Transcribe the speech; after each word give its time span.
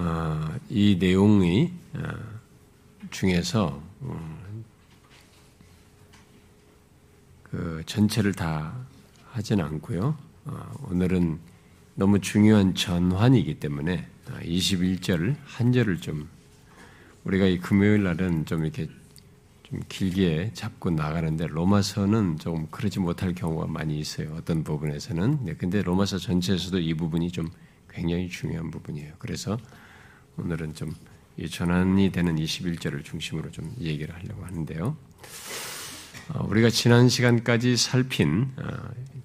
어, 0.00 0.58
이 0.70 0.96
내용이 0.98 1.70
어, 1.92 2.00
중에서 3.10 3.82
음, 4.00 4.64
그 7.42 7.82
전체를 7.84 8.32
다 8.32 8.74
하진 9.30 9.60
않고요. 9.60 10.16
어, 10.46 10.72
오늘은 10.90 11.38
너무 11.96 12.18
중요한 12.20 12.74
전환이기 12.74 13.60
때문에 13.60 14.06
21절 14.42 15.36
한 15.44 15.72
절을 15.72 16.00
좀 16.00 16.30
우리가 17.24 17.44
이 17.44 17.58
금요일 17.58 18.04
날은 18.04 18.46
좀 18.46 18.64
이렇게 18.64 18.88
좀 19.64 19.82
길게 19.90 20.52
잡고 20.54 20.90
나가는데 20.90 21.46
로마서는 21.46 22.38
조금 22.38 22.68
그러지 22.70 23.00
못할 23.00 23.34
경우가 23.34 23.66
많이 23.66 23.98
있어요. 23.98 24.34
어떤 24.34 24.64
부분에서는. 24.64 25.44
네, 25.44 25.54
근데 25.56 25.82
로마서 25.82 26.16
전체에서도 26.16 26.78
이 26.78 26.94
부분이 26.94 27.30
좀 27.32 27.50
굉장히 27.90 28.30
중요한 28.30 28.70
부분이에요. 28.70 29.12
그래서 29.18 29.58
오늘은 30.36 30.74
좀 30.74 30.94
전환이 31.50 32.12
되는 32.12 32.36
21절을 32.36 33.04
중심으로 33.04 33.50
좀 33.50 33.74
얘기를 33.80 34.14
하려고 34.14 34.44
하는데요. 34.44 34.96
어, 36.32 36.46
우리가 36.48 36.70
지난 36.70 37.08
시간까지 37.08 37.76
살핀 37.76 38.50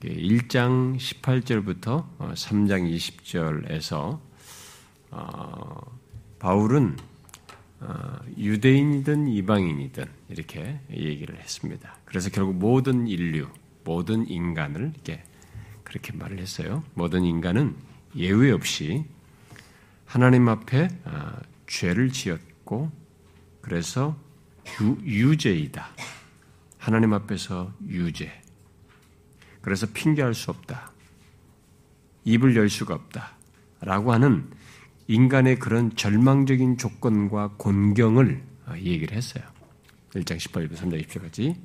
1장 0.01 0.95
어, 0.95 0.97
18절부터 0.97 2.17
3장 2.33 2.81
어, 2.81 2.89
20절에서 2.89 4.19
바울은 6.39 6.97
유대인이든 8.37 9.27
이방인이든 9.27 10.05
이렇게 10.29 10.79
얘기를 10.91 11.37
했습니다. 11.37 11.97
그래서 12.05 12.29
결국 12.29 12.55
모든 12.55 13.07
인류, 13.07 13.47
모든 13.83 14.27
인간을 14.27 14.93
이렇게 14.95 15.23
그렇게 15.83 16.11
말을 16.13 16.39
했어요. 16.39 16.83
모든 16.95 17.23
인간은 17.23 17.75
예외 18.15 18.51
없이 18.51 19.05
하나님 20.05 20.47
앞에 20.49 20.87
죄를 21.67 22.11
지었고 22.11 22.91
그래서 23.61 24.17
유, 25.05 25.35
죄이다 25.37 25.89
하나님 26.77 27.13
앞에서 27.13 27.73
유죄. 27.87 28.31
그래서 29.61 29.87
핑계할 29.91 30.35
수 30.35 30.51
없다. 30.51 30.91
입을 32.23 32.55
열 32.55 32.69
수가 32.69 32.93
없다. 32.93 33.35
라고 33.81 34.13
하는 34.13 34.47
인간의 35.07 35.57
그런 35.57 35.95
절망적인 35.95 36.77
조건과 36.77 37.53
곤경을 37.57 38.43
얘기를 38.77 39.17
했어요. 39.17 39.43
1장 40.11 40.37
18절부터 40.37 40.75
3장 40.75 41.07
20절까지. 41.07 41.55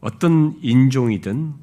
어떤 0.00 0.58
인종이든, 0.60 1.54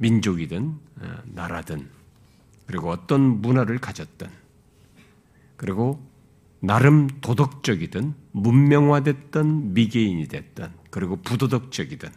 민족이든, 0.00 0.78
나라든, 1.26 1.88
그리고 2.66 2.90
어떤 2.90 3.40
문화를 3.40 3.78
가졌든, 3.78 4.28
그리고 5.56 6.02
나름 6.60 7.08
도덕적이든 7.20 8.14
문명화됐던 8.32 9.74
미개인이 9.74 10.28
됐든 10.28 10.68
그리고 10.90 11.16
부도덕적이든 11.16 12.10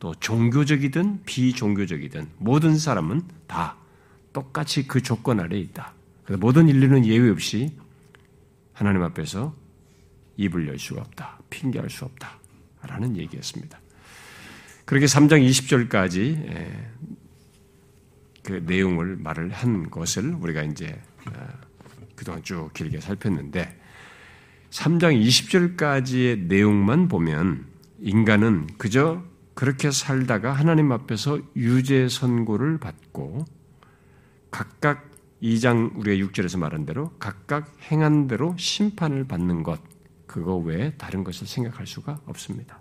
또 0.00 0.14
종교적이든 0.14 1.22
비종교적이든 1.24 2.28
모든 2.38 2.76
사람은 2.76 3.22
다 3.46 3.76
똑같이 4.32 4.86
그 4.86 5.00
조건 5.00 5.40
아래에 5.40 5.60
있다. 5.60 5.94
그래서 6.24 6.38
모든 6.38 6.68
인류는 6.68 7.06
예외 7.06 7.30
없이 7.30 7.76
하나님 8.72 9.02
앞에서 9.02 9.54
입을 10.36 10.68
열 10.68 10.78
수가 10.78 11.00
없다. 11.02 11.38
핑계할 11.50 11.88
수 11.88 12.04
없다. 12.04 12.38
라는 12.82 13.16
얘기였습니다. 13.16 13.80
그렇게 14.84 15.06
3장 15.06 15.48
20절까지 15.48 16.18
예, 16.18 16.90
그 18.44 18.62
내용을 18.64 19.16
말을 19.16 19.50
한 19.50 19.90
것을 19.90 20.34
우리가 20.34 20.62
이제 20.62 21.00
어, 21.26 21.48
그동안 22.14 22.42
쭉 22.42 22.70
길게 22.72 23.00
살폈는데 23.00 23.80
3장 24.70 25.20
20절까지의 25.20 26.46
내용만 26.46 27.08
보면 27.08 27.66
인간은 28.00 28.66
그저 28.76 29.24
그렇게 29.54 29.90
살다가 29.90 30.52
하나님 30.52 30.92
앞에서 30.92 31.40
유죄 31.56 32.08
선고를 32.08 32.78
받고 32.78 33.46
각각 34.50 35.10
2장 35.42 35.96
우리가 35.96 36.26
6절에서 36.26 36.58
말한 36.58 36.86
대로 36.86 37.12
각각 37.18 37.72
행한 37.90 38.26
대로 38.26 38.54
심판을 38.58 39.26
받는 39.26 39.62
것 39.62 39.80
그거 40.26 40.56
외에 40.56 40.92
다른 40.96 41.24
것을 41.24 41.46
생각할 41.46 41.86
수가 41.86 42.20
없습니다. 42.26 42.80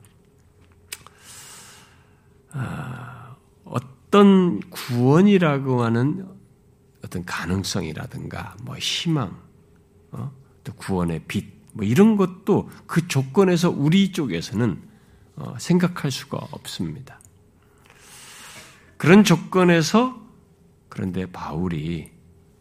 아, 2.52 3.36
어떤 4.14 4.60
구원이라고 4.70 5.84
하는 5.84 6.28
어떤 7.04 7.26
가능성이라든가 7.26 8.56
뭐 8.62 8.78
희망, 8.78 9.42
어? 10.12 10.32
또 10.64 10.72
구원의 10.74 11.24
빛, 11.28 11.52
뭐 11.72 11.84
이런 11.84 12.16
것도 12.16 12.70
그 12.86 13.08
조건에서 13.08 13.72
우리 13.72 14.12
쪽에서는 14.12 14.80
어, 15.38 15.56
생각할 15.58 16.12
수가 16.12 16.38
없습니다. 16.52 17.20
그런 18.98 19.24
조건에서 19.24 20.22
그런데 20.90 21.26
바울이 21.26 22.12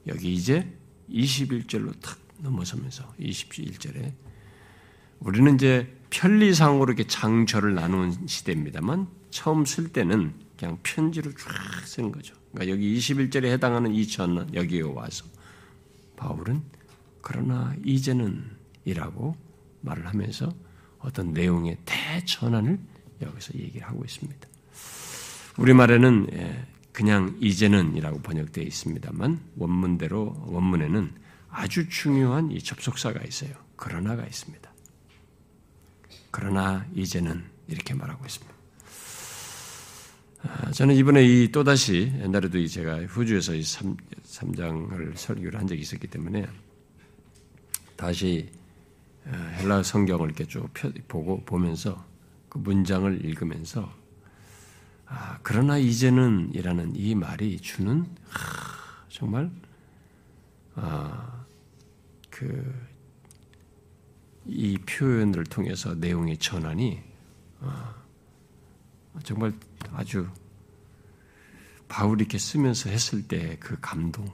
여기 0.07 0.33
이제 0.33 0.75
21절로 1.11 2.01
탁 2.01 2.19
넘어서면서 2.39 3.13
21절에 3.21 4.15
우리는 5.21 5.55
이제 5.57 5.95
편리상으로 6.09 6.84
이렇게 6.84 7.07
장절을 7.07 7.75
나누는 7.75 8.27
시대입니다만 8.27 9.07
처음 9.29 9.67
쓸 9.67 9.93
때는 9.93 10.33
그냥 10.62 10.78
편지로 10.84 11.33
쫙쓴 11.34 12.12
거죠. 12.12 12.37
그러니까 12.53 12.73
여기 12.73 12.97
21절에 12.97 13.47
해당하는 13.47 13.93
이 13.93 14.06
전, 14.06 14.49
여기에 14.55 14.83
와서 14.83 15.25
바울은 16.15 16.62
그러나 17.21 17.75
이제는 17.84 18.45
이라고 18.84 19.34
말을 19.81 20.06
하면서 20.06 20.55
어떤 21.01 21.33
내용의 21.33 21.78
대전환을 21.84 22.78
여기서 23.22 23.55
얘기를 23.59 23.84
하고 23.89 24.05
있습니다. 24.05 24.49
우리말에는 25.59 26.28
예, 26.33 26.65
그냥 26.93 27.37
이제는이라고 27.41 28.21
번역되어 28.21 28.62
있습니다만 28.62 29.41
원문대로 29.56 30.45
원문에는 30.47 31.12
아주 31.49 31.89
중요한 31.89 32.53
이 32.53 32.62
접속사가 32.62 33.25
있어요. 33.25 33.51
그러나가 33.75 34.25
있습니다. 34.25 34.72
그러나 36.31 36.87
이제는 36.95 37.43
이렇게 37.67 37.95
말하고 37.95 38.25
있습니다. 38.25 38.52
아, 40.42 40.70
저는 40.72 40.94
이번에 40.97 41.25
이 41.25 41.50
또다시 41.53 42.12
옛날에도 42.20 42.66
제가 42.66 43.04
후주에서 43.04 43.54
이 43.54 43.62
3, 43.62 43.97
3장을 44.25 45.16
설교를 45.16 45.58
한 45.58 45.66
적이 45.66 45.82
있었기 45.82 46.08
때문에 46.08 46.47
다시 47.97 48.50
어, 49.25 49.30
헬라 49.30 49.82
성경을 49.82 50.26
이렇게 50.26 50.44
쭉 50.47 50.69
보고 51.06 51.41
보면서 51.44 52.04
그 52.48 52.58
문장을 52.58 53.25
읽으면서 53.25 53.92
아, 55.06 55.38
그러나 55.42 55.78
이제는 55.78 56.50
이라는 56.54 56.97
이 56.97 57.14
말이 57.14 57.59
주는 57.60 58.04
아, 58.32 59.04
정말 59.09 59.50
아, 60.74 61.44
그 62.30 62.92
이 64.47 64.76
표현을 64.78 65.44
통해서 65.44 65.94
내용의 65.94 66.38
전환이 66.38 67.00
아, 67.60 67.94
정말 69.22 69.53
아주 69.93 70.26
바울이 71.88 72.22
이렇게 72.22 72.38
쓰면서 72.38 72.91
했을 72.91 73.28
때 73.28 73.59
그 73.60 73.76
감동, 73.81 74.26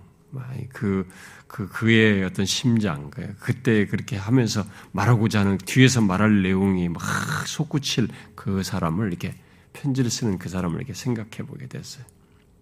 그, 0.71 1.09
그, 1.47 1.69
그의 1.69 2.25
어떤 2.25 2.45
심장, 2.47 3.11
그, 3.11 3.35
그때 3.41 3.87
그렇게 3.87 4.17
하면서 4.17 4.65
말하고자 4.93 5.41
하는 5.41 5.59
뒤에서 5.59 6.01
말할 6.01 6.43
내용이 6.43 6.89
막 6.89 7.03
솟구칠 7.47 8.09
그 8.35 8.63
사람을 8.63 9.09
이렇게 9.09 9.35
편지를 9.73 10.11
쓰는 10.11 10.39
그 10.39 10.49
사람을 10.49 10.77
이렇게 10.77 10.95
생각해 10.95 11.47
보게 11.47 11.67
됐어요. 11.67 12.05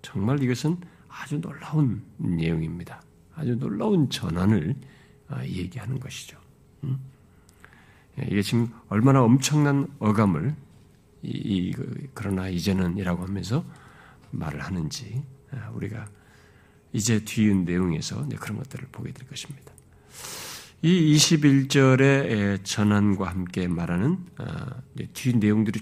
정말 0.03 0.43
이것은 0.43 0.79
아주 1.09 1.41
놀라운 1.41 2.03
내용입니다. 2.19 3.03
아주 3.35 3.57
놀라운 3.59 4.09
전환을 4.09 4.77
아, 5.29 5.45
얘기하는 5.45 5.99
것이죠. 5.99 6.39
음? 6.85 6.99
예, 8.21 8.27
이게 8.31 8.43
지금 8.43 8.73
얼마나 8.89 9.23
엄청난 9.23 9.89
어감을 9.99 10.55
이, 11.27 11.31
이, 11.31 11.73
그, 11.73 12.09
그러나 12.15 12.49
이제는이라고 12.49 13.25
하면서 13.25 13.65
말을 14.31 14.61
하는지 14.61 15.23
아, 15.51 15.71
우리가 15.75 16.07
이제 16.93 17.25
뒤의 17.25 17.57
내용에서 17.57 18.27
그런 18.39 18.59
것들을 18.59 18.89
보게 18.93 19.13
될 19.13 19.27
것입니다. 19.27 19.73
이 20.83 21.17
21절의 21.17 22.65
전환과 22.65 23.29
함께 23.29 23.67
말하는 23.67 24.19
아, 24.37 24.83
뒤 25.13 25.33
내용들이 25.35 25.81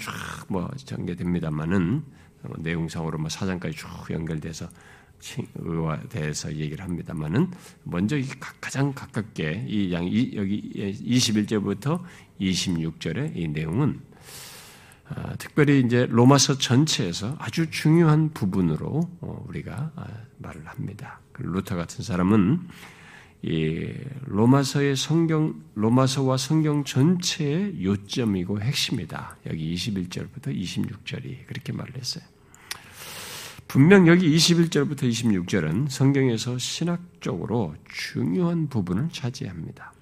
쫙뭐 0.49 0.71
전개됩니다만은 0.77 2.03
뭐 2.43 2.57
내용상으로 2.59 3.19
뭐 3.19 3.29
사장까지 3.29 3.77
쭉 3.77 3.89
연결돼서 4.11 4.69
대해서 6.11 6.55
얘기를 6.55 6.85
합니다만은 6.85 7.51
먼저 7.85 8.17
가장 8.61 8.93
가깝게 8.93 9.67
이 9.69 9.93
양 9.93 10.05
여기 10.05 10.71
21절부터 10.75 12.03
26절의 12.41 13.37
이 13.37 13.49
내용은 13.49 14.01
아, 14.13 14.14
특별히 15.39 15.81
이제 15.81 16.07
로마서 16.11 16.59
전체에서 16.59 17.37
아주 17.39 17.71
중요한 17.71 18.31
부분으로 18.31 19.09
어, 19.21 19.45
우리가 19.49 19.93
아, 19.97 20.07
말을 20.39 20.67
합니다. 20.67 21.21
그 21.33 21.43
루터 21.43 21.77
같은 21.77 22.03
사람은 22.03 22.61
이 23.43 23.93
로마서의 24.25 24.97
성경 24.97 25.63
로마서와 25.75 26.39
성경 26.39 26.83
전체의 26.85 27.85
요점이고 27.85 28.61
핵심이다. 28.61 29.37
여기 29.47 29.75
21절부터 29.75 30.47
26절이 30.47 31.47
그렇게 31.47 31.73
말을 31.73 31.95
했어요. 31.97 32.25
분명 33.69 34.07
여기 34.07 34.35
21절부터 34.35 35.03
26절은 35.03 35.91
성경에서 35.91 36.57
신학적으로 36.57 37.75
중요한 37.89 38.69
부분을 38.69 39.09
차지합니다. 39.11 39.93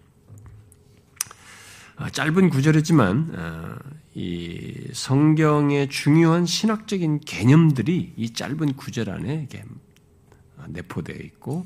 아, 2.02 2.10
짧은 2.10 2.50
구절이지만 2.50 3.32
아, 3.36 3.78
이 4.14 4.88
성경의 4.92 5.88
중요한 5.88 6.46
신학적인 6.46 7.20
개념들이 7.20 8.14
이 8.16 8.32
짧은 8.32 8.72
구절 8.72 9.08
안에 9.08 9.46
내포되어 10.66 11.16
있고 11.16 11.64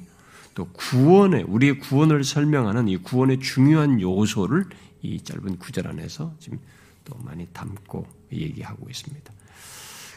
또 0.55 0.67
구원의 0.67 1.45
우리의 1.45 1.79
구원을 1.79 2.23
설명하는 2.23 2.87
이 2.89 2.99
구원의 2.99 3.41
중요한 3.41 3.99
요소를 3.99 4.67
이 5.01 5.23
짧은 5.23 5.57
구절 5.57 5.89
안에서 5.89 6.35
지금 6.39 6.59
또 7.07 7.17
많이 7.25 7.47
담고 7.55 8.07
얘기하고 8.31 8.91
있습니다. 8.91 9.33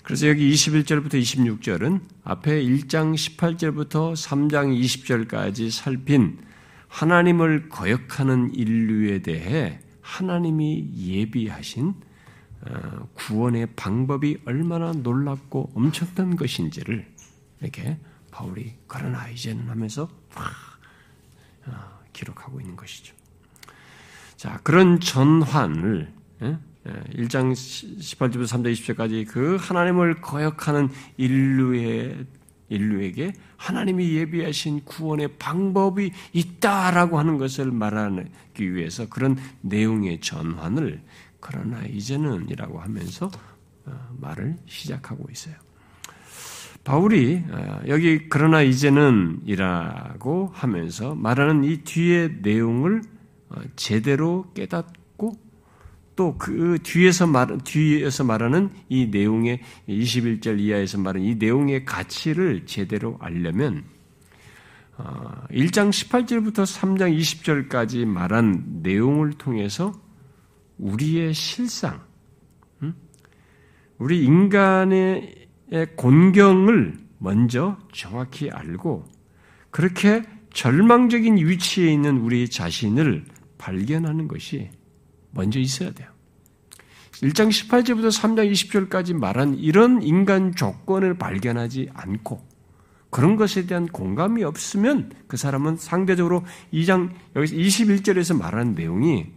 그래서 0.03 0.27
여기 0.27 0.51
21절부터 0.51 1.13
26절은 1.13 2.01
앞에 2.25 2.61
1장 2.61 3.15
18절부터 3.15 4.15
3장 4.15 4.77
20절까지 4.77 5.71
살핀 5.71 6.39
하나님을 6.89 7.69
거역하는 7.69 8.53
인류에 8.53 9.21
대해 9.21 9.79
하나님이 10.09 10.89
예비하신 10.97 11.93
어, 12.61 13.07
구원의 13.13 13.67
방법이 13.75 14.39
얼마나 14.45 14.91
놀랍고 14.91 15.71
엄청난 15.75 16.35
것인지를 16.35 17.07
이렇게 17.61 17.97
바울이 18.31 18.75
그러나 18.87 19.29
이제는 19.29 19.69
하면서 19.69 20.09
어, 21.65 21.99
기록하고 22.11 22.59
있는 22.59 22.75
것이죠. 22.75 23.15
자, 24.35 24.59
그런 24.63 24.99
전환을 24.99 26.11
1장 27.13 27.51
18절부터 27.51 28.43
3장 28.43 28.73
20절까지 28.73 29.27
그 29.27 29.57
하나님을 29.59 30.21
거역하는 30.21 30.89
인류의 31.17 32.25
인류에게 32.69 33.33
하나님이 33.57 34.15
예비하신 34.15 34.85
구원의 34.85 35.35
방법이 35.37 36.11
있다라고 36.33 37.19
하는 37.19 37.37
것을 37.37 37.71
말하기 37.71 38.73
위해서 38.73 39.07
그런 39.09 39.37
내용의 39.61 40.21
전환을 40.21 41.01
그러나 41.39 41.83
이제는이라고 41.85 42.79
하면서 42.79 43.29
어, 43.85 44.15
말을 44.19 44.57
시작하고 44.65 45.27
있어요. 45.31 45.55
바울이 46.83 47.43
어, 47.49 47.81
여기 47.87 48.29
그러나 48.29 48.61
이제는이라고 48.61 50.51
하면서 50.53 51.15
말하는 51.15 51.63
이 51.63 51.83
뒤의 51.83 52.39
내용을 52.41 53.01
어, 53.49 53.61
제대로 53.75 54.51
깨닫고 54.53 55.48
또 56.19 56.35
그 56.37 56.77
뒤에서 56.83 57.27
말 57.27 57.57
뒤에서 57.59 58.25
말하는 58.25 58.71
이 58.89 59.07
내용의 59.07 59.61
21절 59.87 60.59
이하에서 60.59 60.97
말하는 60.97 61.25
이 61.25 61.35
내용의 61.35 61.85
가치를 61.85 62.65
제대로 62.65 63.17
알려면 63.21 63.85
1장 64.97 65.91
18절부터 65.91 66.65
3장 66.65 67.17
20절까지 67.17 68.05
말한 68.05 68.81
내용을 68.83 69.31
통해서 69.31 69.93
우리의 70.77 71.33
실상, 71.33 72.01
우리 73.97 74.25
인간의 74.25 75.47
곤경을 75.95 76.97
먼저 77.17 77.77
정확히 77.93 78.49
알고 78.51 79.05
그렇게 79.71 80.23
절망적인 80.53 81.37
위치에 81.37 81.93
있는 81.93 82.17
우리 82.17 82.49
자신을 82.49 83.23
발견하는 83.57 84.27
것이 84.27 84.69
먼저 85.39 85.57
있어야 85.59 85.91
돼요. 85.91 86.09
1장 87.23 87.49
18절부터 87.49 88.09
3장 88.11 88.51
20절까지 88.51 89.13
말한 89.13 89.55
이런 89.55 90.01
인간 90.01 90.53
조건을 90.53 91.17
발견하지 91.17 91.89
않고 91.93 92.45
그런 93.09 93.37
것에 93.37 93.65
대한 93.65 93.87
공감이 93.87 94.43
없으면 94.43 95.11
그 95.27 95.37
사람은 95.37 95.77
상대적으로 95.77 96.45
2장 96.73 97.11
여기서 97.35 97.55
21절에서 97.55 98.37
말하는 98.37 98.75
내용이 98.75 99.27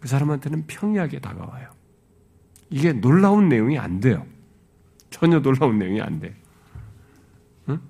그 0.00 0.08
사람한테는 0.08 0.66
평이하게 0.66 1.18
다가와요. 1.18 1.70
이게 2.70 2.92
놀라운 2.92 3.48
내용이 3.48 3.78
안 3.78 4.00
돼요. 4.00 4.24
전혀 5.10 5.40
놀라운 5.40 5.78
내용이 5.78 6.00
안 6.00 6.20
돼. 6.20 6.34
응? 7.68 7.80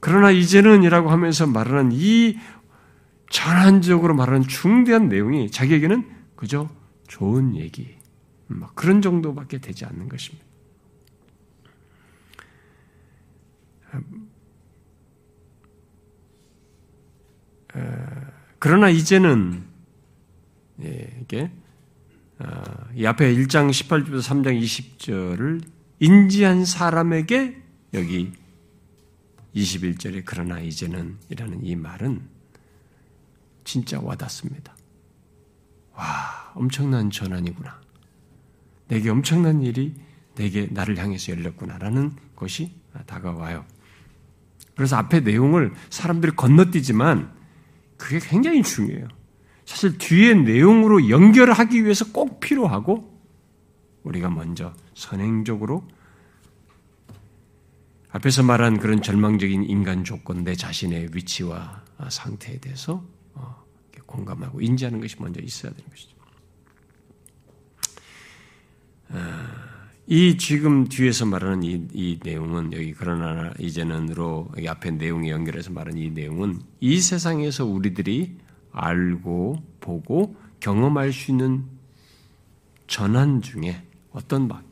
그러나 0.00 0.30
이제는이라고 0.30 1.10
하면서 1.10 1.46
말하는 1.46 1.90
이 1.92 2.38
전환적으로 3.32 4.14
말하는 4.14 4.42
중대한 4.42 5.08
내용이 5.08 5.50
자기에게는 5.50 6.08
그저 6.36 6.68
좋은 7.08 7.56
얘기, 7.56 7.96
그런 8.74 9.00
정도밖에 9.00 9.58
되지 9.58 9.86
않는 9.86 10.08
것입니다. 10.10 10.44
그러나 18.58 18.90
이제는 18.90 19.64
예, 20.82 21.18
이게 21.22 21.50
어, 22.38 22.62
이 22.94 23.06
앞에 23.06 23.34
1장 23.34 23.70
18절부터 23.70 24.20
3장 24.20 24.60
20절을 24.60 25.62
인지한 26.00 26.64
사람에게 26.64 27.62
여기 27.94 28.32
21절에 29.54 30.22
그러나 30.24 30.60
이제는 30.60 31.18
이라는 31.30 31.64
이 31.64 31.76
말은 31.76 32.31
진짜 33.64 34.00
와닿습니다. 34.00 34.74
와, 35.94 36.52
엄청난 36.54 37.10
전환이구나. 37.10 37.80
내게 38.88 39.10
엄청난 39.10 39.62
일이 39.62 39.94
내게 40.34 40.66
나를 40.70 40.98
향해서 40.98 41.32
열렸구나라는 41.32 42.12
것이 42.36 42.72
다가와요. 43.06 43.64
그래서 44.74 44.96
앞에 44.96 45.20
내용을 45.20 45.72
사람들이 45.90 46.32
건너뛰지만 46.34 47.32
그게 47.96 48.18
굉장히 48.18 48.62
중요해요. 48.62 49.08
사실 49.64 49.96
뒤에 49.98 50.34
내용으로 50.34 51.08
연결하기 51.08 51.84
위해서 51.84 52.10
꼭 52.12 52.40
필요하고 52.40 53.12
우리가 54.02 54.28
먼저 54.30 54.74
선행적으로 54.94 55.86
앞에서 58.10 58.42
말한 58.42 58.78
그런 58.78 59.00
절망적인 59.00 59.64
인간 59.64 60.04
조건, 60.04 60.44
내 60.44 60.54
자신의 60.54 61.10
위치와 61.14 61.82
상태에 62.10 62.58
대해서 62.58 62.94
어, 62.94 63.21
공감하고 64.12 64.60
인지하는 64.60 65.00
것이 65.00 65.16
먼저 65.18 65.40
있어야 65.40 65.72
되는 65.72 65.88
것이죠. 65.90 66.16
아, 69.08 69.72
이 70.06 70.36
지금 70.36 70.88
뒤에서 70.88 71.26
말하는 71.26 71.62
이, 71.62 71.86
이 71.92 72.18
내용은 72.22 72.72
여기 72.72 72.92
그러나 72.92 73.52
이제는으로 73.58 74.50
여기 74.56 74.68
앞에 74.68 74.90
내용에 74.92 75.30
연결해서 75.30 75.70
말하는 75.70 75.98
이 75.98 76.10
내용은 76.10 76.60
이 76.80 77.00
세상에서 77.00 77.64
우리들이 77.64 78.36
알고 78.72 79.62
보고 79.80 80.36
경험할 80.60 81.12
수 81.12 81.30
있는 81.30 81.64
전환 82.86 83.42
중에 83.42 83.82
어떤 84.12 84.48
막 84.48 84.62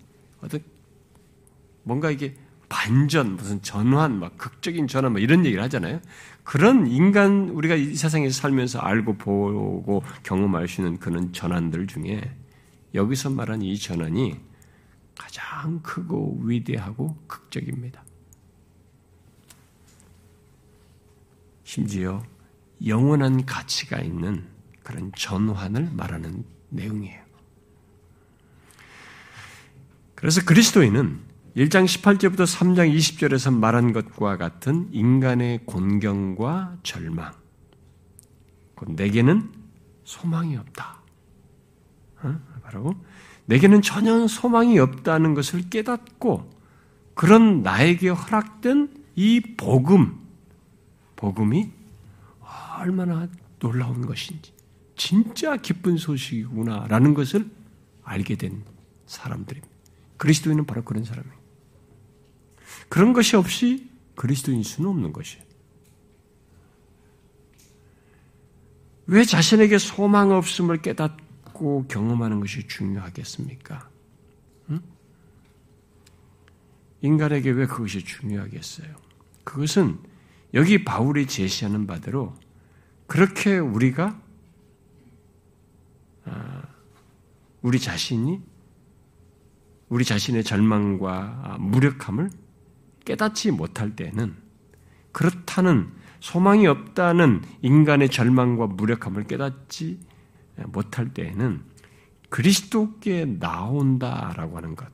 어떤 0.42 0.60
뭔가 1.82 2.10
이게 2.10 2.34
반전 2.68 3.36
무슨 3.36 3.60
전환 3.62 4.18
막 4.18 4.36
극적인 4.38 4.86
전환 4.86 5.12
막 5.12 5.20
이런 5.20 5.44
얘기를 5.44 5.62
하잖아요. 5.64 6.00
그런 6.50 6.88
인간 6.88 7.48
우리가 7.50 7.76
이 7.76 7.94
세상에서 7.94 8.40
살면서 8.40 8.80
알고 8.80 9.18
보고 9.18 10.02
경험할 10.24 10.66
수 10.66 10.80
있는 10.80 10.98
그런 10.98 11.32
전환들 11.32 11.86
중에 11.86 12.28
여기서 12.92 13.30
말한 13.30 13.62
이 13.62 13.78
전환이 13.78 14.40
가장 15.16 15.78
크고 15.80 16.40
위대하고 16.42 17.16
극적입니다. 17.28 18.02
심지어 21.62 22.20
영원한 22.84 23.46
가치가 23.46 24.00
있는 24.00 24.44
그런 24.82 25.12
전환을 25.16 25.90
말하는 25.92 26.44
내용이에요. 26.70 27.22
그래서 30.16 30.44
그리스도인은 30.44 31.29
1장 31.60 31.84
18절부터 31.84 32.46
3장 32.46 32.90
20절에서 32.96 33.52
말한 33.52 33.92
것과 33.92 34.38
같은 34.38 34.88
인간의 34.92 35.66
곤경과 35.66 36.78
절망, 36.82 37.34
내게는 38.86 39.52
소망이 40.04 40.56
없다. 40.56 41.02
어? 42.22 42.40
바로 42.62 42.94
내게는 43.44 43.82
전혀 43.82 44.26
소망이 44.26 44.78
없다는 44.78 45.34
것을 45.34 45.68
깨닫고 45.68 46.50
그런 47.12 47.62
나에게 47.62 48.08
허락된 48.08 49.04
이 49.16 49.42
복음, 49.58 50.18
복음이 51.16 51.70
얼마나 52.78 53.28
놀라운 53.58 54.06
것인지, 54.06 54.54
진짜 54.96 55.58
기쁜 55.58 55.98
소식이구나라는 55.98 57.12
것을 57.12 57.50
알게 58.02 58.36
된 58.36 58.64
사람들입니다. 59.04 59.74
그리스도인은 60.16 60.64
바로 60.64 60.82
그런 60.84 61.04
사람이에요. 61.04 61.39
그런 62.90 63.12
것이 63.12 63.36
없이 63.36 63.88
그리스도인 64.16 64.62
수는 64.62 64.90
없는 64.90 65.12
것이에요. 65.14 65.42
왜 69.06 69.24
자신에게 69.24 69.78
소망 69.78 70.32
없음을 70.32 70.82
깨닫고 70.82 71.86
경험하는 71.86 72.40
것이 72.40 72.66
중요하겠습니까? 72.66 73.88
응? 74.70 74.80
인간에게 77.00 77.50
왜 77.50 77.66
그것이 77.66 78.04
중요하겠어요? 78.04 78.94
그것은 79.44 79.98
여기 80.52 80.84
바울이 80.84 81.26
제시하는 81.26 81.86
바대로 81.86 82.34
그렇게 83.06 83.56
우리가 83.56 84.20
아, 86.24 86.62
우리 87.62 87.78
자신이 87.78 88.40
우리 89.88 90.04
자신의 90.04 90.44
절망과 90.44 91.58
무력함을 91.60 92.30
깨닫지 93.10 93.50
못할 93.50 93.96
때는 93.96 94.36
그렇다는 95.10 95.88
소망이 96.20 96.68
없다는 96.68 97.42
인간의 97.62 98.10
절망과 98.10 98.68
무력함을 98.68 99.24
깨닫지 99.24 99.98
못할 100.66 101.12
때에는 101.12 101.62
그리스도께 102.28 103.24
나온다라고 103.24 104.56
하는 104.56 104.76
것, 104.76 104.86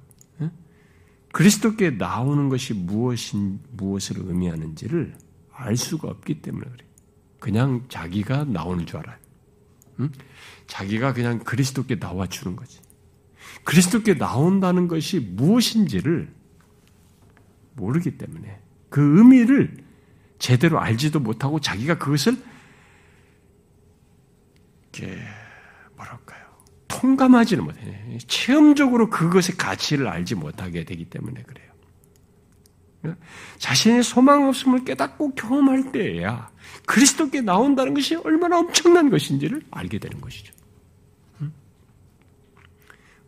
그리스도께 1.33 1.91
나오는 1.91 2.49
것이 2.49 2.73
무엇인 2.73 3.61
무엇을 3.73 4.17
의미하는지를 4.21 5.15
알 5.53 5.77
수가 5.77 6.09
없기 6.09 6.41
때문에 6.41 6.65
그래. 6.65 6.87
그냥 7.39 7.85
자기가 7.91 8.45
나오는 8.45 8.87
줄 8.87 8.97
알아요. 9.01 9.19
응? 10.01 10.11
자기가 10.67 11.13
그냥 11.13 11.41
그리스도께 11.41 11.99
나와 11.99 12.27
주는 12.27 12.57
거지. 12.57 12.81
그리스도께 13.65 14.15
나온다는 14.15 14.89
것이 14.89 15.21
무엇인지를 15.21 16.33
모르기 17.77 18.19
때문에 18.19 18.61
그 18.89 19.19
의미를 19.19 19.77
제대로 20.39 20.81
알지도 20.81 21.21
못하고 21.21 21.61
자기가 21.61 21.99
그것을 21.99 22.37
이렇게 24.93 25.19
뭐랄까요 25.97 26.45
통감하지는 26.89 27.65
못해 27.65 28.19
체험적으로 28.27 29.11
그것의 29.11 29.57
가치를 29.59 30.09
알지 30.09 30.35
못하게 30.35 30.85
되기 30.85 31.05
때문에 31.05 31.43
그래요. 31.43 31.67
자신의 33.59 34.03
소망 34.03 34.49
없음을 34.49 34.85
깨닫고 34.85 35.35
경험할 35.35 35.93
때에야 35.93 36.51
그리스도께 36.87 37.41
나온다는 37.41 37.95
것이 37.95 38.17
얼마나 38.17 38.59
엄청난 38.59 39.11
것인지를 39.11 39.63
알게 39.71 39.99
되는 39.99 40.21
것이죠. 40.21 40.53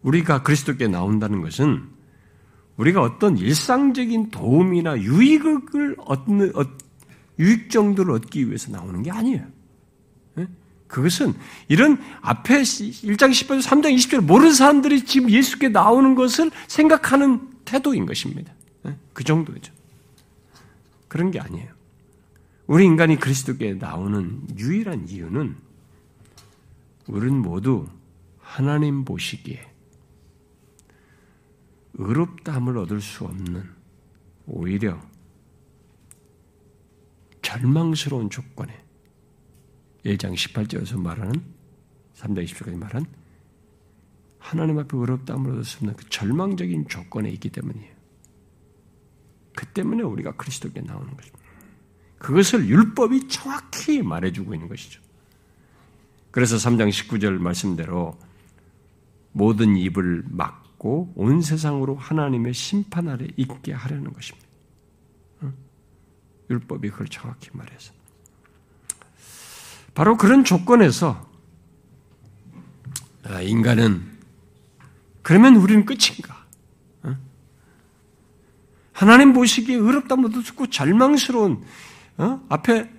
우리가 0.03 0.43
그리스도께 0.43 0.89
나온다는 0.89 1.43
것은 1.43 1.98
우리가 2.79 3.03
어떤 3.03 3.37
일상적인 3.37 4.31
도움이나 4.31 4.99
유익을 4.99 5.97
얻는, 5.99 6.53
유익 7.39 7.71
정도를 7.71 8.15
얻기 8.15 8.47
위해서 8.47 8.71
나오는 8.73 9.03
게 9.03 9.11
아니에요. 9.11 9.47
그것은 10.87 11.35
이런 11.69 11.99
앞에 12.23 12.63
1장 12.63 13.31
10절, 13.31 13.61
3장 13.61 13.95
20절 13.95 14.21
모르는 14.21 14.55
사람들이 14.55 15.05
지금 15.05 15.29
예수께 15.29 15.69
나오는 15.69 16.15
것을 16.15 16.51
생각하는 16.67 17.47
태도인 17.67 18.07
것입니다. 18.07 18.55
그 19.13 19.23
정도죠. 19.23 19.71
그런 21.09 21.31
게 21.31 21.41
아니에요. 21.41 21.69
우리 22.67 22.85
인간이 22.87 23.17
그리스도께 23.17 23.75
나오는 23.75 24.41
유일한 24.57 25.07
이유는 25.09 25.57
우리는 27.07 27.37
모두 27.43 27.87
하나님 28.41 29.05
보시기에 29.05 29.68
의롭다함을 31.99 32.79
얻을 32.79 33.01
수 33.01 33.25
없는 33.25 33.69
오히려 34.47 35.01
절망스러운 37.43 38.31
조건에 38.31 38.85
1장 40.05 40.35
18절에서 40.35 41.01
말하는 41.01 41.33
3장 42.15 42.45
20절까지 42.45 42.77
말한 42.77 43.07
하나님 44.39 44.79
앞에 44.79 44.97
의롭다함을 44.97 45.51
얻을 45.51 45.65
수 45.65 45.79
없는 45.79 45.97
그 45.97 46.09
절망적인 46.09 46.89
조건에 46.89 47.31
있기 47.31 47.51
때문이에요. 47.51 47.95
그 49.57 49.67
때문에 49.67 50.03
우리가 50.03 50.37
그리스도께 50.37 50.81
나오는 50.81 51.15
것입니다. 51.17 51.39
그것을 52.19 52.69
율법이 52.69 53.29
정확히 53.29 54.03
말해주고 54.03 54.55
있는 54.55 54.69
것이죠. 54.69 55.01
그래서 56.31 56.57
3장 56.57 56.89
19절 56.91 57.39
말씀대로 57.39 58.17
모든 59.33 59.77
입을 59.77 60.25
막 60.29 60.68
고 60.79 61.13
온 61.17 61.43
세상으로 61.43 61.97
하나님의 61.97 62.55
심판 62.55 63.09
아래 63.09 63.27
있게 63.37 63.73
하려는 63.73 64.13
것입니다. 64.13 64.49
율법이 66.51 66.91
그걸 66.91 67.09
정확히 67.09 67.51
말해서. 67.53 67.93
바로 69.95 70.17
그런 70.17 70.45
조건에서 70.45 71.29
아, 73.25 73.43
인간은 73.43 74.03
그러면 75.23 75.57
우리는 75.57 75.85
끝인가? 75.85 76.39
하나님 78.93 79.33
보시기에 79.33 79.77
의롭다도 79.77 80.31
듣고 80.31 80.69
절망스러운 80.69 81.63
어? 82.17 82.41
앞에 82.49 82.91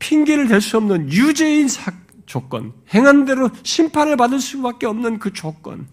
핑계를 0.00 0.48
댈 0.48 0.60
수 0.60 0.76
없는 0.78 1.12
유죄인 1.12 1.68
사, 1.68 1.92
조건, 2.26 2.72
행한 2.92 3.24
대로 3.24 3.50
심판을 3.62 4.16
받을 4.16 4.40
수밖에 4.40 4.86
없는 4.86 5.20
그 5.20 5.32
조건. 5.32 5.86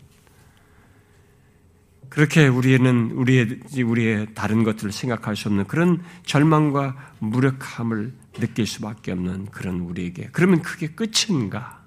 그렇게 2.11 2.45
우리는 2.45 3.11
우리의 3.11 3.61
우리의 3.85 4.27
다른 4.35 4.65
것들을 4.65 4.91
생각할 4.91 5.37
수 5.37 5.47
없는 5.47 5.65
그런 5.65 6.03
절망과 6.25 7.13
무력함을 7.19 8.13
느낄 8.33 8.67
수밖에 8.67 9.13
없는 9.13 9.45
그런 9.45 9.79
우리에게 9.79 10.27
그러면 10.33 10.61
그게 10.61 10.87
끝인가? 10.87 11.81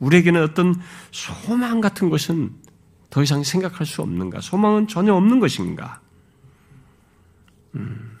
우리에게는 0.00 0.42
어떤 0.42 0.74
소망 1.12 1.80
같은 1.80 2.10
것은 2.10 2.50
더 3.10 3.22
이상 3.22 3.44
생각할 3.44 3.86
수 3.86 4.02
없는가? 4.02 4.40
소망은 4.40 4.88
전혀 4.88 5.14
없는 5.14 5.38
것인가? 5.38 6.00
음. 7.76 8.18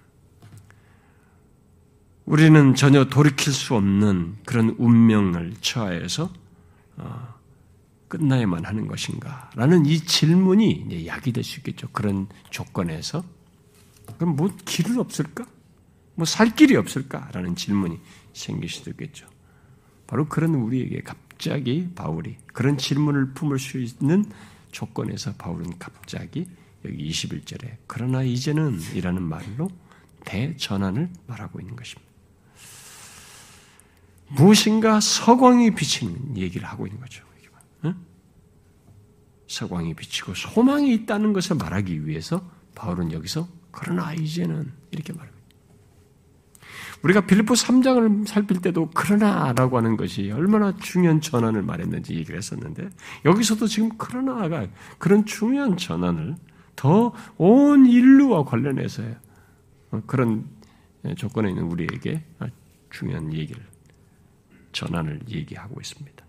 우리는 2.26 2.76
전혀 2.76 3.06
돌이킬 3.06 3.52
수 3.52 3.74
없는 3.74 4.36
그런 4.46 4.76
운명을 4.78 5.54
처하여서 5.60 6.30
어, 6.98 7.29
끝나야만 8.10 8.66
하는 8.66 8.86
것인가? 8.86 9.50
라는 9.54 9.86
이 9.86 9.98
질문이 10.00 11.06
약이 11.06 11.32
될 11.32 11.42
수 11.42 11.60
있겠죠. 11.60 11.88
그런 11.92 12.28
조건에서. 12.50 13.24
그럼 14.18 14.36
뭐 14.36 14.50
길은 14.66 14.98
없을까? 14.98 15.46
뭐 16.16 16.26
살 16.26 16.54
길이 16.54 16.76
없을까? 16.76 17.30
라는 17.32 17.56
질문이 17.56 17.98
생길 18.34 18.68
수도 18.68 18.90
있겠죠. 18.90 19.26
바로 20.06 20.28
그런 20.28 20.54
우리에게 20.56 21.00
갑자기 21.02 21.88
바울이 21.94 22.36
그런 22.52 22.76
질문을 22.76 23.32
품을 23.32 23.58
수 23.58 23.78
있는 23.78 24.24
조건에서 24.72 25.32
바울은 25.34 25.78
갑자기 25.78 26.46
여기 26.84 27.10
21절에 27.10 27.76
그러나 27.86 28.22
이제는 28.22 28.80
이라는 28.94 29.22
말로 29.22 29.70
대전환을 30.24 31.08
말하고 31.26 31.60
있는 31.60 31.76
것입니다. 31.76 32.10
무엇인가 34.28 35.00
서광이 35.00 35.74
비치는 35.74 36.36
얘기를 36.36 36.66
하고 36.68 36.86
있는 36.86 37.00
거죠. 37.00 37.24
서광이 39.48 39.94
비치고 39.94 40.34
소망이 40.34 40.94
있다는 40.94 41.32
것을 41.32 41.56
말하기 41.56 42.06
위해서 42.06 42.48
바울은 42.76 43.10
여기서 43.12 43.48
그러나 43.72 44.14
이제는 44.14 44.72
이렇게 44.92 45.12
말합니다. 45.12 45.40
우리가 47.02 47.22
빌립보 47.22 47.54
3장을 47.54 48.26
살필 48.28 48.60
때도 48.60 48.90
그러나라고 48.90 49.78
하는 49.78 49.96
것이 49.96 50.30
얼마나 50.30 50.76
중요한 50.76 51.20
전환을 51.20 51.62
말했는지 51.62 52.14
얘기를 52.14 52.36
했었는데 52.36 52.90
여기서도 53.24 53.66
지금 53.66 53.96
그러나가 53.96 54.66
그런 54.98 55.24
중요한 55.24 55.76
전환을 55.76 56.36
더 56.76 57.12
온 57.36 57.86
인류와 57.86 58.44
관련해서 58.44 59.02
그런 60.06 60.48
조건에 61.16 61.48
있는 61.50 61.64
우리에게 61.64 62.22
중요한 62.90 63.32
얘기를 63.32 63.62
전환을 64.72 65.22
얘기하고 65.28 65.80
있습니다. 65.80 66.19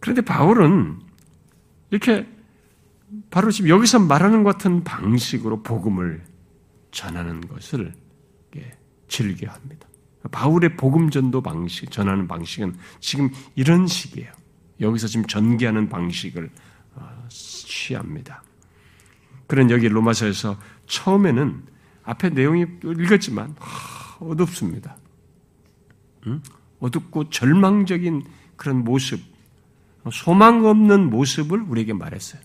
그런데 0.00 0.22
바울은 0.22 0.98
이렇게 1.90 2.26
바로 3.30 3.50
지금 3.50 3.70
여기서 3.70 4.00
말하는 4.00 4.42
것 4.42 4.52
같은 4.52 4.82
방식으로 4.82 5.62
복음을 5.62 6.24
전하는 6.90 7.40
것을 7.40 7.92
즐겨 9.10 9.50
합니다. 9.50 9.86
바울의 10.30 10.76
복음 10.76 11.10
전도 11.10 11.42
방식, 11.42 11.90
전하는 11.90 12.28
방식은 12.28 12.76
지금 13.00 13.28
이런 13.56 13.86
식이에요. 13.86 14.32
여기서 14.80 15.08
지금 15.08 15.26
전개하는 15.26 15.88
방식을 15.88 16.48
어, 16.94 17.26
취합니다. 17.28 18.42
그런 19.46 19.70
여기 19.70 19.88
로마서에서 19.88 20.56
처음에는 20.86 21.62
앞에 22.04 22.30
내용이 22.30 22.66
읽었지만 22.84 23.56
어둡습니다. 24.20 24.96
어둡고 26.78 27.30
절망적인 27.30 28.22
그런 28.56 28.84
모습, 28.84 29.20
소망 30.12 30.64
없는 30.64 31.10
모습을 31.10 31.60
우리에게 31.60 31.92
말했어요. 31.92 32.40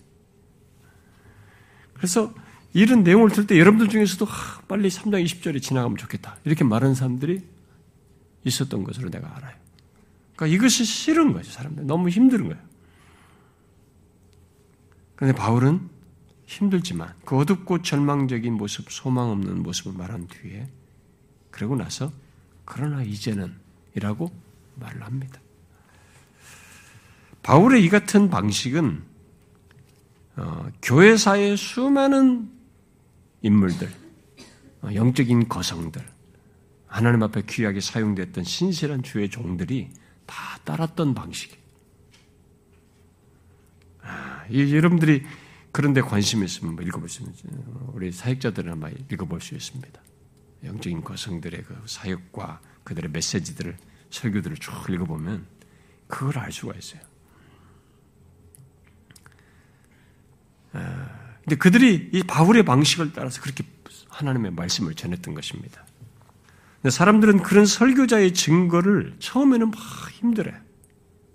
그래서 1.94 2.32
이런 2.74 3.02
내용을 3.04 3.30
들 3.30 3.46
때 3.46 3.58
여러분들 3.58 3.88
중에서도 3.88 4.24
하, 4.26 4.60
빨리 4.62 4.88
3장 4.88 5.24
20절이 5.24 5.62
지나가면 5.62 5.96
좋겠다. 5.96 6.36
이렇게 6.44 6.62
말하는 6.62 6.94
사람들이 6.94 7.42
있었던 8.44 8.84
것으로 8.84 9.10
내가 9.10 9.34
알아요. 9.36 9.54
그러니까 10.36 10.54
이것이 10.54 10.84
싫은 10.84 11.32
거죠, 11.32 11.50
사람들. 11.50 11.86
너무 11.86 12.10
힘든 12.10 12.48
거예요. 12.48 12.62
그런데 15.16 15.38
바울은 15.38 15.88
힘들지만 16.44 17.14
그 17.24 17.36
어둡고 17.38 17.80
절망적인 17.82 18.52
모습, 18.52 18.90
소망 18.90 19.30
없는 19.30 19.62
모습을 19.62 19.94
말한 19.94 20.28
뒤에 20.28 20.68
그러고 21.50 21.74
나서 21.76 22.12
그러나 22.66 23.02
이제는 23.02 23.54
이라고 23.94 24.30
말을 24.74 25.02
합니다. 25.02 25.40
바울의 27.46 27.84
이 27.84 27.88
같은 27.88 28.28
방식은 28.28 29.04
어, 30.34 30.68
교회사의 30.82 31.56
수많은 31.56 32.50
인물들, 33.40 33.88
어, 34.82 34.88
영적인 34.92 35.48
거성들, 35.48 36.04
하나님 36.88 37.22
앞에 37.22 37.42
귀하게 37.48 37.78
사용됐던 37.80 38.42
신실한 38.42 39.04
주의 39.04 39.30
종들이 39.30 39.90
다 40.26 40.58
따랐던 40.64 41.14
방식이에요. 41.14 41.62
아, 44.02 44.44
여러분들이 44.50 45.22
그런데 45.70 46.00
관심 46.00 46.42
있으면 46.42 46.76
있는 46.82 47.64
우리 47.92 48.10
사역자들은 48.10 48.72
아마 48.72 48.88
읽어볼 48.88 49.40
수 49.40 49.54
있습니다. 49.54 50.02
영적인 50.64 51.04
거성들의 51.04 51.62
그 51.62 51.80
사역과 51.86 52.60
그들의 52.82 53.12
메시지들을 53.12 53.76
설교들을 54.10 54.56
쭉 54.56 54.72
읽어보면 54.90 55.46
그걸 56.08 56.40
알 56.40 56.50
수가 56.50 56.74
있어요. 56.74 57.05
근데 61.44 61.56
그들이 61.56 62.10
이 62.12 62.22
바울의 62.22 62.64
방식을 62.64 63.12
따라서 63.12 63.40
그렇게 63.40 63.64
하나님의 64.08 64.52
말씀을 64.52 64.94
전했던 64.94 65.34
것입니다. 65.34 65.84
근데 66.82 66.90
사람들은 66.90 67.42
그런 67.42 67.66
설교자의 67.66 68.34
증거를 68.34 69.16
처음에는 69.18 69.70
막 69.70 69.80
힘들어요. 70.12 70.56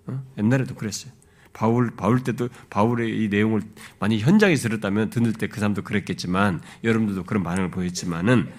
어? 0.06 0.22
옛날에도 0.38 0.74
그랬어요. 0.74 1.12
바울, 1.52 1.90
바울 1.90 2.24
때도 2.24 2.48
바울의 2.70 3.22
이 3.22 3.28
내용을 3.28 3.62
많이 3.98 4.18
현장에서 4.18 4.68
들었다면 4.68 5.10
듣는 5.10 5.32
때 5.34 5.48
그 5.48 5.60
사람도 5.60 5.82
그랬겠지만 5.82 6.60
여러분들도 6.82 7.24
그런 7.24 7.42
반응을 7.42 7.70
보였지만은 7.70 8.50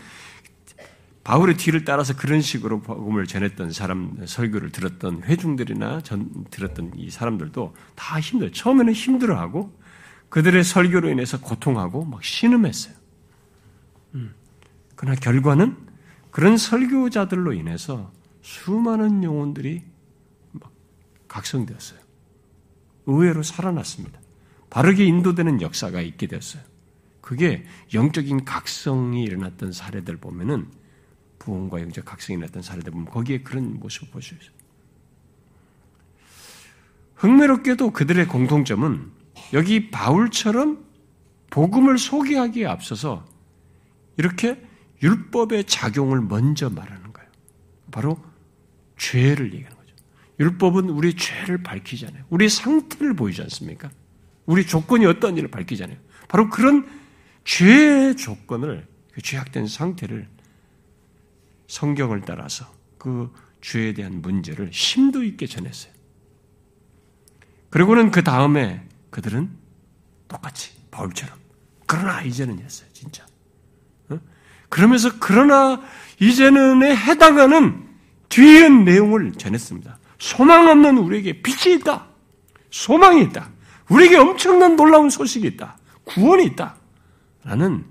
바울의 1.24 1.56
뒤를 1.58 1.86
따라서 1.86 2.16
그런 2.16 2.42
식으로 2.42 2.82
복음을 2.82 3.26
전했던 3.26 3.72
사람 3.72 4.18
설교를 4.26 4.72
들었던 4.72 5.24
회중들이나 5.24 6.02
전 6.02 6.30
들었던 6.52 6.92
이 6.98 7.10
사람들도 7.10 7.76
다 7.96 8.20
힘들어요. 8.20 8.52
처음에는 8.52 8.94
힘들어하고 8.94 9.83
그들의 10.34 10.64
설교로 10.64 11.12
인해서 11.12 11.40
고통하고 11.40 12.06
막 12.06 12.24
신음했어요. 12.24 12.96
음. 14.16 14.34
그러나 14.96 15.16
결과는 15.16 15.78
그런 16.32 16.58
설교자들로 16.58 17.54
인해서 17.54 18.12
수많은 18.42 19.24
영혼들이 19.24 19.84
각성되었어요. 21.28 22.00
의외로 23.06 23.44
살아났습니다. 23.44 24.20
바르게 24.72 25.06
인도되는 25.06 25.62
역사가 25.62 26.02
있게 26.02 26.26
됐어요. 26.26 26.64
그게 27.22 27.64
영적인 27.94 28.44
각성이 28.44 29.22
일어났던 29.26 29.72
사례들 29.72 30.18
보면은 30.18 30.68
부흥과 31.38 31.80
영적 31.80 32.06
각성이 32.06 32.40
일어났던 32.40 32.64
사례들 32.64 32.92
보면 32.92 33.06
거기에 33.06 33.44
그런 33.44 33.80
모습을 33.80 34.10
볼 34.10 34.24
수 34.24 34.34
있어요. 34.34 34.50
흥미롭게도 37.18 37.92
그들의 37.92 38.28
공통점은 38.28 39.23
여기 39.54 39.92
바울처럼 39.92 40.84
복음을 41.50 41.98
소개하기에 41.98 42.66
앞서서 42.66 43.26
이렇게 44.18 44.60
율법의 45.02 45.66
작용을 45.66 46.22
먼저 46.22 46.70
말하는 46.70 47.14
거예요. 47.14 47.30
바로 47.92 48.18
죄를 48.98 49.54
얘기하는 49.54 49.78
거죠. 49.78 49.96
율법은 50.40 50.90
우리 50.90 51.16
죄를 51.16 51.62
밝히잖아요. 51.62 52.24
우리 52.30 52.50
상태를 52.50 53.16
보이지 53.16 53.42
않습니까? 53.44 53.92
우리 54.46 54.66
조건이 54.66 55.06
어떤 55.06 55.38
일을 55.38 55.50
밝히잖아요. 55.50 55.98
바로 56.28 56.50
그런 56.50 56.88
죄의 57.44 58.16
조건을, 58.16 58.88
그 59.14 59.22
죄악된 59.22 59.68
상태를 59.68 60.28
성경을 61.68 62.22
따라서 62.22 62.66
그 62.98 63.32
죄에 63.62 63.94
대한 63.94 64.22
문제를 64.22 64.72
심도 64.74 65.24
있게 65.24 65.46
전했어요. 65.46 65.94
그리고는 67.70 68.12
그 68.12 68.24
다음에 68.24 68.88
그들은 69.14 69.48
똑같이 70.28 70.72
바울처럼 70.90 71.38
그러나 71.86 72.24
이제는 72.24 72.58
했어요, 72.58 72.90
진짜. 72.94 73.24
어? 74.10 74.20
그러면서 74.70 75.12
그러나 75.20 75.84
이제는에 76.20 76.96
해당하는 76.96 77.88
뒤의 78.30 78.72
내용을 78.72 79.34
전했습니다. 79.34 80.00
소망 80.18 80.68
없는 80.68 80.98
우리에게 80.98 81.44
빛이 81.44 81.76
있다. 81.76 82.08
소망이 82.72 83.22
있다. 83.26 83.52
우리에게 83.90 84.18
엄청난 84.18 84.76
놀라운 84.76 85.12
소식이 85.12 85.46
있다. 85.46 85.78
구원이 86.06 86.46
있다. 86.48 86.76
라는 87.44 87.86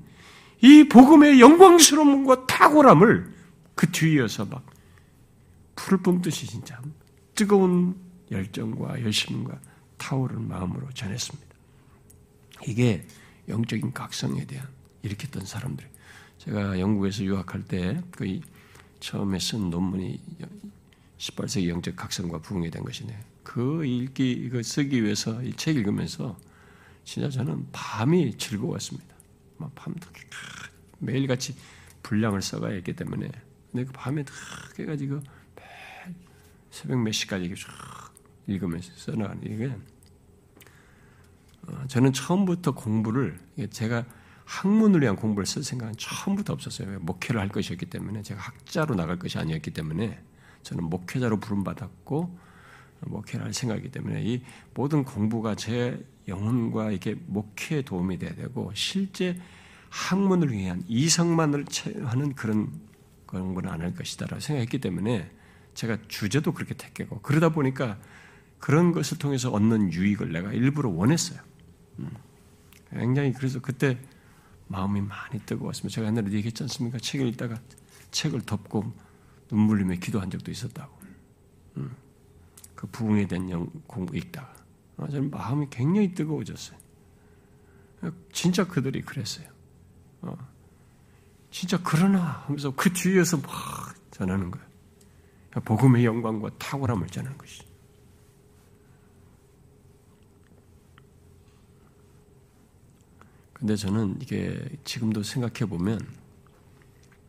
이 0.60 0.88
복음의 0.88 1.40
영광스러움과 1.40 2.48
탁월함을 2.48 3.32
그 3.76 3.92
뒤이어서 3.92 4.46
막 4.46 4.66
풀을 5.76 6.02
뿜듯이 6.02 6.48
진짜 6.48 6.80
뜨거운 7.36 7.94
열정과 8.32 9.00
열심과 9.02 9.60
타오르는 10.02 10.48
마음으로 10.48 10.90
전했습니다. 10.92 11.48
이게 12.66 13.06
영적인 13.48 13.92
각성에 13.92 14.44
대한 14.46 14.68
일으켰던 15.02 15.46
사람들. 15.46 15.88
제가 16.38 16.80
영국에서 16.80 17.22
유학할 17.22 17.62
때 17.62 18.00
그 18.10 18.40
처음에 18.98 19.38
쓴 19.38 19.70
논문이 19.70 20.20
18세기 21.18 21.68
영적 21.68 21.94
각성과 21.96 22.38
부흥에 22.40 22.70
대한 22.70 22.84
것이네. 22.84 23.16
그 23.44 23.84
읽기 23.84 24.30
이거 24.32 24.62
쓰기 24.62 25.02
위해서 25.02 25.42
이 25.42 25.52
책 25.54 25.76
읽으면서 25.76 26.36
진짜 27.04 27.28
저는 27.30 27.68
밤이 27.72 28.36
즐거웠습니다. 28.38 29.14
막 29.58 29.74
밤도 29.74 30.08
매일 30.98 31.26
같이 31.26 31.54
분량을 32.02 32.42
써가야 32.42 32.74
했기 32.74 32.94
때문에 32.94 33.28
근데 33.70 33.84
그 33.84 33.92
밤에 33.92 34.24
탁 34.24 34.34
해가지고 34.78 35.20
새벽 36.70 36.98
몇 37.02 37.12
시까지 37.12 37.44
이렇게 37.44 37.60
쫙 37.60 38.12
읽으면서 38.46 38.92
써나가는 38.96 39.42
이게 39.44 39.66
어, 39.66 39.80
저는 41.88 42.12
처음부터 42.12 42.72
공부를 42.72 43.38
제가 43.70 44.04
학문을 44.44 45.02
위한 45.02 45.16
공부를 45.16 45.46
쓸 45.46 45.62
생각은 45.62 45.94
처음부터 45.96 46.52
없었어요. 46.52 46.98
목회를 47.00 47.40
할 47.40 47.48
것이었기 47.48 47.86
때문에 47.86 48.22
제가 48.22 48.40
학자로 48.40 48.94
나갈 48.94 49.18
것이 49.18 49.38
아니었기 49.38 49.70
때문에 49.70 50.20
저는 50.62 50.84
목회자로 50.84 51.40
부름받았고 51.40 52.38
목회를 53.06 53.46
할 53.46 53.54
생각이기 53.54 53.90
때문에 53.90 54.22
이 54.22 54.42
모든 54.74 55.04
공부가 55.04 55.54
제 55.54 56.04
영혼과 56.28 56.90
이렇게 56.90 57.16
목회에 57.26 57.82
도움이 57.82 58.18
돼야 58.18 58.34
되고 58.34 58.70
실제 58.74 59.40
학문을 59.90 60.52
위한 60.52 60.82
이성만을 60.86 61.66
하는 62.04 62.34
그런 62.34 62.72
공부는 63.26 63.70
안할 63.70 63.94
것이다라고 63.94 64.40
생각했기 64.40 64.78
때문에 64.78 65.30
제가 65.74 65.98
주제도 66.08 66.52
그렇게 66.52 66.74
택했고 66.74 67.20
그러다 67.20 67.50
보니까 67.50 67.98
그런 68.58 68.92
것을 68.92 69.18
통해서 69.18 69.50
얻는 69.50 69.92
유익을 69.92 70.32
내가 70.32 70.52
일부러 70.52 70.90
원했어요. 70.90 71.40
음. 71.98 72.10
굉장히 72.90 73.32
그래서 73.32 73.60
그때 73.60 73.98
마음이 74.68 75.00
많이 75.00 75.40
뜨거웠습니다. 75.40 75.94
제가 75.94 76.06
옛날에 76.08 76.32
얘기했지 76.32 76.62
않습니까? 76.64 76.98
책을 76.98 77.26
읽다가 77.28 77.60
책을 78.10 78.42
덮고 78.42 78.92
눈물 79.48 79.78
흘리며 79.78 79.96
기도한 79.96 80.30
적도 80.30 80.50
있었다고. 80.50 80.98
음. 81.76 81.96
그 82.74 82.86
부흥에 82.88 83.26
대한 83.26 83.48
영, 83.50 83.66
공부 83.86 84.16
읽다가. 84.16 84.54
아, 84.96 85.06
저는 85.08 85.30
마음이 85.30 85.66
굉장히 85.70 86.14
뜨거워졌어요. 86.14 86.78
진짜 88.32 88.66
그들이 88.66 89.02
그랬어요. 89.02 89.48
어. 90.22 90.36
진짜 91.50 91.78
그러나 91.84 92.42
하면서 92.46 92.74
그 92.74 92.92
뒤에서 92.92 93.36
막 93.36 93.94
전하는 94.10 94.50
거예요. 94.50 94.66
복음의 95.64 96.04
영광과 96.04 96.50
탁월함을 96.58 97.08
전하는 97.08 97.36
것이죠. 97.36 97.71
근데 103.62 103.76
저는 103.76 104.16
이게 104.20 104.60
지금도 104.82 105.22
생각해 105.22 105.70
보면 105.70 106.00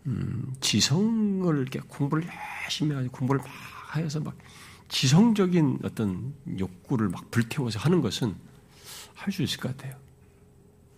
음, 0.08 0.52
지성을 0.62 1.56
이렇게 1.60 1.80
공부를 1.88 2.28
열심히 2.64 2.96
하고 2.96 3.08
공부를 3.12 3.40
막 3.40 3.48
하여서 3.90 4.20
막 4.20 4.36
지성적인 4.90 5.82
어떤 5.84 6.34
욕구를 6.58 7.10
막 7.10 7.30
불태워서 7.30 7.78
하는 7.78 8.02
것은 8.02 8.36
할 9.14 9.32
수 9.32 9.44
있을 9.44 9.60
것 9.60 9.78
같아요. 9.78 9.96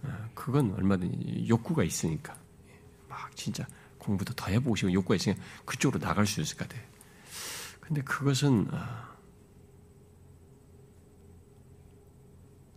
아, 0.03 0.29
그건 0.33 0.73
얼마든지 0.73 1.47
욕구가 1.49 1.83
있으니까 1.83 2.33
막 3.09 3.35
진짜 3.35 3.67
공부도 3.97 4.33
더 4.35 4.47
해보고 4.47 4.77
싶은 4.77 4.93
욕구가 4.93 5.15
있으니까 5.15 5.43
그쪽으로 5.65 5.99
나갈 5.99 6.25
수 6.25 6.39
있을 6.39 6.55
것 6.55 6.69
같아요. 6.69 6.87
근데 7.81 8.01
그것은 8.03 8.69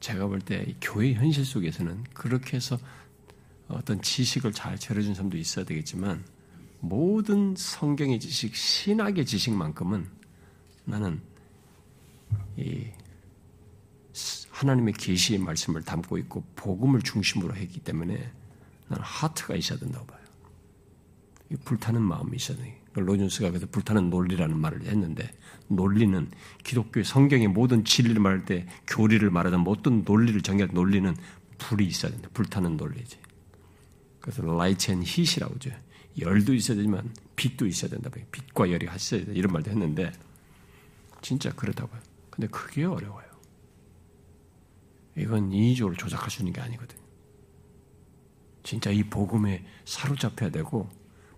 제가 0.00 0.26
볼 0.26 0.40
때 0.40 0.74
교회 0.80 1.14
현실 1.14 1.44
속에서는 1.44 2.04
그렇게 2.14 2.56
해서 2.56 2.78
어떤 3.68 4.00
지식을 4.00 4.52
잘 4.52 4.78
차려준 4.78 5.14
사람도 5.14 5.36
있어야 5.36 5.64
되겠지만 5.64 6.24
모든 6.80 7.54
성경의 7.56 8.20
지식, 8.20 8.54
신학의 8.54 9.26
지식만큼은 9.26 10.08
나는 10.84 11.20
이 12.56 12.86
하나님의 14.50 14.94
계시의 14.94 15.38
말씀을 15.40 15.82
담고 15.82 16.18
있고 16.18 16.44
복음을 16.56 17.02
중심으로 17.02 17.54
했기 17.54 17.80
때문에 17.80 18.32
나는 18.88 19.04
하트가 19.04 19.54
있어야 19.54 19.78
된다고 19.78 20.06
봐요. 20.06 20.18
불타는 21.64 22.02
마음이 22.02 22.36
있어야 22.36 22.58
돼. 22.58 22.77
로준스가 23.00 23.50
그래서 23.50 23.66
불타는 23.70 24.10
논리라는 24.10 24.56
말을 24.58 24.82
했는데 24.86 25.30
논리는 25.68 26.30
기독교의 26.64 27.04
성경의 27.04 27.48
모든 27.48 27.84
진리를 27.84 28.20
말할 28.20 28.44
때 28.44 28.66
교리를 28.86 29.28
말하든 29.30 29.60
모든 29.60 30.02
논리를 30.04 30.40
정의할 30.40 30.70
논리는 30.72 31.14
불이 31.58 31.86
있어야 31.86 32.12
된다. 32.12 32.28
불타는 32.32 32.76
논리지. 32.76 33.18
그래서 34.20 34.42
light 34.42 34.90
and 34.90 35.02
heat이라고 35.02 35.54
하죠. 35.54 35.70
열도 36.18 36.54
있어야 36.54 36.76
되지만 36.76 37.12
빛도 37.36 37.66
있어야 37.66 37.90
된다. 37.90 38.10
빛과 38.32 38.70
열이 38.70 38.86
있어야 38.94 39.20
된다. 39.20 39.32
이런 39.34 39.52
말도 39.52 39.70
했는데 39.70 40.12
진짜 41.22 41.52
그렇다고요. 41.54 42.00
근데 42.30 42.46
그게 42.48 42.84
어려워요. 42.84 43.26
이건 45.16 45.52
인위적으로 45.52 45.96
조작할 45.96 46.30
수 46.30 46.42
있는 46.42 46.52
게 46.52 46.60
아니거든요. 46.60 47.00
진짜 48.62 48.90
이 48.90 49.02
복음에 49.02 49.64
사로잡혀야 49.84 50.50
되고 50.50 50.88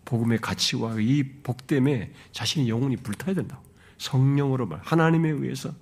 복음의 0.05 0.39
가치와 0.39 0.97
이 1.01 1.23
복됨에 1.43 2.13
자신의 2.33 2.69
영혼이 2.69 2.97
불타야 2.97 3.35
된다. 3.35 3.61
성령으로 3.99 4.67
말 4.67 4.81
하나님에 4.83 5.31
의해서 5.31 5.75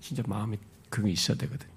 진짜 0.00 0.22
마음에 0.26 0.58
그게 0.88 1.10
있어야 1.10 1.36
되거든요. 1.36 1.70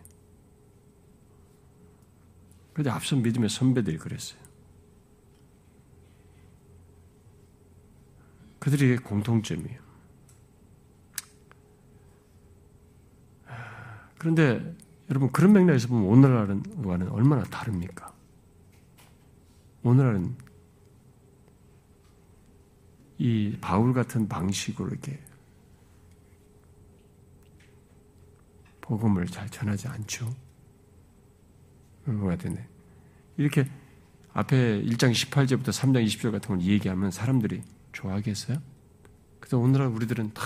그런데 2.74 2.90
앞선 2.90 3.22
믿음의 3.22 3.50
선배들이 3.50 3.98
그랬어요. 3.98 4.42
그들의 8.60 8.98
공통점이에요. 8.98 9.84
그런데 14.18 14.76
여러분 15.10 15.32
그런 15.32 15.52
맥락에서 15.52 15.90
보면 15.90 16.06
오늘날과는 16.06 17.10
얼마나 17.10 17.44
다릅니까? 17.44 18.14
오늘날은 19.84 20.36
이 23.18 23.58
바울 23.62 23.94
같은 23.94 24.28
방식으로 24.28 24.90
이렇게 24.90 25.20
복음을 28.82 29.26
잘 29.28 29.50
전하지 29.50 29.88
않죠. 29.88 30.34
것 32.06 32.26
같은데 32.26 32.68
이렇게 33.38 33.70
앞에 34.34 34.82
1장 34.84 35.12
18절부터 35.12 35.68
3장 35.68 36.06
20절 36.06 36.32
같은 36.32 36.58
걸 36.58 36.62
얘기하면 36.62 37.12
사람들이 37.12 37.62
좋아하겠어요? 37.94 38.58
그래서 39.40 39.58
오늘날 39.58 39.88
우리들은 39.88 40.34
다 40.34 40.44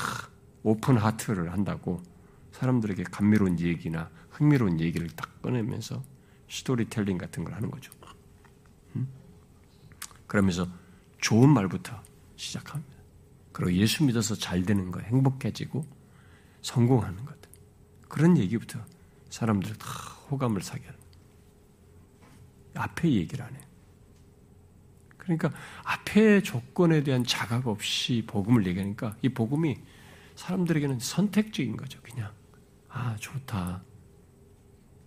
오픈 0.64 0.98
하트를 0.98 1.52
한다고 1.52 2.02
사람들에게 2.52 3.04
감미로운 3.04 3.60
얘기나 3.60 4.10
흥미로운 4.30 4.80
얘기를 4.80 5.08
딱 5.10 5.42
꺼내면서 5.42 6.04
스토리텔링 6.50 7.18
같은 7.18 7.44
걸 7.44 7.54
하는 7.54 7.72
거죠. 7.72 7.92
음? 8.96 9.08
그러면서 10.28 10.68
좋은 11.20 11.50
말부터 11.50 12.02
시작합니다. 12.38 12.96
그리고 13.52 13.74
예수 13.74 14.04
믿어서 14.06 14.36
잘 14.36 14.64
되는 14.64 14.92
거, 14.92 15.00
행복해지고 15.02 15.86
성공하는 16.62 17.26
것. 17.26 17.36
그런 18.08 18.38
얘기부터 18.38 18.80
사람들이 19.30 19.78
다 19.78 19.88
호감을 20.30 20.62
사게 20.62 20.86
하는 20.86 21.00
앞에 22.76 23.12
얘기를 23.12 23.44
안 23.44 23.54
해요. 23.54 23.64
그러니까 25.18 25.52
앞에 25.84 26.42
조건에 26.42 27.04
대한 27.04 27.24
자각 27.26 27.68
없이 27.68 28.24
복음을 28.26 28.66
얘기하니까 28.66 29.18
이 29.22 29.30
복음이 29.30 29.76
사람들에게는 30.36 31.00
선택적인 31.00 31.76
거죠. 31.76 32.00
그냥 32.02 32.32
아 32.88 33.16
좋다. 33.20 33.84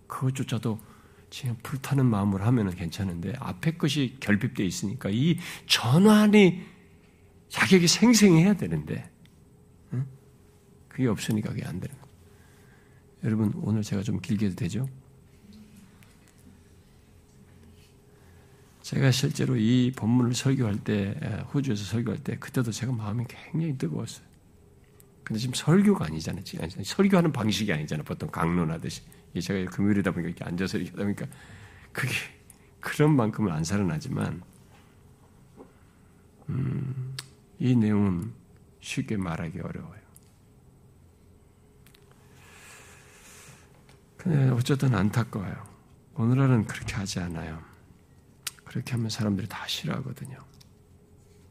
그것조차도 0.07 0.79
지금 1.29 1.55
불타는 1.63 2.05
마음으로 2.05 2.43
하면은 2.43 2.75
괜찮은데 2.75 3.33
앞에 3.39 3.77
것이 3.77 4.17
결핍되어 4.19 4.65
있으니까 4.65 5.09
이 5.09 5.37
전환이 5.65 6.70
자격이 7.51 7.87
생생해야 7.87 8.53
되는데 8.53 9.09
응? 9.93 10.05
그게 10.87 11.07
없으니까 11.07 11.49
그게 11.49 11.63
안 11.65 11.79
되는 11.79 11.93
거예요. 11.95 12.11
여러분 13.25 13.53
오늘 13.61 13.83
제가 13.83 14.01
좀 14.03 14.19
길게 14.19 14.47
해도 14.47 14.55
되죠? 14.55 14.87
제가 18.81 19.11
실제로 19.11 19.55
이 19.55 19.91
본문을 19.95 20.33
설교할 20.33 20.83
때, 20.83 21.15
호주에서 21.53 21.83
설교할 21.83 22.23
때, 22.23 22.35
그때도 22.37 22.71
제가 22.71 22.91
마음이 22.91 23.25
굉장히 23.27 23.77
뜨거웠어요. 23.77 24.25
근데 25.23 25.39
지금 25.39 25.53
설교가 25.53 26.05
아니잖아요. 26.05 26.43
설교하는 26.83 27.31
방식이 27.31 27.71
아니잖아요. 27.71 28.03
보통 28.03 28.29
강론하듯이. 28.29 29.01
제가 29.39 29.69
금요일이다 29.71 30.11
보니까 30.11 30.29
이렇게 30.29 30.43
앉아서 30.43 30.77
이렇게 30.77 30.91
하다 30.91 31.03
보니까 31.03 31.25
그게 31.93 32.11
그런 32.81 33.15
만큼은 33.15 33.51
안 33.51 33.63
살아나지만, 33.63 34.41
음, 36.49 37.00
이 37.61 37.75
내용은 37.75 38.33
쉽게 38.79 39.17
말하기 39.17 39.59
어려워요. 39.59 40.01
근데 44.17 44.49
어쨌든 44.49 44.95
안타까워요. 44.95 45.63
오늘날은 46.15 46.65
그렇게 46.65 46.95
하지 46.95 47.19
않아요. 47.19 47.61
그렇게 48.65 48.93
하면 48.93 49.11
사람들이 49.11 49.47
다 49.47 49.67
싫어하거든요. 49.67 50.39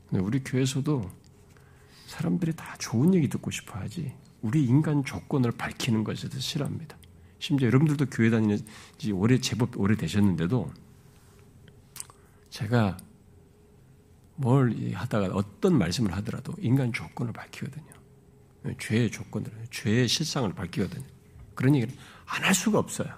근데 0.09 0.25
우리 0.25 0.42
교회에서도 0.42 1.09
사람들이 2.09 2.57
다 2.57 2.75
좋은 2.81 3.14
얘기 3.14 3.29
듣고 3.29 3.53
싶어 3.53 3.79
하지, 3.79 4.12
우리 4.42 4.64
인간 4.64 5.05
조건을 5.05 5.53
밝히는 5.53 6.03
것에 6.03 6.29
대 6.29 6.40
싫어합니다. 6.40 6.99
심지어 7.38 7.68
여러분들도 7.68 8.07
교회 8.07 8.31
다니는 8.31 8.59
지 8.99 9.12
오래, 9.12 9.38
제법 9.38 9.79
오래 9.79 9.94
되셨는데도, 9.94 10.73
제가 12.51 12.96
뭘 14.40 14.74
하다가 14.94 15.35
어떤 15.35 15.76
말씀을 15.79 16.12
하더라도 16.16 16.55
인간 16.59 16.92
조건을 16.92 17.33
밝히거든요. 17.33 17.92
죄의 18.79 19.11
조건들, 19.11 19.53
죄의 19.70 20.09
실상을 20.09 20.50
밝히거든요. 20.53 21.05
그런 21.55 21.74
얘기를 21.74 21.94
안 22.26 22.42
할 22.44 22.55
수가 22.55 22.79
없어요. 22.79 23.09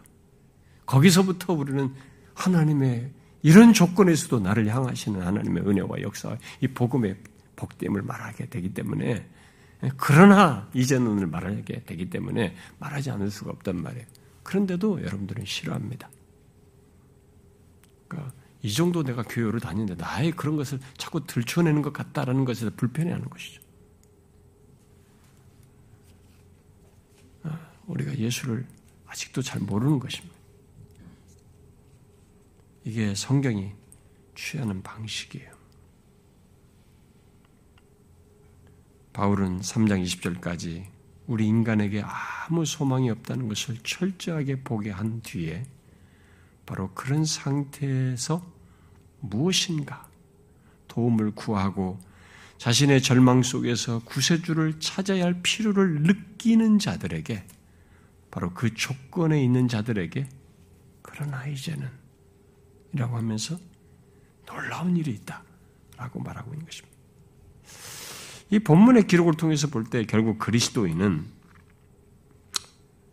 거기서부터 0.87 1.53
우리는 1.53 1.95
하나님의 2.35 3.11
이런 3.43 3.73
조건에서도 3.73 4.41
나를 4.41 4.67
향하시는 4.69 5.21
하나님의 5.21 5.65
은혜와 5.65 6.01
역사, 6.01 6.37
이 6.61 6.69
복음의 6.69 7.17
복됨을 7.57 8.03
말하게 8.03 8.47
되기 8.47 8.73
때문에 8.73 9.29
그러나 9.97 10.69
이제는 10.75 11.31
말하게 11.31 11.85
되기 11.85 12.09
때문에 12.09 12.55
말하지 12.79 13.11
않을 13.11 13.31
수가 13.31 13.51
없단 13.51 13.83
말이에요. 13.83 14.07
그런데도 14.43 15.03
여러분들은 15.03 15.45
싫어합니다. 15.45 16.09
그러니까 18.09 18.33
이 18.63 18.73
정도 18.73 19.03
내가 19.03 19.23
교회를 19.23 19.59
다니는데 19.59 19.97
나의 19.97 20.33
그런 20.33 20.57
것을 20.57 20.79
자꾸 20.97 21.27
들춰내는 21.27 21.83
것 21.83 21.93
같다라는 21.93 22.45
것에서 22.45 22.71
불편해하는 22.77 23.29
것이죠. 23.29 23.61
아, 27.43 27.59
우리가 27.87 28.17
예수를 28.17 28.67
아직도 29.07 29.43
잘 29.43 29.61
모르는 29.61 29.99
것입니다. 29.99 30.35
이게 32.85 33.15
성경이 33.15 33.73
취하는 34.37 34.83
방식이에요. 34.83 35.53
바울은 39.13 39.61
3장 39.61 40.03
20절까지 40.05 40.87
우리 41.27 41.47
인간에게 41.47 42.03
아무 42.05 42.65
소망이 42.65 43.11
없다는 43.11 43.49
것을 43.49 43.79
철저하게 43.83 44.63
보게 44.63 44.91
한 44.91 45.21
뒤에 45.21 45.65
바로 46.65 46.91
그런 46.95 47.25
상태에서 47.25 48.52
무엇인가 49.23 50.07
도움을 50.89 51.33
구하고 51.33 51.99
자신의 52.59 53.03
절망 53.03 53.43
속에서 53.43 54.01
구세주를 54.05 54.79
찾아야 54.79 55.25
할 55.25 55.41
필요를 55.43 56.03
느끼는 56.03 56.79
자들에게 56.79 57.45
바로 58.31 58.53
그 58.55 58.75
조건에 58.75 59.43
있는 59.43 59.69
자들에게 59.69 60.29
그러나 61.03 61.47
이제는 61.47 61.89
이라고 62.93 63.17
하면서 63.17 63.59
놀라운 64.47 64.97
일이 64.97 65.13
있다. 65.13 65.43
라고 65.97 66.21
말하고 66.21 66.53
있는 66.53 66.67
것입니다. 66.67 66.97
이 68.51 68.59
본문의 68.59 69.07
기록을 69.07 69.35
통해서 69.35 69.69
볼 69.69 69.85
때 69.85 70.05
결국 70.05 70.39
그리스도인은 70.39 71.27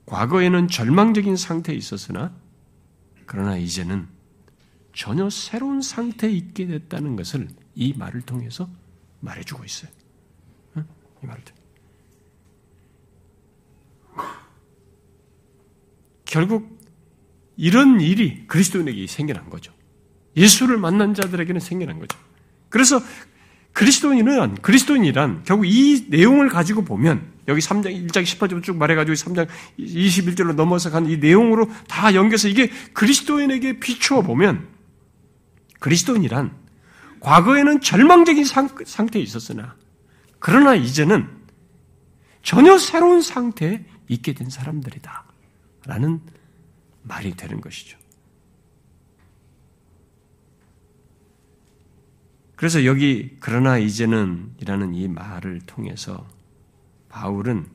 과거에는 0.06 0.67
절망적인 0.67 1.36
상태에 1.38 1.76
있었으나 1.76 2.34
그러나 3.26 3.58
이제는 3.58 4.08
전혀 4.99 5.29
새로운 5.29 5.81
상태에 5.81 6.29
있게 6.29 6.67
됐다는 6.67 7.15
것을 7.15 7.47
이 7.73 7.93
말을 7.95 8.19
통해서 8.19 8.67
말해주고 9.21 9.63
있어요. 9.63 9.89
이 10.75 11.25
말을. 11.25 11.41
결국 16.25 16.77
이런 17.55 18.01
일이 18.01 18.45
그리스도인에게 18.47 19.07
생겨난 19.07 19.49
거죠. 19.49 19.71
예수를 20.35 20.77
만난 20.77 21.13
자들에게는 21.13 21.62
생겨난 21.62 21.99
거죠. 21.99 22.19
그래서 22.67 23.01
그리스도인은 23.71 24.55
그리스도인이란 24.55 25.43
결국 25.45 25.65
이 25.65 26.07
내용을 26.09 26.49
가지고 26.49 26.83
보면 26.83 27.25
여기 27.47 27.62
3장 27.62 27.85
1장 27.85 28.23
18절 28.23 28.63
쭉 28.63 28.75
말해 28.75 28.95
가지고 28.95 29.13
3장 29.13 29.47
21절로 29.79 30.55
넘어서 30.55 30.91
간 30.91 31.07
이 31.07 31.15
내용으로 31.15 31.69
다 31.88 32.13
연결해서 32.13 32.49
이게 32.49 32.69
그리스도인에게 32.91 33.79
비추어 33.79 34.23
보면 34.23 34.79
그리스도인이란 35.80 36.56
과거에는 37.20 37.82
절망적인 37.82 38.46
상, 38.46 38.70
상태에 38.86 39.22
있었으나 39.22 39.76
그러나 40.39 40.76
이제는 40.76 41.28
전혀 42.44 42.78
새로운 42.78 43.22
상태에 43.22 43.86
있게 44.08 44.34
된 44.34 44.50
사람들이다. 44.50 45.26
라는 45.86 46.22
말이 47.04 47.36
되는 47.36 47.62
것이죠. 47.62 47.98
그래서 52.56 52.84
여기 52.86 53.38
그러나 53.39 53.78
이제는 53.78 54.54
이라는 54.60 54.94
이 54.94 55.08
말을 55.08 55.62
통해서 55.62 56.28
바울은 57.08 57.65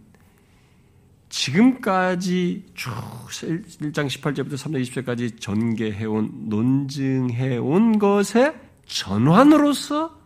지금까지 1.35 2.65
쭉 2.75 2.93
1장 3.29 4.07
18절부터 4.07 4.55
3장 4.55 4.81
20절까지 4.83 5.41
전개해온, 5.41 6.49
논증해온 6.49 7.99
것의 7.99 8.55
전환으로서 8.87 10.17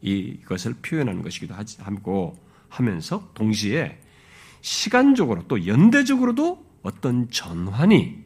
이것을 0.00 0.74
표현하는 0.80 1.22
것이기도 1.22 1.54
하고 1.80 2.34
하면서 2.70 3.30
동시에 3.34 4.00
시간적으로 4.62 5.46
또 5.48 5.66
연대적으로도 5.66 6.64
어떤 6.82 7.30
전환이 7.30 8.16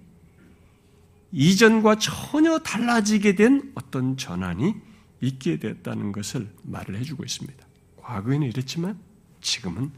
이전과 1.32 1.96
전혀 1.96 2.60
달라지게 2.60 3.34
된 3.34 3.72
어떤 3.74 4.16
전환이 4.16 4.76
있게 5.20 5.58
됐다는 5.58 6.12
것을 6.12 6.48
말을 6.62 6.98
해주고 6.98 7.24
있습니다. 7.24 7.66
과거에는 7.96 8.46
이랬지만 8.46 8.96
지금은 9.40 9.90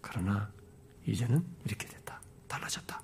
그러나 0.00 0.54
이제는 1.06 1.44
이렇게 1.64 1.86
됐다. 1.86 2.20
달라졌다. 2.48 3.00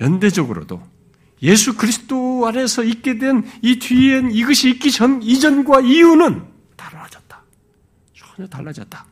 연대적으로도 0.00 0.82
예수 1.42 1.76
그리스도 1.76 2.46
안에서 2.46 2.82
있게 2.84 3.18
된 3.18 3.44
이 3.62 3.78
뒤엔 3.78 4.30
이것이 4.30 4.70
있기 4.70 4.90
전, 4.90 5.22
이전과 5.22 5.80
이후는 5.80 6.44
달라졌다. 6.76 7.42
전혀 8.14 8.48
달라졌다. 8.48 9.06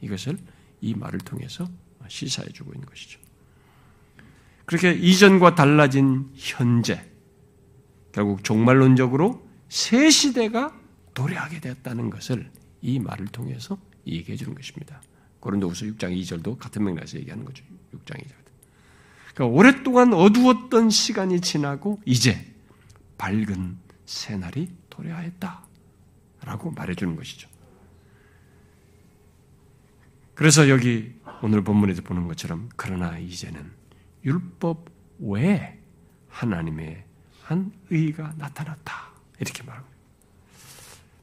이것을 0.00 0.38
이 0.80 0.94
말을 0.94 1.18
통해서 1.20 1.68
시사해 2.08 2.48
주고 2.52 2.72
있는 2.72 2.86
것이죠. 2.86 3.18
그렇게 4.64 4.92
이전과 4.92 5.54
달라진 5.54 6.30
현재, 6.34 7.04
결국 8.12 8.44
종말론적으로 8.44 9.46
새 9.68 10.10
시대가 10.10 10.74
도래하게 11.14 11.60
되었다는 11.60 12.10
것을 12.10 12.50
이 12.82 12.98
말을 12.98 13.26
통해서 13.28 13.78
얘기해 14.06 14.36
주는 14.36 14.54
것입니다. 14.54 15.02
고린도후서 15.40 15.86
6장 15.86 16.16
2절도 16.20 16.58
같은 16.58 16.84
맥락에서 16.84 17.18
얘기하는 17.18 17.44
거죠. 17.44 17.64
6장 17.94 18.16
2절. 18.16 18.32
그러니까 19.34 19.56
오랫동안 19.56 20.12
어두웠던 20.12 20.90
시간이 20.90 21.40
지나고 21.40 22.00
이제 22.04 22.52
밝은 23.18 23.78
새날이 24.04 24.70
도래하였다라고 24.90 26.72
말해주는 26.74 27.14
것이죠. 27.16 27.48
그래서 30.34 30.68
여기 30.68 31.14
오늘 31.42 31.62
본문에서 31.62 32.02
보는 32.02 32.26
것처럼 32.28 32.68
그러나 32.76 33.18
이제는 33.18 33.70
율법 34.24 34.90
외에 35.20 35.78
하나님의 36.28 37.04
한 37.42 37.72
의가 37.90 38.34
나타났다 38.36 39.12
이렇게 39.40 39.62
말합니다. 39.62 39.96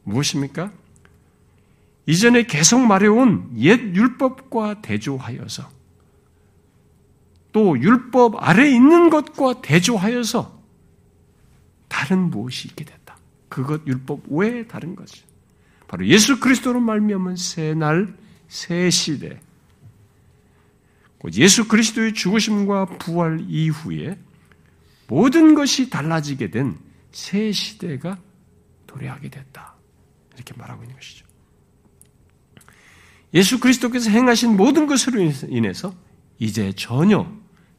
무엇입니까? 0.04 0.72
이전에 2.08 2.44
계속 2.44 2.80
말해온 2.80 3.52
옛 3.58 3.80
율법과 3.96 4.82
대조하여서 4.82 5.70
또 7.52 7.80
율법 7.80 8.36
아래 8.38 8.70
있는 8.70 9.10
것과 9.10 9.62
대조하여서 9.62 10.62
다른 11.88 12.30
무엇이 12.30 12.68
있게 12.68 12.86
됐다. 12.86 13.18
그것 13.50 13.86
율법 13.88 14.24
외에 14.28 14.68
다른 14.68 14.96
것이 14.96 15.24
바로 15.88 16.06
예수 16.06 16.40
그리스도로 16.40 16.80
말미암은 16.80 17.38
새 17.38 17.74
날, 17.74 18.16
새 18.48 18.90
시대. 18.90 19.40
예수 21.34 21.68
그리스도의 21.68 22.14
죽으심과 22.14 22.86
부활 23.00 23.44
이후에 23.48 24.20
모든 25.08 25.56
것이 25.56 25.90
달라지게 25.90 26.52
된 26.52 26.86
새 27.16 27.54
시대가 27.54 28.20
도래하게 28.86 29.30
됐다. 29.30 29.74
이렇게 30.36 30.54
말하고 30.58 30.84
있는 30.84 30.96
것이죠. 30.98 31.25
예수 33.36 33.60
그리스도께서 33.60 34.10
행하신 34.10 34.56
모든 34.56 34.88
것으로 34.88 35.20
인해서 35.50 35.94
이제 36.40 36.72
전혀 36.72 37.30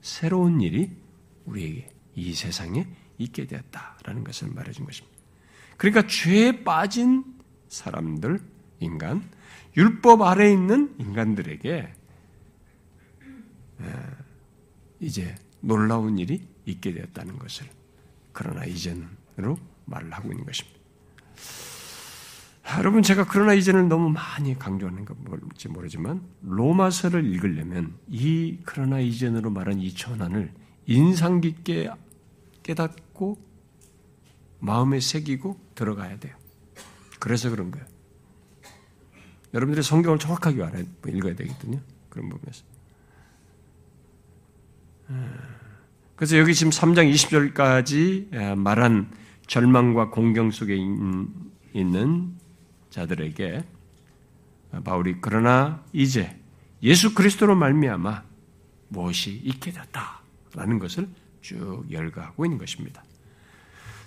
새로운 0.02 0.60
일이 0.60 0.90
우리에게 1.46 1.90
이 2.14 2.34
세상에 2.34 2.86
있게 3.18 3.46
되었다라는 3.46 4.22
것을 4.22 4.48
말해준 4.48 4.84
것입니다. 4.84 5.16
그러니까 5.78 6.06
죄에 6.06 6.62
빠진 6.62 7.24
사람들, 7.68 8.40
인간, 8.80 9.28
율법 9.76 10.22
아래 10.22 10.52
있는 10.52 10.94
인간들에게 10.98 11.92
이제 15.00 15.34
놀라운 15.60 16.18
일이 16.18 16.46
있게 16.66 16.92
되었다는 16.92 17.38
것을 17.38 17.66
그러나 18.32 18.64
이전으로 18.64 19.58
말을 19.86 20.12
하고 20.12 20.30
있는 20.32 20.44
것입니다. 20.44 20.75
여러분 22.78 23.02
제가 23.02 23.26
그러나 23.26 23.54
이제는 23.54 23.88
너무 23.88 24.10
많이 24.10 24.58
강조하는 24.58 25.04
건지 25.04 25.68
모르지만 25.68 26.22
로마서를 26.42 27.24
읽으려면 27.24 27.94
이 28.08 28.58
그러나 28.64 28.98
이전으로 28.98 29.50
말한 29.50 29.78
이 29.80 29.94
전환을 29.94 30.52
인상 30.86 31.40
깊게 31.40 31.90
깨닫고 32.64 33.38
마음에 34.58 34.98
새기고 35.00 35.60
들어가야 35.74 36.18
돼요. 36.18 36.34
그래서 37.20 37.50
그런 37.50 37.70
거예요. 37.70 37.86
여러분들이 39.54 39.82
성경을 39.82 40.18
정확하게 40.18 40.62
알아야, 40.62 40.82
읽어야 41.06 41.34
되거든요. 41.36 41.80
그런 42.08 42.28
부분에서. 42.28 42.64
그래서 46.16 46.36
여기 46.38 46.54
지금 46.54 46.70
3장 46.70 47.10
20절까지 47.12 48.56
말한 48.56 49.12
절망과 49.46 50.10
공경 50.10 50.50
속에 50.50 50.76
있는 51.72 52.36
자들에게 52.96 53.64
바울이 54.84 55.16
그러나 55.20 55.84
이제 55.92 56.38
예수 56.82 57.14
그리스도로 57.14 57.54
말미암아 57.54 58.24
무엇이 58.88 59.32
있게 59.44 59.72
됐다라는 59.72 60.78
것을 60.78 61.08
쭉 61.40 61.84
열거하고 61.90 62.44
있는 62.44 62.58
것입니다. 62.58 63.04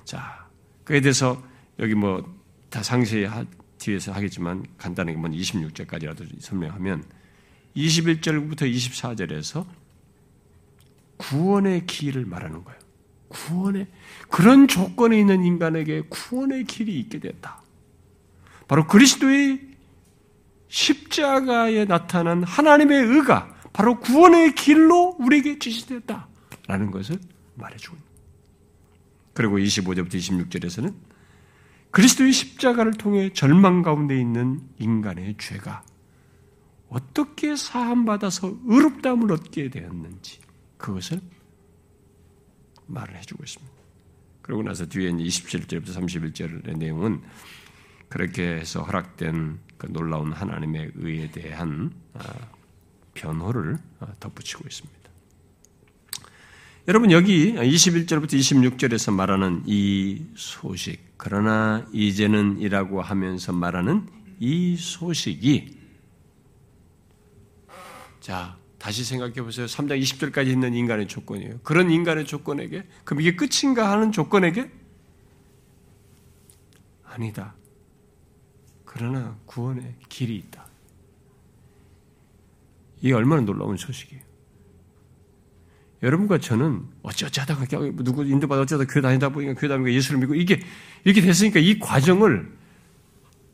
자, 0.04 0.48
그에 0.84 1.02
대해서 1.02 1.42
여기 1.80 1.96
뭐 1.96 2.40
다 2.70 2.84
상세히 2.84 3.28
뒤에서 3.80 4.12
하겠지만 4.12 4.66
간단하게 4.78 5.18
먼저 5.18 5.38
26절까지라도 5.38 6.40
설명하면 6.40 7.04
21절부터 7.76 8.72
24절에서 8.72 9.66
구원의 11.18 11.86
길을 11.86 12.26
말하는 12.26 12.64
거예요. 12.64 12.80
구원의 13.30 13.88
그런 14.30 14.68
조건에 14.68 15.20
있는 15.20 15.44
인간에게 15.44 16.04
구원의 16.10 16.66
길이 16.66 17.00
있게 17.00 17.20
됐다. 17.20 17.62
바로 18.70 18.86
그리스도의 18.86 19.60
십자가에 20.68 21.86
나타난 21.86 22.44
하나님의 22.44 23.04
의가 23.04 23.52
바로 23.74 24.00
구원의 24.00 24.54
길로 24.54 25.16
우리에게 25.20 25.58
지시되었다라는 25.58 26.92
것을 26.92 27.20
말해주고 27.56 27.96
있습니다. 27.96 28.20
그리고 29.34 29.58
25절부터 29.58 30.14
26절에서는 30.14 30.94
그리스도의 31.90 32.32
십자가를 32.32 32.94
통해 32.94 33.34
절망 33.34 33.82
가운데 33.82 34.20
있는 34.20 34.62
인간의 34.78 35.38
죄가 35.40 35.82
어떻게 36.90 37.56
사함받아서 37.56 38.56
의롭다함을 38.68 39.32
얻게 39.32 39.72
되었는지 39.72 40.42
그것을 40.78 41.22
말을 42.86 43.18
해주고 43.18 43.44
있습니다. 43.44 43.74
그러고 44.44 44.62
나서 44.62 44.86
뒤에 44.86 45.12
27절부터 45.12 45.88
31절의 45.88 46.78
내용은 46.78 47.24
그렇게 48.10 48.44
해서 48.44 48.82
허락된 48.82 49.60
그 49.78 49.88
놀라운 49.92 50.34
하나님의 50.34 50.92
의에 50.96 51.32
대한 51.32 51.94
아, 52.14 52.22
변호를 53.14 53.78
아, 54.00 54.08
덧붙이고 54.20 54.64
있습니다. 54.68 55.00
여러분 56.88 57.12
여기 57.12 57.54
21절부터 57.54 58.34
26절에서 58.34 59.14
말하는 59.14 59.62
이 59.68 60.26
소식, 60.36 61.00
그러나 61.18 61.86
이제는 61.94 62.60
이라고 62.60 63.02
하면서 63.02 63.54
말하는 63.54 64.08
이 64.40 64.76
소식이 64.76 65.78
자 68.20 68.58
다시 68.80 69.04
생각해 69.04 69.36
보세요. 69.44 69.68
3장 69.68 70.02
20절까지 70.02 70.48
있는 70.48 70.74
인간의 70.74 71.08
조건이에요. 71.08 71.60
그런 71.62 71.92
인간의 71.92 72.26
조건에게 72.26 72.84
그럼 73.04 73.22
이게 73.22 73.36
끝인가 73.36 73.92
하는 73.92 74.12
조건에게 74.12 74.72
아니다. 77.04 77.54
그러나 78.92 79.36
구원의 79.46 79.84
길이 80.10 80.36
있다. 80.38 80.66
이게 83.02 83.14
얼마나 83.14 83.44
놀라운 83.44 83.78
소식이에요. 83.78 84.24
여러분과 86.02 86.40
저는 86.40 86.86
하다가 87.04 87.66
누구 87.98 88.26
인도받아 88.26 88.64
어쩌다 88.64 88.86
교회 88.86 89.02
다니다 89.02 89.30
보니까 89.30 89.54
교회 89.54 89.70
다니까 89.70 89.94
예수를 89.94 90.20
믿고 90.22 90.34
이게 90.34 90.60
이렇게 91.04 91.22
됐으니까 91.22 91.60
이 91.60 91.78
과정을 91.78 92.52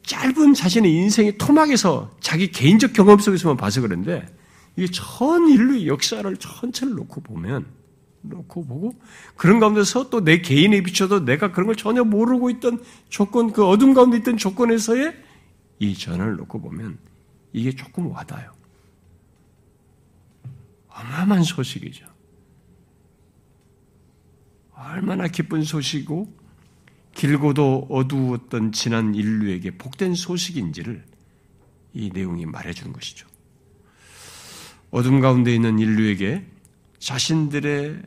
짧은 0.03 0.53
자신의 0.53 0.93
인생의 0.93 1.37
토막에서 1.37 2.15
자기 2.21 2.49
개인적 2.49 2.93
경험 2.93 3.19
속에서만 3.19 3.57
봐서 3.57 3.81
그런데 3.81 4.25
이게 4.77 4.87
전 4.89 5.49
인류의 5.49 5.87
역사를 5.87 6.37
전체를 6.37 6.93
놓고 6.93 7.21
보면 7.21 7.65
놓고 8.21 8.65
보고 8.65 8.95
그런 9.35 9.59
가운데서 9.59 10.09
또 10.09 10.21
내 10.21 10.39
개인에 10.39 10.81
비춰도 10.81 11.25
내가 11.25 11.51
그런 11.51 11.67
걸 11.67 11.75
전혀 11.75 12.05
모르고 12.05 12.49
있던 12.51 12.81
조건 13.09 13.51
그 13.51 13.65
어둠 13.65 13.93
가운데 13.93 14.15
있던 14.17 14.37
조건에서의 14.37 15.24
이 15.79 15.93
전을 15.93 16.35
놓고 16.37 16.61
보면 16.61 16.97
이게 17.53 17.71
조금 17.71 18.07
와닿아요. 18.07 18.53
어마어마한 20.89 21.43
소식이죠. 21.43 22.05
얼마나 24.73 25.27
기쁜 25.27 25.63
소식이고 25.63 26.33
길고도 27.13 27.87
어두웠던 27.89 28.71
지난 28.71 29.15
인류에게 29.15 29.77
복된 29.77 30.15
소식인지를 30.15 31.03
이 31.93 32.09
내용이 32.13 32.45
말해주는 32.45 32.91
것이죠. 32.91 33.27
어둠 34.91 35.21
가운데 35.21 35.53
있는 35.53 35.79
인류에게 35.79 36.45
자신들의 36.99 38.01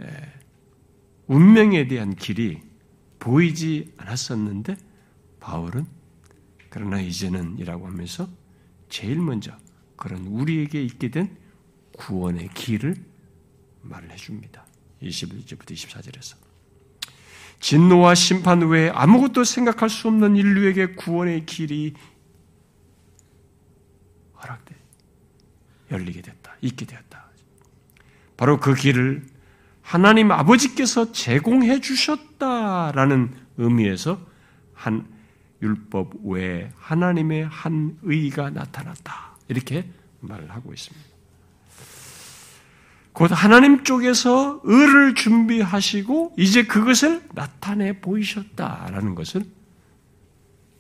운명에 1.27 1.89
대한 1.89 2.15
길이 2.15 2.61
보이지 3.19 3.93
않았었는데 3.97 4.77
바울은 5.41 5.98
그러나 6.71 7.01
이제는 7.01 7.59
이라고 7.59 7.87
하면서 7.87 8.29
제일 8.89 9.21
먼저 9.21 9.57
그런 9.97 10.27
우리에게 10.27 10.83
있게 10.83 11.11
된 11.11 11.37
구원의 11.97 12.51
길을 12.55 12.97
말을 13.83 14.11
해줍니다. 14.13 14.65
21절부터 15.03 15.73
24절에서. 15.73 16.37
진노와 17.61 18.15
심판 18.15 18.69
외에 18.69 18.91
아무것도 18.91 19.45
생각할 19.45 19.91
수 19.91 20.09
없는 20.09 20.37
인류에게 20.37 20.95
구원의 20.95 21.45
길이 21.47 21.95
허락돼 24.41 24.77
열리게 25.91 26.23
됐다. 26.23 26.57
있게 26.61 26.87
되었다. 26.87 27.29
바로 28.37 28.61
그 28.61 28.75
길을 28.75 29.27
하나님 29.83 30.31
아버지께서 30.31 31.13
제공해 31.13 31.81
주셨다라는 31.81 33.35
의미에서 33.57 34.21
한 34.75 35.18
율법 35.63 36.25
외에 36.25 36.71
하나님의 36.77 37.47
한 37.47 37.99
의가 38.03 38.51
나타났다. 38.51 39.37
이렇게 39.49 39.89
말을 40.21 40.51
하고 40.51 40.73
있습니다. 40.73 41.09
곧 43.13 43.31
하나님 43.33 43.83
쪽에서 43.83 44.61
의를 44.63 45.15
준비하시고 45.15 46.35
이제 46.39 46.65
그것을 46.65 47.23
나타내 47.35 48.01
보이셨다라는 48.01 49.17
것을 49.17 49.45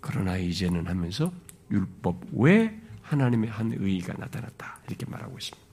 그러나 0.01 0.37
이제는 0.37 0.87
하면서 0.87 1.33
율법 1.71 2.27
외에 2.33 2.79
하나님의 3.03 3.51
한 3.51 3.73
의가 3.77 4.15
나타났다. 4.17 4.79
이렇게 4.87 5.07
말하고 5.07 5.37
있습니다. 5.37 5.69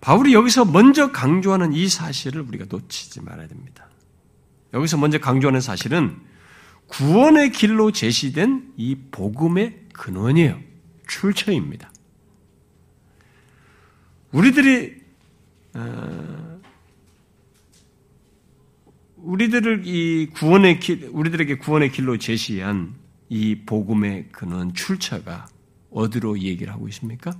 바울이 0.00 0.34
여기서 0.34 0.66
먼저 0.66 1.10
강조하는 1.12 1.72
이 1.72 1.88
사실을 1.88 2.42
우리가 2.42 2.66
놓치지 2.68 3.22
말아야 3.22 3.48
됩니다. 3.48 3.88
여기서 4.74 4.98
먼저 4.98 5.18
강조하는 5.18 5.62
사실은 5.62 6.20
구원의 6.88 7.52
길로 7.52 7.90
제시된 7.90 8.74
이 8.76 8.96
복음의 9.10 9.88
근원이에요. 9.92 10.60
출처입니다. 11.06 11.92
우리들이 14.32 15.02
어, 15.74 16.60
우리들을 19.16 19.86
이 19.86 20.26
구원의 20.34 20.80
길, 20.80 21.08
우리들에게 21.12 21.58
구원의 21.58 21.90
길로 21.92 22.18
제시한 22.18 22.94
이 23.28 23.62
복음의 23.64 24.28
근원 24.30 24.74
출처가 24.74 25.46
어디로 25.90 26.40
얘기를 26.40 26.72
하고 26.72 26.88
있습니까? 26.88 27.32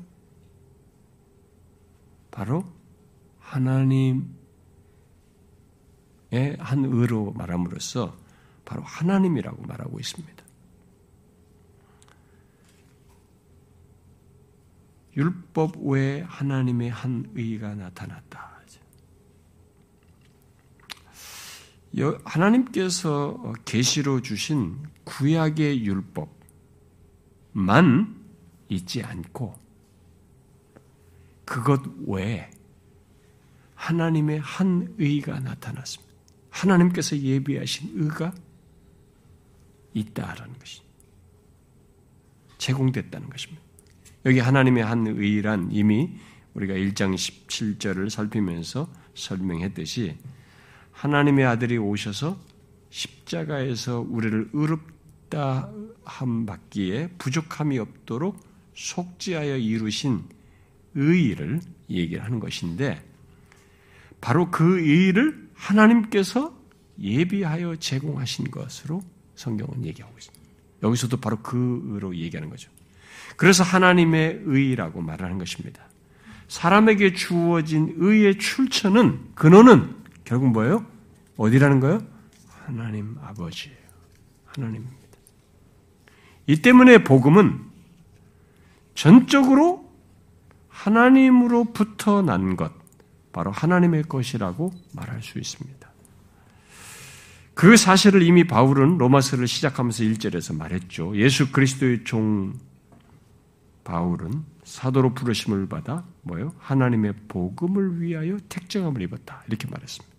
바로 2.30 2.64
하나님의 3.38 4.24
한 6.58 6.84
의로 6.84 7.32
말함으로써 7.32 8.16
바로 8.64 8.82
하나님이라고 8.82 9.62
말하고 9.62 10.00
있습니다. 10.00 10.44
율법 15.16 15.76
외에 15.86 16.22
하나님의 16.22 16.90
한 16.90 17.30
의가 17.34 17.74
나타났다. 17.74 18.54
하나님께서 22.24 23.52
계시로 23.64 24.20
주신 24.20 24.76
구약의 25.04 25.86
율법만 27.54 28.24
있지 28.68 29.02
않고 29.02 29.54
그것 31.44 31.82
외에 32.06 32.50
하나님의 33.76 34.40
한 34.40 34.94
의가 34.98 35.38
나타났습니다. 35.40 36.12
하나님께서 36.50 37.16
예비하신 37.16 37.92
의가 37.94 38.32
있다라는 39.94 40.58
것이 40.58 40.82
제공됐다는 42.58 43.30
것입니다. 43.30 43.62
여기 44.26 44.40
하나님의 44.40 44.84
한 44.84 45.06
의란 45.06 45.68
이미 45.70 46.10
우리가 46.54 46.74
1장 46.74 47.14
17절을 47.14 48.10
살피면서 48.10 48.88
설명했듯이 49.14 50.16
하나님의 50.92 51.44
아들이 51.44 51.76
오셔서 51.76 52.38
십자가에서 52.90 54.00
우리를 54.00 54.50
의롭다 54.52 55.70
함 56.04 56.46
받기에 56.46 57.08
부족함이 57.18 57.78
없도록 57.78 58.38
속지하여 58.74 59.56
이루신 59.56 60.22
의를 60.94 61.60
얘기를 61.90 62.24
하는 62.24 62.40
것인데 62.40 63.04
바로 64.20 64.50
그 64.50 64.80
의를 64.80 65.50
하나님께서 65.54 66.56
예비하여 67.00 67.76
제공하신 67.76 68.50
것으로 68.50 69.02
성경은 69.36 69.84
얘기하고 69.84 70.16
있습니다. 70.16 70.44
여기서도 70.82 71.16
바로 71.18 71.38
그 71.42 71.82
의로 71.86 72.14
얘기하는 72.14 72.50
거죠. 72.50 72.70
그래서 73.36 73.64
하나님의 73.64 74.42
의라고 74.44 75.00
말하는 75.00 75.38
것입니다. 75.38 75.82
사람에게 76.48 77.14
주어진 77.14 77.94
의의 77.96 78.38
출처는 78.38 79.34
근원은 79.34 79.94
결국 80.24 80.50
뭐예요? 80.50 80.86
어디라는 81.36 81.80
거예요? 81.80 82.06
하나님 82.48 83.16
아버지예요. 83.22 83.78
하나님입니다. 84.46 84.94
이 86.46 86.56
때문에 86.56 87.02
복음은 87.02 87.60
전적으로 88.94 89.92
하나님으로부터 90.68 92.22
난 92.22 92.56
것, 92.56 92.72
바로 93.32 93.50
하나님의 93.50 94.04
것이라고 94.04 94.72
말할 94.92 95.22
수 95.22 95.38
있습니다. 95.38 95.93
그 97.54 97.76
사실을 97.76 98.22
이미 98.22 98.44
바울은 98.44 98.98
로마서를 98.98 99.46
시작하면서 99.46 100.04
1절에서 100.04 100.56
말했죠. 100.56 101.16
예수 101.16 101.52
그리스도의 101.52 102.04
종 102.04 102.52
바울은 103.84 104.44
사도로 104.64 105.14
부르심을 105.14 105.68
받아 105.68 106.04
뭐요? 106.22 106.52
하나님의 106.58 107.14
복음을 107.28 108.00
위하여 108.00 108.38
택정함을 108.48 109.02
입었다. 109.02 109.44
이렇게 109.46 109.68
말했습니다. 109.68 110.14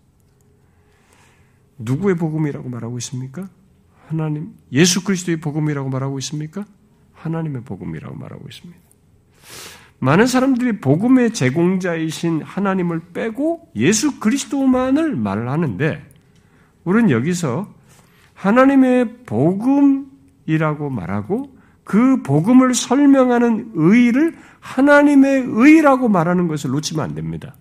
누구의 1.78 2.16
복음이라고 2.16 2.68
말하고 2.68 2.96
있습니까? 2.98 3.48
하나님 4.08 4.54
예수 4.72 5.04
그리스도의 5.04 5.40
복음이라고 5.40 5.90
말하고 5.90 6.18
있습니까? 6.20 6.64
하나님의 7.12 7.64
복음이라고 7.64 8.14
말하고 8.14 8.46
있습니다. 8.48 8.80
많은 9.98 10.26
사람들이 10.26 10.80
복음의 10.80 11.32
제공자이신 11.32 12.42
하나님을 12.42 13.12
빼고 13.12 13.72
예수 13.76 14.20
그리스도만을 14.20 15.16
말을 15.16 15.48
하는데 15.50 16.15
우리는 16.86 17.10
여기서 17.10 17.68
하나님의 18.34 19.24
복음이라고 19.26 20.88
말하고 20.88 21.54
그 21.82 22.22
복음을 22.22 22.74
설명하는 22.74 23.72
의를 23.74 24.36
하나님의 24.60 25.46
의라고 25.48 26.08
말하는 26.08 26.46
것을 26.46 26.70
놓치면 26.70 27.04
안 27.04 27.14
됩니다. 27.14 27.56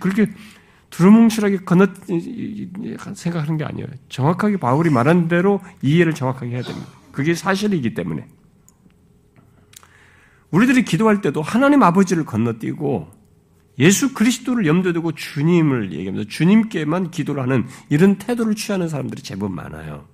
그렇게 0.00 0.30
두루뭉실하게 0.88 1.58
건너 1.58 1.88
생각하는 3.14 3.58
게 3.58 3.64
아니에요. 3.64 3.86
정확하게 4.08 4.56
바울이 4.56 4.88
말한 4.88 5.28
대로 5.28 5.60
이해를 5.82 6.14
정확하게 6.14 6.52
해야 6.52 6.62
됩니다. 6.62 6.88
그게 7.12 7.34
사실이기 7.34 7.92
때문에. 7.94 8.26
우리들이 10.50 10.84
기도할 10.84 11.20
때도 11.20 11.42
하나님 11.42 11.82
아버지를 11.82 12.24
건너뛰고 12.24 13.23
예수 13.78 14.14
그리스도를 14.14 14.66
염두에 14.66 14.92
두고 14.92 15.12
주님을 15.12 15.92
얘기하면서 15.92 16.28
주님께만 16.28 17.10
기도를 17.10 17.42
하는 17.42 17.66
이런 17.88 18.16
태도를 18.16 18.54
취하는 18.54 18.88
사람들이 18.88 19.22
제법 19.22 19.52
많아요. 19.52 20.06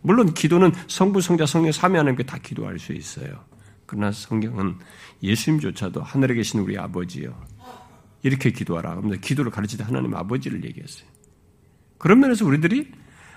물론 0.00 0.34
기도는 0.34 0.72
성부, 0.88 1.20
성자, 1.20 1.46
성령, 1.46 1.72
삼위 1.72 1.96
하나님께 1.96 2.24
다 2.24 2.38
기도할 2.42 2.78
수 2.78 2.92
있어요. 2.92 3.44
그러나 3.86 4.10
성경은 4.10 4.76
예수님조차도 5.22 6.02
하늘에 6.02 6.34
계신 6.34 6.60
우리 6.60 6.78
아버지요. 6.78 7.34
이렇게 8.22 8.50
기도하라. 8.50 8.96
그러면 8.96 9.20
기도를 9.20 9.50
가르치다 9.50 9.84
하나님 9.84 10.14
아버지를 10.14 10.64
얘기했어요. 10.64 11.06
그런 11.98 12.20
면에서 12.20 12.46
우리들이 12.46 12.90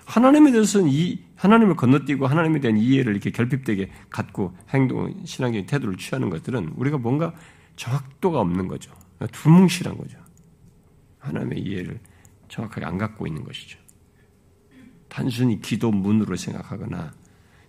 하나님에 0.05 0.51
대해서는 0.51 0.87
이 0.89 1.19
하나님을 1.35 1.75
건너뛰고 1.75 2.27
하나님에 2.27 2.59
대한 2.59 2.77
이해를 2.77 3.13
이렇게 3.13 3.31
결핍되게 3.31 3.91
갖고 4.09 4.55
행동, 4.69 5.13
신앙적인 5.25 5.65
태도를 5.65 5.97
취하는 5.97 6.29
것들은 6.29 6.73
우리가 6.75 6.97
뭔가 6.97 7.33
정확도가 7.75 8.39
없는 8.39 8.67
거죠. 8.67 8.91
두뭉실한 9.27 9.97
거죠. 9.97 10.17
하나님의 11.19 11.59
이해를 11.59 11.99
정확하게 12.49 12.85
안 12.85 12.97
갖고 12.97 13.27
있는 13.27 13.43
것이죠. 13.43 13.79
단순히 15.07 15.61
기도 15.61 15.91
문으로 15.91 16.35
생각하거나 16.35 17.13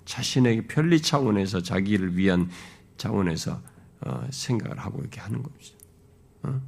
자신에게 0.04 0.66
편리 0.66 1.00
차원에서 1.00 1.62
자기를 1.62 2.16
위한 2.16 2.50
차원에서 2.96 3.60
어, 4.00 4.26
생각을 4.30 4.78
하고 4.78 5.00
이렇게 5.00 5.20
하는 5.20 5.42
겁니다. 5.42 5.64
어? 6.42 6.60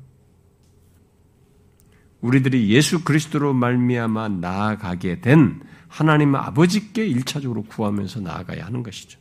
우리들이 2.21 2.71
예수 2.71 3.05
그리스도로 3.05 3.55
말미암아 3.55 4.29
나아가게 4.29 5.21
된 5.21 5.63
하나님 5.87 6.35
아버지께 6.35 7.07
일차적으로 7.07 7.63
구하면서 7.63 8.21
나아가야 8.21 8.67
하는 8.67 8.83
것이죠. 8.83 9.19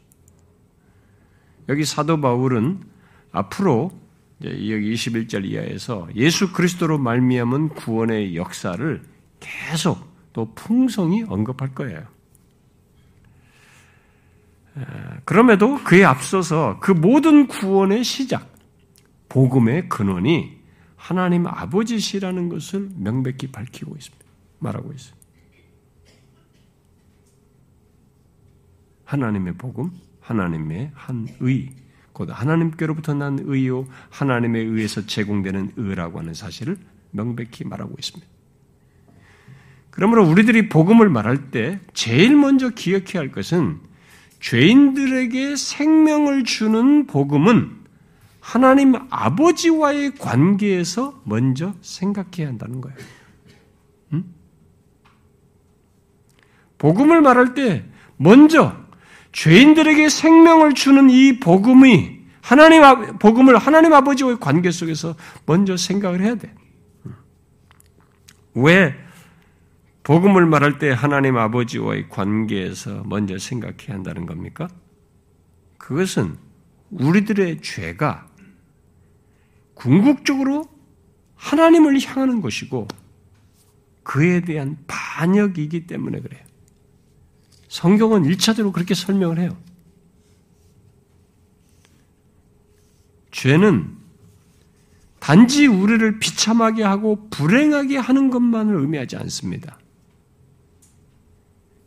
여기 1.69 1.85
사도 1.85 2.19
바울은 2.19 2.81
앞으로 3.31 3.91
여기 4.43 4.93
21절 4.93 5.45
이하에서 5.45 6.09
예수 6.15 6.53
그리스도로 6.53 6.97
말미암은 6.99 7.69
구원의 7.69 8.35
역사를 8.35 9.01
계속 9.39 10.07
또 10.33 10.53
풍성히 10.53 11.23
언급할 11.23 11.73
거예요. 11.73 12.05
그럼에도 15.25 15.83
그에 15.83 16.03
앞서서 16.03 16.79
그 16.79 16.91
모든 16.91 17.47
구원의 17.47 18.03
시작, 18.03 18.53
복음의 19.29 19.89
근원이 19.89 20.57
하나님 20.95 21.47
아버지시라는 21.47 22.49
것을 22.49 22.89
명백히 22.95 23.47
밝히고 23.47 23.95
있습니다. 23.95 24.25
말하고 24.59 24.91
있습니다. 24.91 25.17
하나님의 29.05 29.53
복음, 29.53 29.91
하나님의 30.19 30.91
한 30.93 31.27
의, 31.39 31.69
곧 32.17 32.29
하나님께로부터 32.31 33.13
난 33.13 33.37
의요, 33.43 33.85
하나님에 34.09 34.57
의해서 34.57 35.05
제공되는 35.05 35.73
의라고 35.75 36.17
하는 36.17 36.33
사실을 36.33 36.75
명백히 37.11 37.63
말하고 37.63 37.93
있습니다. 37.95 38.27
그러므로 39.91 40.27
우리들이 40.27 40.67
복음을 40.67 41.09
말할 41.09 41.51
때 41.51 41.79
제일 41.93 42.35
먼저 42.35 42.69
기억해야 42.69 43.19
할 43.21 43.31
것은 43.31 43.81
죄인들에게 44.39 45.55
생명을 45.55 46.43
주는 46.43 47.05
복음은 47.05 47.77
하나님 48.39 48.95
아버지와의 49.11 50.15
관계에서 50.15 51.21
먼저 51.23 51.75
생각해야 51.81 52.47
한다는 52.47 52.81
거예요. 52.81 52.97
음? 54.13 54.33
복음을 56.79 57.21
말할 57.21 57.53
때 57.53 57.85
먼저 58.15 58.86
죄인들에게 59.37 60.09
생명을 60.09 60.73
주는 60.73 61.11
이 61.11 61.39
복음이 61.39 62.21
하나님 62.41 62.81
복음을 63.19 63.55
하나님 63.59 63.93
아버지와의 63.93 64.39
관계 64.39 64.71
속에서 64.71 65.15
먼저 65.45 65.77
생각을 65.77 66.21
해야 66.21 66.33
돼. 66.33 66.51
왜 68.55 68.95
복음을 70.01 70.43
말할 70.47 70.79
때 70.79 70.89
하나님 70.89 71.37
아버지와의 71.37 72.09
관계에서 72.09 73.03
먼저 73.05 73.37
생각해야 73.37 73.93
한다는 73.93 74.25
겁니까? 74.25 74.69
그것은 75.77 76.37
우리들의 76.89 77.61
죄가 77.61 78.27
궁극적으로 79.75 80.65
하나님을 81.35 81.99
향하는 82.01 82.41
것이고 82.41 82.87
그에 84.01 84.41
대한 84.41 84.79
반역이기 84.87 85.85
때문에 85.85 86.21
그래요. 86.21 86.46
성경은 87.67 88.23
1차적으로 88.23 88.71
그렇게 88.71 88.93
설명을 88.93 89.39
해요. 89.39 89.57
죄는 93.31 93.95
단지 95.19 95.67
우리를 95.67 96.19
비참하게 96.19 96.83
하고 96.83 97.27
불행하게 97.29 97.97
하는 97.97 98.29
것만을 98.29 98.75
의미하지 98.75 99.17
않습니다. 99.17 99.77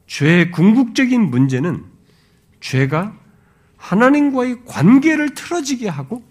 죄의 0.07 0.51
궁극적인 0.51 1.31
문제는 1.31 1.85
죄가 2.61 3.17
하나님과의 3.77 4.65
관계를 4.67 5.35
틀어지게 5.35 5.89
하고 5.89 6.23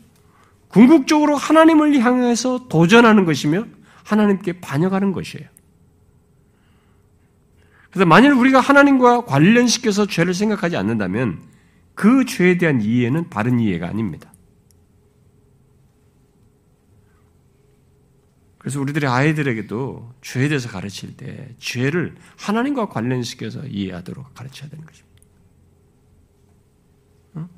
궁극적으로 0.68 1.36
하나님을 1.36 1.98
향해서 2.00 2.68
도전하는 2.68 3.26
것이며 3.26 3.66
하나님께 4.04 4.60
반역하는 4.60 5.12
것이에요. 5.12 5.48
그래서 7.90 8.06
만일 8.06 8.32
우리가 8.32 8.60
하나님과 8.60 9.26
관련시켜서 9.26 10.06
죄를 10.06 10.34
생각하지 10.34 10.78
않는다면 10.78 11.42
그 11.96 12.26
죄에 12.26 12.58
대한 12.58 12.82
이해는 12.82 13.30
바른 13.30 13.60
이해가 13.60 13.88
아닙니다. 13.88 14.32
그래서 18.60 18.80
우리들의 18.82 19.10
아이들에게도 19.10 20.14
죄에 20.22 20.50
대해서 20.50 20.70
가르칠 20.70 21.18
때 21.18 21.56
죄를 21.60 22.16
하나님과 22.38 22.90
관련시켜서 22.90 23.66
이해하도록 23.66 24.34
가르쳐야 24.36 24.70
되는 24.70 24.86
것입니다. 24.86 25.24
어? 27.34 27.50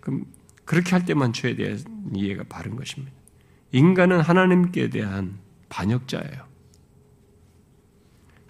그럼 0.00 0.24
그렇게 0.64 0.92
할 0.92 1.04
때만 1.04 1.32
죄에 1.32 1.56
대한 1.56 1.78
이해가 2.14 2.44
바른 2.48 2.76
것입니다. 2.76 3.12
인간은 3.72 4.20
하나님께 4.20 4.88
대한 4.90 5.38
반역자예요. 5.68 6.53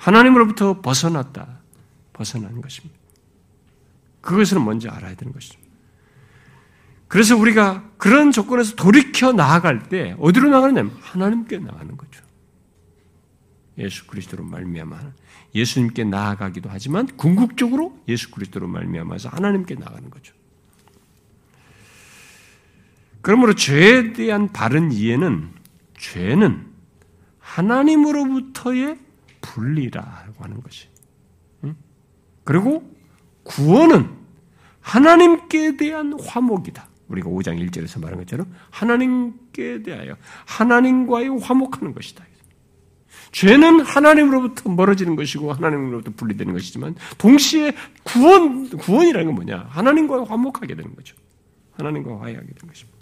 하나님으로부터 0.04 0.82
벗어났다. 0.82 1.60
벗어난 2.12 2.60
것입니다. 2.60 2.94
그것을 4.20 4.60
먼저 4.60 4.90
알아야 4.90 5.14
되는 5.14 5.32
것입니다. 5.32 5.64
그래서 7.08 7.36
우리가 7.36 7.90
그런 7.96 8.30
조건에서 8.30 8.74
돌이켜 8.74 9.32
나아갈 9.32 9.88
때 9.88 10.14
어디로 10.18 10.50
나가느냐면 10.50 10.94
하나님께 11.00 11.58
나가는 11.58 11.96
거죠. 11.96 12.22
예수 13.78 14.06
그리스도로 14.06 14.44
말미암아 14.44 15.00
예수님께 15.54 16.04
나아가기도 16.04 16.68
하지만 16.70 17.06
궁극적으로 17.16 17.98
예수 18.06 18.30
그리스도로 18.30 18.68
말미암아서 18.68 19.30
하나님께 19.30 19.76
나가는 19.76 20.10
거죠. 20.10 20.34
그러므로 23.22 23.54
죄에 23.54 24.12
대한 24.12 24.52
바른 24.52 24.92
이해는 24.92 25.48
죄는 25.96 26.66
하나님으로부터의 27.38 29.03
분리라고 29.44 30.42
하는 30.42 30.62
것이. 30.62 30.88
그리고 32.44 32.94
구원은 33.42 34.10
하나님께 34.80 35.76
대한 35.76 36.18
화목이다. 36.20 36.88
우리가 37.08 37.28
5장 37.28 37.58
1절에서 37.70 38.00
말한 38.00 38.18
것처럼 38.20 38.52
하나님께 38.70 39.82
대하여 39.82 40.16
하나님과의 40.46 41.40
화목하는 41.40 41.94
것이다. 41.94 42.24
죄는 43.32 43.80
하나님으로부터 43.80 44.70
멀어지는 44.70 45.16
것이고 45.16 45.52
하나님으로부터 45.52 46.12
분리되는 46.16 46.52
것이지만 46.52 46.94
동시에 47.18 47.72
구원 48.04 48.68
구원이라는 48.68 49.26
건 49.26 49.34
뭐냐? 49.34 49.66
하나님과 49.70 50.24
화목하게 50.24 50.74
되는 50.76 50.94
거죠. 50.94 51.16
하나님과 51.72 52.20
화해하게 52.20 52.46
되는 52.46 52.68
것입니다. 52.68 52.98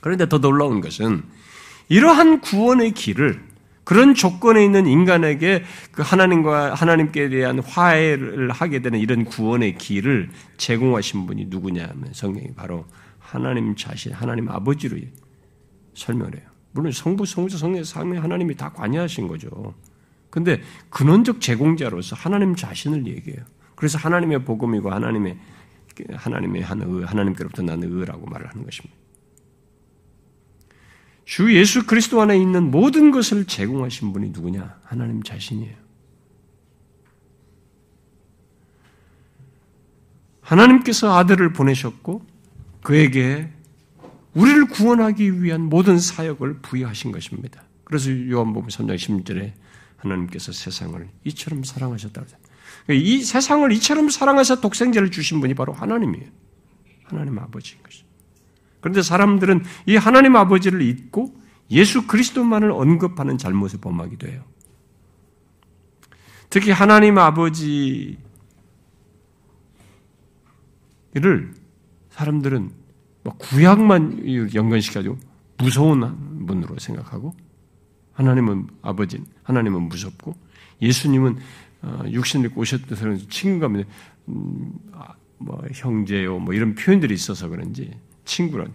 그런데 0.00 0.28
더 0.28 0.38
놀라운 0.38 0.80
것은 0.80 1.24
이러한 1.88 2.40
구원의 2.40 2.92
길을 2.92 3.45
그런 3.86 4.14
조건에 4.14 4.64
있는 4.64 4.88
인간에게 4.88 5.62
그 5.92 6.02
하나님과 6.02 6.74
하나님께 6.74 7.28
대한 7.28 7.60
화해를 7.60 8.50
하게 8.50 8.80
되는 8.80 8.98
이런 8.98 9.24
구원의 9.24 9.78
길을 9.78 10.30
제공하신 10.56 11.26
분이 11.26 11.44
누구냐 11.46 11.86
하면 11.90 12.12
성경이 12.12 12.48
바로 12.56 12.84
하나님 13.20 13.76
자신, 13.76 14.12
하나님 14.12 14.48
아버지로 14.48 14.98
설명을 15.94 16.34
해요. 16.34 16.42
물론 16.72 16.90
성부, 16.90 17.26
성자, 17.26 17.58
성령, 17.58 17.84
상명 17.84 18.24
하나님이 18.24 18.56
다 18.56 18.72
관여하신 18.72 19.28
거죠. 19.28 19.72
근데 20.30 20.60
근원적 20.90 21.40
제공자로서 21.40 22.16
하나님 22.16 22.56
자신을 22.56 23.06
얘기해요. 23.06 23.44
그래서 23.76 23.98
하나님의 23.98 24.44
복음이고 24.44 24.90
하나님의 24.90 25.38
하나님의 26.10 26.62
한 26.62 26.82
의, 26.82 27.04
하나님께로부터 27.04 27.62
나는 27.62 27.88
의라고 27.88 28.26
말을 28.26 28.48
하는 28.48 28.64
것입니다. 28.64 29.05
주 31.26 31.52
예수 31.54 31.86
그리스도 31.86 32.20
안에 32.22 32.38
있는 32.38 32.70
모든 32.70 33.10
것을 33.10 33.46
제공하신 33.46 34.12
분이 34.12 34.30
누구냐? 34.30 34.78
하나님 34.84 35.24
자신이에요. 35.24 35.74
하나님께서 40.40 41.18
아들을 41.18 41.52
보내셨고 41.52 42.24
그에게 42.80 43.50
우리를 44.34 44.66
구원하기 44.68 45.42
위한 45.42 45.62
모든 45.62 45.98
사역을 45.98 46.60
부여하신 46.60 47.10
것입니다. 47.10 47.64
그래서 47.82 48.08
요한복음 48.10 48.68
3장 48.68 48.94
16절에 48.94 49.52
하나님께서 49.96 50.52
세상을 50.52 51.08
이처럼 51.24 51.64
사랑하셨다고. 51.64 52.26
그러니까 52.86 53.08
이 53.08 53.22
세상을 53.24 53.72
이처럼 53.72 54.10
사랑하셔 54.10 54.60
독생자를 54.60 55.10
주신 55.10 55.40
분이 55.40 55.54
바로 55.54 55.72
하나님이에요. 55.72 56.30
하나님 57.02 57.36
아버지인 57.40 57.82
것이죠. 57.82 58.05
그런데 58.86 59.02
사람들은 59.02 59.64
이 59.86 59.96
하나님 59.96 60.36
아버지를 60.36 60.80
잊고 60.80 61.34
예수 61.72 62.06
그리스도만을 62.06 62.70
언급하는 62.70 63.36
잘못에 63.36 63.80
범하기도 63.80 64.28
해요. 64.28 64.44
특히 66.50 66.70
하나님 66.70 67.18
아버지를 67.18 68.16
사람들은 72.10 72.70
구약만 73.38 74.54
연관시켜가지고 74.54 75.18
무서운 75.58 76.46
분으로 76.46 76.78
생각하고 76.78 77.34
하나님은 78.12 78.68
아버지, 78.82 79.20
하나님은 79.42 79.82
무섭고 79.88 80.36
예수님은 80.80 81.38
어, 81.82 82.04
육신을 82.08 82.50
입고 82.50 82.60
오셨던 82.60 83.18
친구가 83.30 83.66
음, 84.28 84.72
아, 84.92 85.14
뭐 85.38 85.60
형제요 85.74 86.38
뭐 86.38 86.54
이런 86.54 86.76
표현들이 86.76 87.12
있어서 87.14 87.48
그런지 87.48 87.90
친구란 88.26 88.74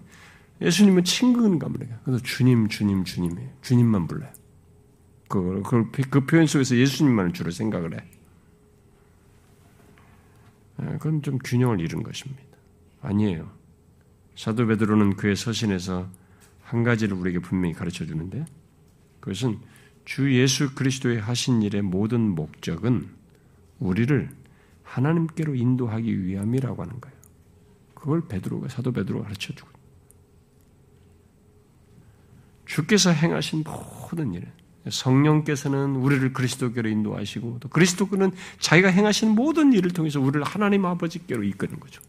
예수님은 0.62 1.04
친구인가 1.04 1.68
보네요. 1.68 1.96
그래서 2.04 2.24
주님, 2.24 2.68
주님, 2.68 3.04
주님이에요. 3.04 3.50
주님만 3.62 4.08
불러요. 4.08 4.32
그, 5.28 5.62
그, 5.64 5.90
그 6.10 6.26
표현 6.26 6.46
속에서 6.46 6.76
예수님만을 6.76 7.34
주로 7.34 7.52
생각을 7.52 7.94
해. 7.94 8.04
예, 10.82 10.86
그건 10.98 11.22
좀 11.22 11.38
균형을 11.38 11.80
잃은 11.80 12.04
것입니다. 12.04 12.42
아니에요. 13.02 13.50
사도 14.36 14.66
베드로는 14.68 15.16
그의 15.16 15.36
서신에서 15.36 16.10
한 16.62 16.84
가지를 16.84 17.16
우리에게 17.18 17.40
분명히 17.40 17.74
가르쳐 17.74 18.06
주는데 18.06 18.46
그것은 19.20 19.60
주 20.06 20.34
예수 20.34 20.74
그리스도의 20.74 21.20
하신 21.20 21.62
일의 21.62 21.82
모든 21.82 22.22
목적은 22.30 23.10
우리를 23.80 24.30
하나님께로 24.84 25.56
인도하기 25.56 26.26
위함이라고 26.26 26.82
하는 26.82 27.00
거예요. 27.00 27.21
그걸 28.02 28.28
베드로가 28.28 28.68
사도 28.68 28.92
베드로가 28.92 29.26
가르쳐 29.26 29.54
주고 29.54 29.70
주께서 32.66 33.12
행하신 33.12 33.64
모든 33.64 34.34
일은 34.34 34.52
성령께서는 34.90 35.96
우리를 35.98 36.34
그리스도께로 36.34 36.90
인도하시고 36.90 37.60
또 37.60 37.70
그리스도께는 37.70 38.32
자기가 38.60 38.90
행하신 38.90 39.36
모든 39.36 39.72
일을 39.74 39.92
통해서 39.92 40.20
우리를 40.20 40.42
하나님 40.44 40.86
아버지께로 40.86 41.44
이끄는 41.44 41.80
거죠. 41.80 42.02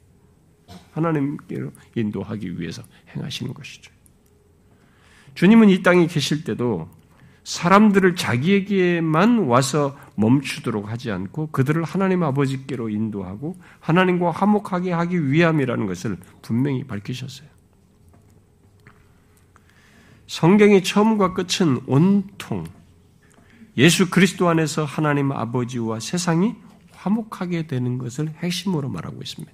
하나님께로 0.92 1.72
인도하기 1.94 2.58
위해서 2.58 2.82
행하시는 3.14 3.52
것이죠. 3.52 3.92
주님은 5.34 5.68
이 5.68 5.82
땅에 5.82 6.06
계실 6.06 6.42
때도 6.42 6.88
사람들을 7.44 8.14
자기에게만 8.14 9.40
와서 9.46 9.96
멈추도록 10.14 10.88
하지 10.88 11.10
않고 11.10 11.50
그들을 11.50 11.82
하나님 11.82 12.22
아버지께로 12.22 12.88
인도하고 12.88 13.56
하나님과 13.80 14.30
화목하게 14.30 14.92
하기 14.92 15.32
위함이라는 15.32 15.86
것을 15.86 16.18
분명히 16.40 16.84
밝히셨어요. 16.84 17.48
성경의 20.28 20.84
처음과 20.84 21.34
끝은 21.34 21.80
온통 21.86 22.64
예수 23.76 24.08
그리스도 24.10 24.48
안에서 24.48 24.84
하나님 24.84 25.32
아버지와 25.32 26.00
세상이 26.00 26.54
화목하게 26.92 27.66
되는 27.66 27.98
것을 27.98 28.28
핵심으로 28.38 28.88
말하고 28.88 29.20
있습니다. 29.20 29.52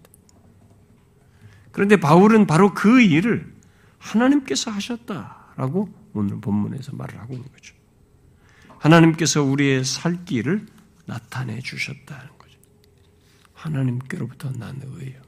그런데 1.73 1.97
바울은 1.97 2.47
바로 2.47 2.75
그 2.75 3.01
일을 3.01 3.55
하나님께서 3.99 4.71
하셨다라고 4.71 5.89
오늘 6.13 6.41
본문에서 6.41 6.97
말을 6.97 7.19
하고 7.19 7.35
있는 7.35 7.49
거죠. 7.51 7.78
하나님께서 8.79 9.43
우리의 9.43 9.85
살 9.85 10.25
길을 10.25 10.67
나타내 11.07 11.61
주셨다는 11.61 12.39
거죠. 12.39 12.59
하나님께로부터 13.55 14.51
난 14.53 14.81
의예요. 14.85 15.21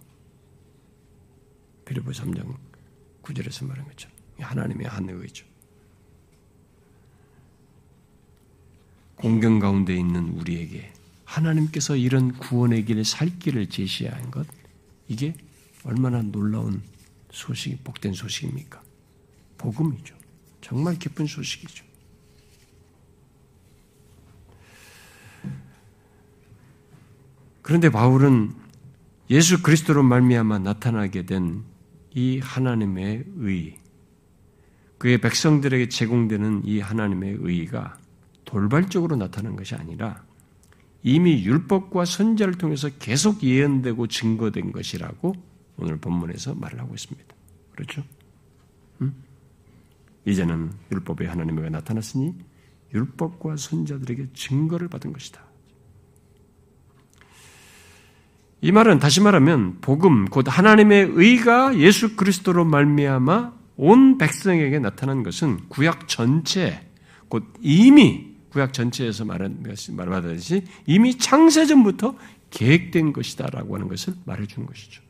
빌리보 1.84 2.10
3장 2.12 2.56
9절에서 3.22 3.66
말한 3.66 3.86
것처럼 3.88 4.16
하나님의 4.38 4.86
한 4.86 5.08
의죠. 5.08 5.44
공경 9.16 9.58
가운데 9.58 9.94
있는 9.94 10.30
우리에게 10.30 10.92
하나님께서 11.24 11.96
이런 11.96 12.32
구원의 12.32 12.84
길을 12.86 13.04
살 13.04 13.38
길을 13.38 13.68
제시한 13.68 14.30
것 14.30 14.46
이게 15.08 15.34
얼마나 15.84 16.22
놀라운 16.22 16.82
소식이 17.30 17.78
복된 17.84 18.14
소식입니까? 18.14 18.82
복음이죠. 19.58 20.16
정말 20.60 20.98
기쁜 20.98 21.26
소식이죠. 21.26 21.89
그런데 27.62 27.90
바울은 27.90 28.52
예수 29.30 29.62
그리스도로 29.62 30.02
말미암아 30.02 30.60
나타나게 30.60 31.26
된 31.26 31.70
이 32.14 32.40
하나님의 32.40 33.24
의, 33.38 33.78
그의 34.98 35.18
백성들에게 35.20 35.88
제공되는 35.88 36.62
이 36.64 36.80
하나님의 36.80 37.38
의가 37.40 37.98
돌발적으로 38.44 39.16
나타난 39.16 39.54
것이 39.56 39.74
아니라 39.74 40.24
이미 41.02 41.44
율법과 41.44 42.04
선자를 42.04 42.54
통해서 42.54 42.90
계속 42.98 43.42
예언되고 43.42 44.08
증거된 44.08 44.72
것이라고 44.72 45.34
오늘 45.78 45.96
본문에서 45.98 46.54
말을 46.56 46.80
하고 46.80 46.94
있습니다. 46.94 47.34
그렇죠? 47.72 48.04
음? 49.00 49.14
이제는 50.26 50.72
율법의 50.92 51.28
하나님의 51.28 51.70
나타났으니 51.70 52.34
율법과 52.92 53.56
선자들에게 53.56 54.30
증거를 54.34 54.88
받은 54.88 55.12
것이다. 55.12 55.40
이 58.62 58.72
말은 58.72 58.98
다시 58.98 59.20
말하면 59.20 59.78
복음 59.80 60.26
곧 60.26 60.46
하나님의 60.48 61.12
의가 61.14 61.78
예수 61.78 62.16
그리스도로 62.16 62.64
말미암아 62.64 63.52
온 63.76 64.18
백성에게 64.18 64.78
나타난 64.78 65.22
것은 65.22 65.68
구약 65.68 66.08
전체 66.08 66.86
곧 67.28 67.44
이미 67.60 68.34
구약 68.50 68.72
전체에서 68.74 69.24
말한 69.24 69.64
말하듯이 69.90 70.64
이미 70.84 71.16
창세 71.16 71.64
전부터 71.64 72.16
계획된 72.50 73.12
것이다라고 73.12 73.76
하는 73.76 73.88
것을 73.88 74.14
말해 74.24 74.46
준 74.46 74.66
것이죠. 74.66 75.02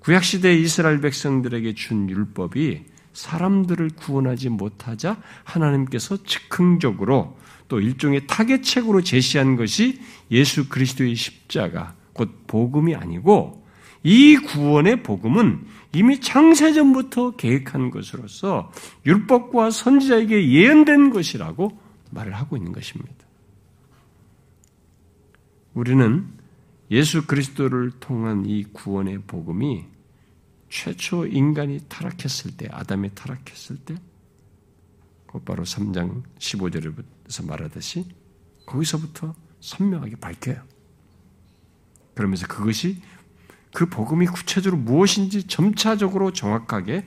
구약 0.00 0.22
시대 0.24 0.54
이스라엘 0.54 1.00
백성들에게 1.00 1.74
준 1.74 2.10
율법이 2.10 2.84
사람들을 3.14 3.90
구원하지 3.96 4.50
못하자 4.50 5.22
하나님께서 5.44 6.22
즉흥적으로 6.24 7.38
또 7.68 7.80
일종의 7.80 8.26
타겟책으로 8.26 9.02
제시한 9.02 9.56
것이 9.56 10.00
예수 10.30 10.68
그리스도의 10.68 11.14
십자가 11.14 11.94
곧 12.14 12.46
복음이 12.46 12.94
아니고 12.94 13.62
이 14.02 14.36
구원의 14.36 15.02
복음은 15.02 15.66
이미 15.94 16.20
창세전부터 16.20 17.36
계획한 17.36 17.90
것으로서 17.90 18.72
율법과 19.06 19.70
선지자에게 19.70 20.50
예언된 20.50 21.10
것이라고 21.10 21.78
말을 22.10 22.32
하고 22.34 22.56
있는 22.56 22.72
것입니다. 22.72 23.12
우리는 25.74 26.26
예수 26.90 27.26
그리스도를 27.26 27.92
통한 27.98 28.46
이 28.46 28.64
구원의 28.64 29.22
복음이 29.26 29.84
최초 30.68 31.26
인간이 31.26 31.80
타락했을 31.88 32.56
때, 32.56 32.68
아담이 32.70 33.14
타락했을 33.14 33.76
때, 33.84 33.94
곧바로 35.26 35.64
3장 35.64 36.22
15절에서 36.38 37.46
말하듯이 37.46 38.06
거기서부터 38.66 39.34
선명하게 39.60 40.16
밝혀요. 40.16 40.73
그러면서 42.14 42.46
그것이 42.46 43.00
그 43.72 43.86
복음이 43.86 44.26
구체적으로 44.26 44.80
무엇인지 44.80 45.48
점차적으로 45.48 46.32
정확하게 46.32 47.04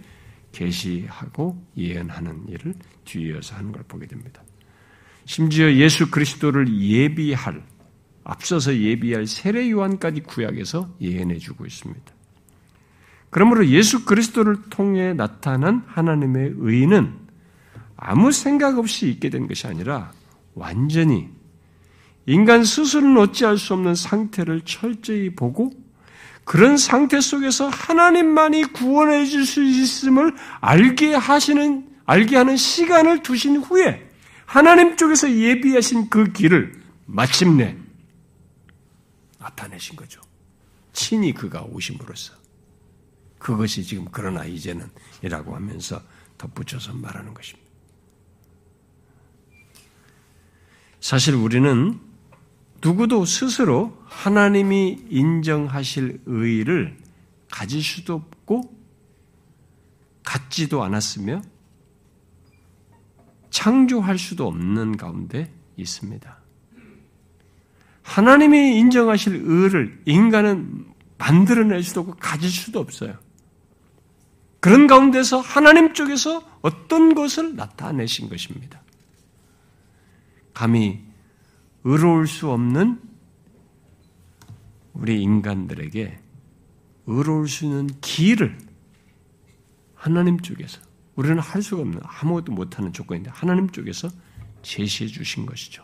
계시하고 0.51 1.63
예언하는 1.77 2.47
일을 2.49 2.75
뒤이어서 3.05 3.55
하는 3.55 3.71
걸 3.71 3.83
보게 3.87 4.05
됩니다. 4.05 4.43
심지어 5.25 5.71
예수 5.73 6.09
그리스도를 6.09 6.67
예비할 6.81 7.63
앞서서 8.23 8.75
예비할 8.75 9.27
세례 9.27 9.69
요한까지 9.71 10.23
구약에서 10.23 10.95
예언해 10.99 11.37
주고 11.37 11.65
있습니다. 11.65 12.13
그러므로 13.29 13.67
예수 13.67 14.05
그리스도를 14.05 14.69
통해 14.69 15.13
나타난 15.13 15.83
하나님의 15.87 16.53
의는 16.57 17.13
아무 17.95 18.31
생각 18.31 18.77
없이 18.77 19.09
있게 19.09 19.29
된 19.29 19.47
것이 19.47 19.67
아니라 19.67 20.11
완전히 20.53 21.29
인간 22.27 22.63
스스로는 22.65 23.17
어찌할 23.17 23.57
수 23.57 23.73
없는 23.73 23.95
상태를 23.95 24.61
철저히 24.61 25.33
보고 25.33 25.71
그런 26.43 26.77
상태 26.77 27.19
속에서 27.19 27.67
하나님만이 27.69 28.63
구원해 28.73 29.25
줄 29.25 29.45
수 29.45 29.63
있음을 29.63 30.35
알게 30.59 31.15
하시는 31.15 31.87
알게 32.05 32.35
하는 32.37 32.55
시간을 32.55 33.23
두신 33.23 33.57
후에 33.57 34.09
하나님 34.45 34.95
쪽에서 34.95 35.31
예비하신 35.31 36.09
그 36.09 36.31
길을 36.31 36.81
마침내 37.05 37.77
나타내신 39.39 39.95
거죠. 39.95 40.21
친히 40.93 41.33
그가 41.33 41.61
오심으로써. 41.63 42.33
그것이 43.39 43.83
지금 43.83 44.05
그러나 44.11 44.43
이제는 44.45 44.89
이라고 45.21 45.55
하면서 45.55 46.01
덧붙여서 46.37 46.93
말하는 46.93 47.33
것입니다. 47.33 47.69
사실 50.99 51.35
우리는 51.35 52.06
누구도 52.83 53.25
스스로 53.25 53.97
하나님이 54.05 55.05
인정하실 55.09 56.21
의의를 56.25 56.97
가질 57.51 57.81
수도 57.81 58.13
없고 58.15 58.75
갖지도 60.23 60.83
않았으며 60.83 61.41
창조할 63.49 64.17
수도 64.17 64.47
없는 64.47 64.97
가운데 64.97 65.51
있습니다. 65.77 66.37
하나님이 68.03 68.77
인정하실 68.77 69.41
의를 69.45 70.01
인간은 70.05 70.85
만들어낼 71.17 71.83
수도 71.83 72.01
없고 72.01 72.15
가질 72.19 72.49
수도 72.49 72.79
없어요. 72.79 73.17
그런 74.59 74.87
가운데서 74.87 75.39
하나님 75.39 75.93
쪽에서 75.93 76.43
어떤 76.61 77.15
것을 77.15 77.55
나타내신 77.55 78.29
것입니다. 78.29 78.81
감히 80.53 81.06
의로울 81.87 82.27
수 82.27 82.51
없는 82.51 82.99
우리 84.91 85.21
인간들에게 85.21 86.19
의로울 87.05 87.47
수 87.47 87.63
있는 87.63 87.87
길을 88.01 88.57
하나님 89.95 90.41
쪽에서 90.41 90.81
우리는 91.15 91.39
할 91.39 91.61
수가 91.61 91.83
없는 91.83 92.01
아무것도 92.03 92.51
못하는 92.51 92.91
조건인데 92.91 93.29
하나님 93.33 93.69
쪽에서 93.69 94.09
제시해 94.63 95.09
주신 95.09 95.45
것이죠. 95.45 95.81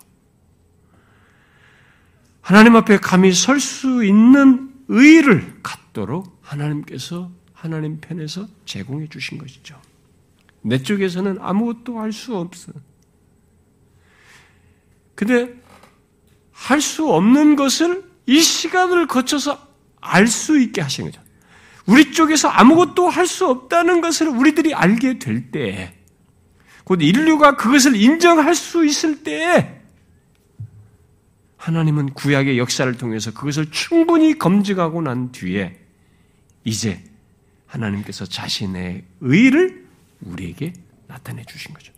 하나님 2.42 2.76
앞에 2.76 2.98
감히 2.98 3.32
설 3.32 3.62
수 3.62 4.04
있는 4.04 4.74
의를 4.90 5.62
갖도록 5.64 6.38
하나님께서 6.42 7.32
하나님 7.54 8.02
편에서 8.02 8.50
제공해 8.66 9.08
주신 9.08 9.38
것이죠. 9.38 9.80
내 10.64 10.84
쪽에서는 10.84 11.38
아무것도 11.40 11.98
할 11.98 12.12
수 12.12 12.36
없어. 12.36 12.74
근데 15.16 15.63
할 16.54 16.80
수 16.80 17.12
없는 17.12 17.56
것을 17.56 18.04
이 18.26 18.42
시간을 18.42 19.08
거쳐서 19.08 19.68
알 20.00 20.28
수 20.28 20.60
있게 20.60 20.82
하신 20.82 21.06
거죠. 21.06 21.22
우리 21.86 22.12
쪽에서 22.14 22.48
아무것도 22.48 23.10
할 23.10 23.28
수 23.28 23.48
없다는 23.48 24.00
것을 24.02 24.28
우리들이 24.30 24.74
알게 24.74 25.20
될 25.20 25.52
때, 25.52 25.96
곧 26.84 27.02
인류가 27.02 27.56
그것을 27.56 27.96
인정할 27.96 28.56
수 28.56 28.86
있을 28.86 29.24
때, 29.24 29.82
하나님은 31.58 32.14
구약의 32.14 32.58
역사를 32.58 32.92
통해서 32.98 33.32
그것을 33.32 33.72
충분히 33.72 34.38
검증하고 34.38 35.02
난 35.02 35.32
뒤에, 35.32 35.80
이제 36.66 37.04
하나님께서 37.66 38.26
자신의 38.26 39.04
의를 39.22 39.86
우리에게 40.22 40.74
나타내 41.08 41.44
주신 41.46 41.74
거죠. 41.74 41.92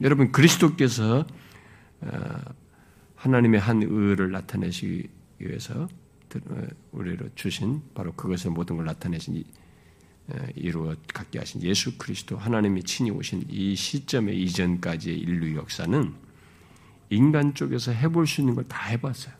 여러분, 0.00 0.30
그리스도께서 0.32 1.24
어, 2.00 2.40
하나님의 3.24 3.58
한 3.58 3.82
의를 3.82 4.30
나타내시기 4.32 5.08
위해서 5.38 5.88
어, 6.50 6.62
우리로 6.92 7.28
주신 7.34 7.80
바로 7.94 8.12
그것을 8.12 8.50
모든 8.50 8.76
걸 8.76 8.84
나타내신 8.84 9.42
어, 10.28 10.46
이루어 10.54 10.94
갖게 11.12 11.38
하신 11.38 11.62
예수 11.62 11.96
그리스도 11.96 12.36
하나님이 12.36 12.82
친히 12.82 13.10
오신 13.10 13.46
이 13.48 13.74
시점에 13.74 14.34
이전까지의 14.34 15.18
인류 15.18 15.56
역사는 15.56 16.12
인간 17.10 17.54
쪽에서 17.54 17.92
해볼 17.92 18.26
수 18.26 18.42
있는 18.42 18.54
걸 18.54 18.64
다 18.68 18.88
해봤어요. 18.88 19.34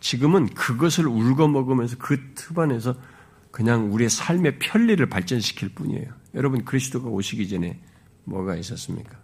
지금은 0.00 0.48
그것을 0.48 1.06
울거 1.06 1.46
먹으면서 1.48 1.96
그틀 1.98 2.58
안에서 2.58 2.96
그냥 3.52 3.92
우리의 3.92 4.10
삶의 4.10 4.58
편리를 4.58 5.04
발전시킬 5.08 5.70
뿐이에요. 5.70 6.12
여러분 6.34 6.64
그리스도가 6.64 7.08
오시기 7.08 7.48
전에 7.48 7.80
뭐가 8.24 8.56
있었습니까? 8.56 9.23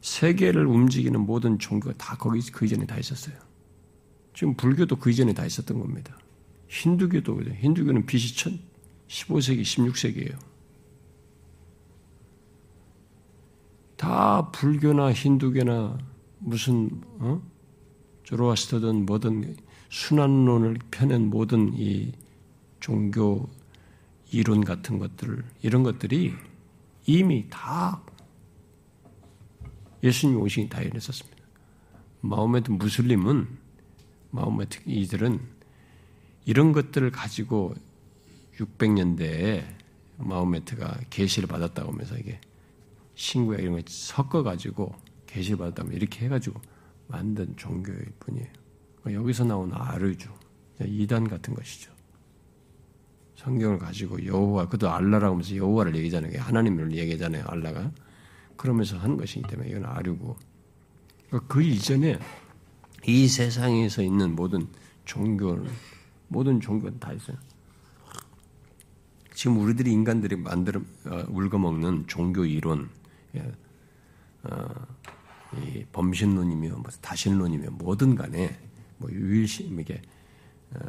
세계를 0.00 0.66
움직이는 0.66 1.20
모든 1.20 1.58
종교가 1.58 1.96
다 1.96 2.16
거기 2.16 2.40
그 2.50 2.64
이전에 2.64 2.86
다 2.86 2.98
있었어요. 2.98 3.36
지금 4.34 4.54
불교도 4.54 4.96
그 4.96 5.10
이전에 5.10 5.34
다 5.34 5.44
있었던 5.44 5.78
겁니다. 5.78 6.16
힌두교도 6.68 7.36
그래. 7.36 7.56
힌두교는 7.60 8.06
BC 8.06 8.58
15세기, 9.08 9.62
16세기예요. 9.62 10.38
다 13.96 14.50
불교나 14.50 15.12
힌두교나 15.12 15.98
무슨 16.38 17.02
어? 17.18 17.42
조로아스터든 18.22 19.04
뭐든 19.04 19.56
순환론을 19.90 20.78
펴낸 20.90 21.28
모든 21.28 21.74
이 21.74 22.12
종교 22.78 23.50
이론 24.32 24.64
같은 24.64 24.98
것들 24.98 25.44
이런 25.62 25.82
것들이 25.82 26.32
이미 27.04 27.46
다 27.50 28.00
예수님이 30.02 30.40
오시기 30.40 30.68
다 30.68 30.80
이랬었습니다. 30.80 31.38
마호메트 32.22 32.70
무슬림은 32.72 33.46
마호메트 34.30 34.80
이들은 34.86 35.40
이런 36.46 36.72
것들을 36.72 37.10
가지고 37.10 37.74
600년대에 38.58 39.64
마호메트가 40.18 41.00
계시를 41.10 41.48
받았다고 41.48 41.92
하면서 41.92 42.16
이게 42.16 42.40
신구야 43.14 43.58
이런 43.58 43.72
걸 43.72 43.82
섞어 43.86 44.42
가지고 44.42 44.94
계시를 45.26 45.58
받았다면 45.58 45.92
이렇게 45.94 46.26
해가지고 46.26 46.60
만든 47.06 47.56
종교일 47.56 48.12
뿐이에요. 48.20 48.48
여기서 49.12 49.44
나온 49.44 49.72
아르주 49.72 50.28
이단 50.84 51.28
같은 51.28 51.54
것이죠. 51.54 51.90
성경을 53.36 53.78
가지고 53.78 54.24
여호와 54.24 54.68
그도 54.68 54.90
알라라고 54.90 55.34
하면서 55.34 55.56
여호와를 55.56 55.96
얘기잖아요. 55.96 56.40
하나님을 56.40 56.92
얘기하잖아요. 56.92 57.44
알라가 57.46 57.90
그러면서 58.60 58.98
하는 58.98 59.16
것이기 59.16 59.48
때문에 59.48 59.70
이건 59.70 59.86
아류고 59.86 60.36
그러니까 61.28 61.54
그 61.54 61.62
이전에 61.62 62.18
이 63.06 63.26
세상에서 63.26 64.02
있는 64.02 64.36
모든 64.36 64.68
종교는 65.06 65.70
모든 66.28 66.60
종교는 66.60 67.00
다 67.00 67.10
있어요. 67.14 67.38
지금 69.32 69.58
우리들이 69.60 69.90
인간들이 69.90 70.36
만들어 70.36 70.82
어, 71.06 71.24
울거먹는 71.30 72.06
종교 72.06 72.44
이론, 72.44 72.90
예, 73.34 73.50
어, 74.42 74.68
이 75.56 75.82
범신론이며 75.90 76.68
뭐 76.68 76.84
다신론이며 77.00 77.70
뭐든 77.70 78.14
간에 78.14 78.58
뭐 78.98 79.10
유일신 79.10 79.72
뭐 79.72 79.80
이게 79.80 80.02
어, 80.74 80.80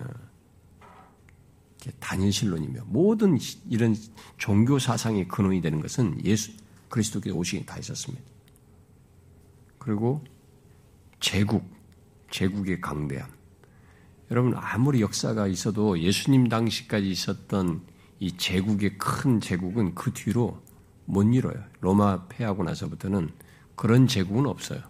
단일신론이며 2.02 2.84
모든 2.88 3.38
이런 3.70 3.96
종교 4.38 4.78
사상의 4.78 5.30
근원이 5.30 5.62
되는 5.62 5.80
것은 5.80 6.26
예수 6.26 6.52
그리스도께서 6.92 7.36
오시기 7.36 7.66
다 7.66 7.80
있었습니다. 7.80 8.24
그리고 9.80 10.24
제국, 11.20 11.68
제국의 12.30 12.82
강대함. 12.82 13.28
여러분 14.30 14.54
아무리 14.56 15.02
역사가 15.02 15.48
있어도 15.48 16.00
예수님 16.00 16.48
당시까지 16.48 17.10
있었던 17.10 17.82
이 18.20 18.38
제국의 18.38 18.98
큰 18.98 19.40
제국은 19.40 19.96
그 19.96 20.14
뒤로 20.14 20.62
못 21.06 21.24
이뤄요. 21.24 21.64
로마 21.80 22.28
패하고 22.28 22.64
나서부터는 22.64 23.32
그런 23.76 24.08
제국은 24.08 24.46
없어요. 24.46 24.82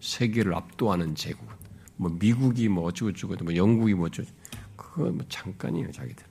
세계를 0.00 0.54
압도하는 0.54 1.14
제국은. 1.14 1.54
뭐 1.96 2.10
미국이 2.10 2.68
뭐 2.68 2.84
어쩌고저쩌고 2.84 3.44
뭐 3.44 3.54
영국이 3.54 3.94
뭐 3.94 4.06
어쩌고 4.06 4.28
그거 4.76 5.10
뭐 5.10 5.24
잠깐이에요 5.28 5.92
자기들. 5.92 6.26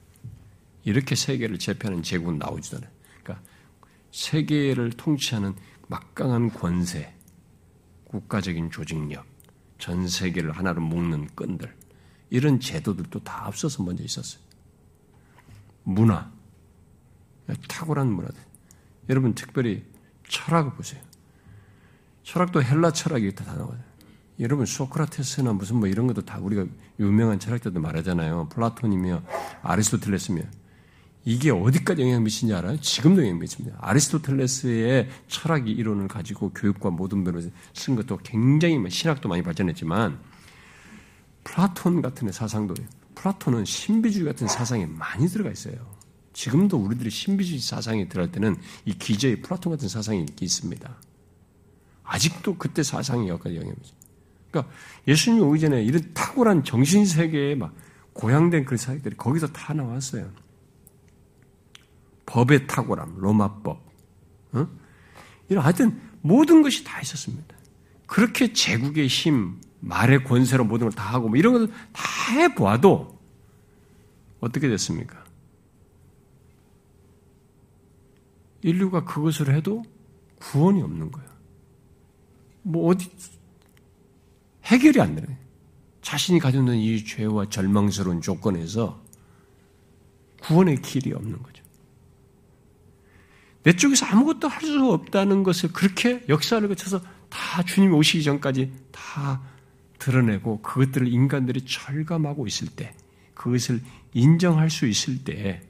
이렇게 0.83 1.15
세계를 1.15 1.59
제패하는 1.59 2.03
제국은 2.03 2.37
나오지도 2.39 2.77
않아요. 2.77 2.91
세계를 4.11 4.91
통치하는 4.91 5.55
막강한 5.87 6.51
권세, 6.51 7.13
국가적인 8.05 8.71
조직력, 8.71 9.25
전 9.77 10.07
세계를 10.07 10.51
하나로 10.51 10.81
묶는 10.81 11.27
끈들, 11.35 11.75
이런 12.29 12.59
제도들도 12.59 13.23
다 13.23 13.45
앞서서 13.45 13.83
먼저 13.83 14.03
있었어요. 14.03 14.41
문화, 15.83 16.31
탁월한 17.67 18.11
문화들. 18.11 18.39
여러분 19.09 19.33
특별히 19.33 19.83
철학을 20.27 20.73
보세요. 20.73 21.01
철학도 22.23 22.61
헬라 22.61 22.91
철학이 22.91 23.33
다 23.33 23.55
나와요. 23.55 23.79
여러분 24.39 24.65
소크라테스나 24.65 25.53
무슨 25.53 25.77
뭐 25.77 25.87
이런 25.87 26.07
것도 26.07 26.21
다 26.23 26.37
우리가 26.39 26.65
유명한 26.99 27.39
철학자들 27.39 27.81
말하잖아요. 27.81 28.49
플라톤이며 28.49 29.23
아리스토텔레스며 29.63 30.43
이게 31.25 31.51
어디까지 31.51 32.01
영향을 32.01 32.21
미치는지 32.21 32.55
알아요? 32.55 32.79
지금도 32.79 33.21
영향을 33.21 33.41
미칩니다. 33.41 33.77
아리스토텔레스의 33.81 35.09
철학이 35.27 35.71
이론을 35.71 36.07
가지고 36.07 36.51
교육과 36.51 36.89
모든 36.89 37.23
면에서 37.23 37.49
쓴 37.73 37.95
것도 37.95 38.17
굉장히 38.23 38.79
신학도 38.89 39.27
많이 39.27 39.43
발전했지만 39.43 40.19
플라톤 41.43 42.01
같은 42.01 42.31
사상도 42.31 42.73
플라톤은 43.15 43.65
신비주의 43.65 44.25
같은 44.25 44.47
사상에 44.47 44.85
많이 44.85 45.27
들어가 45.27 45.51
있어요. 45.51 45.75
지금도 46.31 46.77
우리들이 46.77 47.09
신비주의 47.09 47.59
사상에 47.59 48.07
들어갈 48.07 48.31
때는 48.31 48.55
이 48.85 48.97
기저의 48.97 49.41
플라톤 49.41 49.71
같은 49.71 49.89
사상이 49.89 50.25
있습니다. 50.39 50.97
아직도 52.03 52.57
그때 52.57 52.81
사상이 52.81 53.27
여기까지 53.27 53.57
영향을 53.57 53.75
미칩니다. 53.77 54.07
그러니까 54.51 54.73
예수님 55.07 55.43
오기 55.43 55.59
전에 55.59 55.83
이런 55.83 56.13
탁월한 56.13 56.63
정신 56.63 57.05
세계에 57.05 57.55
막 57.55 57.73
고양된 58.13 58.65
그 58.65 58.77
사역들이 58.77 59.17
거기서 59.17 59.47
다 59.47 59.73
나왔어요. 59.73 60.31
법의 62.29 62.67
탁월함, 62.67 63.15
로마법, 63.17 63.83
어? 64.51 64.67
이런 65.49 65.63
하여튼 65.63 65.99
모든 66.21 66.61
것이 66.61 66.83
다 66.83 67.01
있었습니다. 67.01 67.55
그렇게 68.05 68.53
제국의 68.53 69.07
힘, 69.07 69.59
말의 69.79 70.23
권세로 70.25 70.63
모든 70.63 70.89
걸 70.89 70.95
다 70.95 71.03
하고 71.11 71.27
뭐 71.27 71.37
이런 71.37 71.53
것을 71.53 71.67
다 71.91 72.03
해보아도 72.33 73.17
어떻게 74.39 74.67
됐습니까? 74.67 75.23
인류가 78.61 79.05
그것을 79.05 79.55
해도 79.55 79.83
구원이 80.39 80.83
없는 80.83 81.11
거예요. 81.11 81.29
뭐 82.61 82.91
어디 82.91 83.09
해결이 84.65 85.01
안 85.01 85.15
되는 85.15 85.35
자신이 86.03 86.39
가지고 86.39 86.73
이 86.73 87.03
죄와 87.03 87.49
절망스러운 87.49 88.21
조건에서 88.21 89.01
구원의 90.41 90.81
길이 90.83 91.11
없는 91.13 91.41
거죠. 91.41 91.58
내 93.63 93.73
쪽에서 93.75 94.05
아무것도 94.05 94.47
할 94.47 94.61
수 94.61 94.91
없다는 94.91 95.43
것을 95.43 95.73
그렇게 95.73 96.23
역사를 96.29 96.65
거쳐서 96.67 97.01
다 97.29 97.63
주님 97.63 97.93
오시기 97.93 98.23
전까지 98.23 98.71
다 98.91 99.41
드러내고 99.99 100.61
그것들을 100.61 101.07
인간들이 101.07 101.61
절감하고 101.65 102.47
있을 102.47 102.69
때, 102.69 102.95
그것을 103.33 103.81
인정할 104.13 104.69
수 104.69 104.87
있을 104.87 105.23
때, 105.23 105.61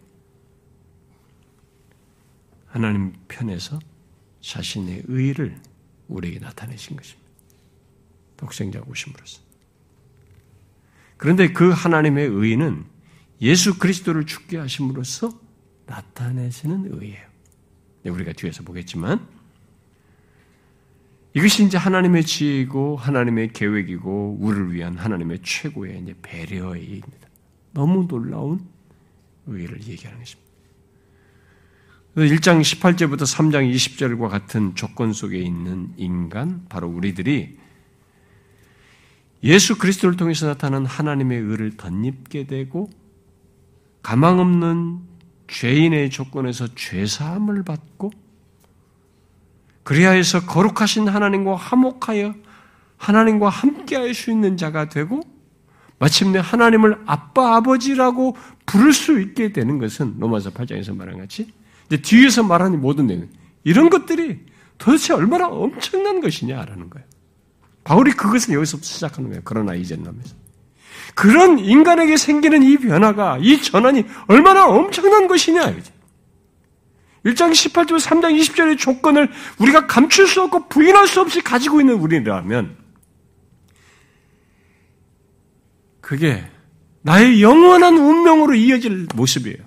하나님 2.67 3.13
편에서 3.27 3.79
자신의 4.41 5.03
의를 5.07 5.59
우리에게 6.07 6.39
나타내신 6.39 6.95
것입니다. 6.95 7.29
독생자 8.37 8.81
오심으로써. 8.87 9.41
그런데 11.17 11.51
그 11.51 11.69
하나님의 11.71 12.27
의는 12.27 12.85
예수 13.41 13.77
그리스도를 13.77 14.25
죽게 14.25 14.57
하심으로써 14.57 15.37
나타내시는 15.87 17.01
의예요. 17.01 17.28
네, 18.03 18.09
우리가 18.09 18.33
뒤에서 18.33 18.63
보겠지만 18.63 19.25
이것이 21.33 21.63
이제 21.63 21.77
하나님의 21.77 22.23
지혜이고 22.23 22.97
하나님의 22.97 23.53
계획이고 23.53 24.37
우리를 24.39 24.73
위한 24.73 24.97
하나님의 24.97 25.39
최고의 25.43 26.01
이제 26.01 26.15
배려입니다. 26.21 27.29
너무 27.71 28.07
놀라운 28.07 28.65
의를 29.45 29.81
얘기하는 29.85 30.19
것입니다. 30.19 30.49
1장 32.15 32.61
18절부터 32.61 33.21
3장 33.21 33.71
20절과 33.73 34.29
같은 34.29 34.75
조건 34.75 35.13
속에 35.13 35.37
있는 35.37 35.93
인간, 35.97 36.65
바로 36.67 36.87
우리들이 36.87 37.57
예수 39.43 39.77
그리스도를 39.77 40.17
통해서 40.17 40.47
나타난 40.47 40.85
하나님의 40.85 41.39
의를 41.39 41.77
덧입게 41.77 42.47
되고 42.47 42.89
가망 44.01 44.39
없는 44.39 45.08
죄인의 45.49 46.09
조건에서 46.11 46.67
죄사함을 46.75 47.63
받고 47.63 48.11
그리하 49.83 50.17
여서 50.17 50.45
거룩하신 50.45 51.07
하나님과 51.07 51.55
화목하여 51.55 52.35
하나님과 52.97 53.49
함께할 53.49 54.13
수 54.13 54.29
있는 54.31 54.55
자가 54.55 54.89
되고 54.89 55.21
마침내 55.97 56.39
하나님을 56.39 57.01
아빠 57.05 57.55
아버지라고 57.55 58.37
부를 58.65 58.93
수 58.93 59.19
있게 59.19 59.51
되는 59.51 59.79
것은 59.79 60.15
로마서 60.19 60.51
8장에서 60.51 60.95
말한 60.95 61.17
같이 61.17 61.51
이제 61.87 62.01
뒤에서 62.01 62.43
말하는 62.43 62.79
모든 62.79 63.07
내용 63.07 63.27
이런 63.63 63.89
것들이 63.89 64.45
도대체 64.77 65.13
얼마나 65.13 65.47
엄청난 65.47 66.21
것이냐라는 66.21 66.89
거예요. 66.89 67.07
바울이 67.83 68.11
그것을 68.11 68.53
여기서 68.53 68.77
시작하는 68.81 69.29
거예요. 69.29 69.41
그러나 69.43 69.73
이제는 69.73 70.05
하면서. 70.05 70.35
그런 71.15 71.59
인간에게 71.59 72.17
생기는 72.17 72.63
이 72.63 72.77
변화가, 72.77 73.39
이 73.41 73.61
전환이 73.61 74.05
얼마나 74.27 74.67
엄청난 74.67 75.27
것이냐. 75.27 75.75
1장 77.25 77.51
18절, 77.51 77.99
3장 77.99 78.39
20절의 78.39 78.77
조건을 78.77 79.29
우리가 79.59 79.87
감출 79.87 80.27
수 80.27 80.41
없고 80.43 80.69
부인할 80.69 81.07
수 81.07 81.21
없이 81.21 81.41
가지고 81.41 81.81
있는 81.81 81.95
우리라면, 81.95 82.77
그게 86.01 86.43
나의 87.01 87.41
영원한 87.41 87.97
운명으로 87.97 88.55
이어질 88.55 89.07
모습이에요. 89.15 89.57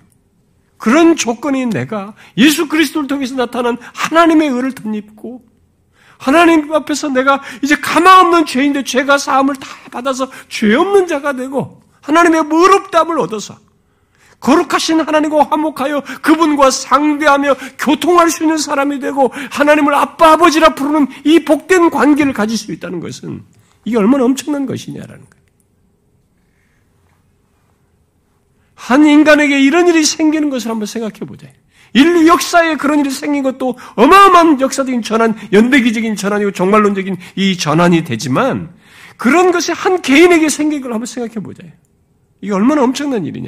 그런 0.77 1.15
조건이 1.15 1.65
내가 1.67 2.13
예수 2.37 2.67
그리스도를 2.67 3.07
통해서 3.07 3.35
나타난 3.35 3.77
하나님의 3.93 4.49
의를 4.49 4.73
덧입고 4.73 5.52
하나님 6.23 6.71
앞에서 6.71 7.09
내가 7.09 7.41
이제 7.61 7.75
가망 7.75 8.19
없는 8.21 8.45
죄인데 8.45 8.85
죄가 8.85 9.17
사함을 9.17 9.55
다 9.57 9.67
받아서 9.91 10.31
죄 10.47 10.73
없는 10.73 11.05
자가 11.05 11.33
되고 11.33 11.81
하나님의 11.99 12.43
무릎담을 12.43 13.19
얻어서 13.19 13.57
거룩하신 14.39 15.01
하나님과 15.01 15.43
화목하여 15.43 16.01
그분과 16.21 16.71
상대하며 16.71 17.55
교통할 17.77 18.29
수 18.29 18.43
있는 18.43 18.57
사람이 18.57 18.99
되고 18.99 19.33
하나님을 19.51 19.93
아빠 19.93 20.31
아버지라 20.31 20.75
부르는 20.75 21.07
이 21.25 21.43
복된 21.43 21.89
관계를 21.89 22.31
가질 22.31 22.57
수 22.57 22.71
있다는 22.71 23.01
것은 23.01 23.43
이게 23.83 23.97
얼마나 23.97 24.23
엄청난 24.23 24.65
것이냐라는 24.65 25.29
거예요. 25.29 25.43
한 28.75 29.05
인간에게 29.05 29.59
이런 29.59 29.89
일이 29.89 30.05
생기는 30.05 30.49
것을 30.49 30.71
한번 30.71 30.85
생각해 30.85 31.19
보자. 31.19 31.47
인류 31.93 32.27
역사에 32.27 32.75
그런 32.75 32.99
일이 32.99 33.11
생긴 33.11 33.43
것도 33.43 33.77
어마어마한 33.95 34.59
역사적인 34.59 35.01
전환, 35.03 35.35
연대기적인 35.51 36.15
전환이고 36.15 36.51
종말론적인 36.51 37.17
이 37.35 37.57
전환이 37.57 38.03
되지만 38.03 38.73
그런 39.17 39.51
것이 39.51 39.71
한 39.71 40.01
개인에게 40.01 40.49
생긴 40.49 40.81
걸 40.81 40.93
한번 40.93 41.05
생각해 41.05 41.35
보자. 41.35 41.63
이게 42.41 42.51
얼마나 42.51 42.83
엄청난 42.83 43.25
일이냐. 43.25 43.47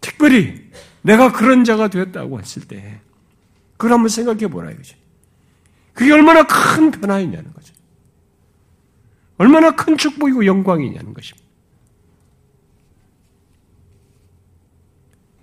특별히 0.00 0.70
내가 1.02 1.32
그런 1.32 1.64
자가 1.64 1.88
되었다고 1.88 2.40
했을 2.40 2.62
때 2.62 3.00
그걸 3.76 3.92
한번 3.92 4.08
생각해 4.08 4.48
보라 4.48 4.70
이거지. 4.70 4.96
그게 5.92 6.12
얼마나 6.12 6.44
큰 6.44 6.90
변화이냐는 6.90 7.52
거죠. 7.52 7.74
얼마나 9.36 9.70
큰 9.72 9.96
축복이고 9.96 10.46
영광이냐는 10.46 11.12
것입니다. 11.12 11.43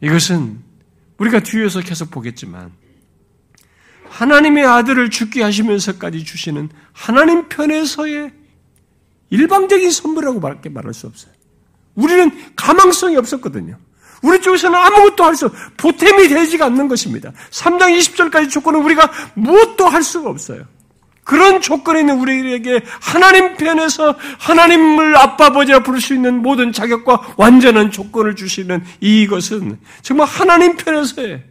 이것은 0.02 0.60
우리가 1.18 1.42
뒤에서 1.42 1.80
계속 1.82 2.10
보겠지만 2.12 2.72
하나님의 4.10 4.66
아들을 4.66 5.10
죽게 5.10 5.42
하시면서까지 5.44 6.24
주시는 6.26 6.70
하나님 6.92 7.48
편에서의 7.48 8.32
일방적인 9.30 9.90
선물이라고 9.90 10.42
말할 10.70 10.94
수 10.94 11.08
없어요. 11.08 11.32
우리는 11.96 12.32
가망성이 12.56 13.16
없었거든요. 13.18 13.78
우리 14.22 14.40
쪽에서는 14.42 14.78
아무것도 14.78 15.24
할 15.24 15.36
수, 15.36 15.50
보탬이 15.78 16.28
되지가 16.28 16.66
않는 16.66 16.88
것입니다. 16.88 17.32
3장 17.50 17.98
20절까지 17.98 18.50
조건은 18.50 18.84
우리가 18.84 19.12
무엇도 19.34 19.88
할 19.88 20.04
수가 20.04 20.30
없어요. 20.30 20.66
그런 21.32 21.62
조건에 21.62 22.02
있는 22.02 22.20
우리에게 22.20 22.84
하나님 23.00 23.56
편에서 23.56 24.18
하나님을 24.38 25.16
아빠 25.16 25.46
아버지라 25.46 25.82
부를 25.82 26.02
수 26.02 26.14
있는 26.14 26.42
모든 26.42 26.74
자격과 26.74 27.36
완전한 27.38 27.90
조건을 27.90 28.36
주시는 28.36 28.84
이것은 29.00 29.80
정말 30.02 30.28
하나님 30.28 30.76
편에서의 30.76 31.46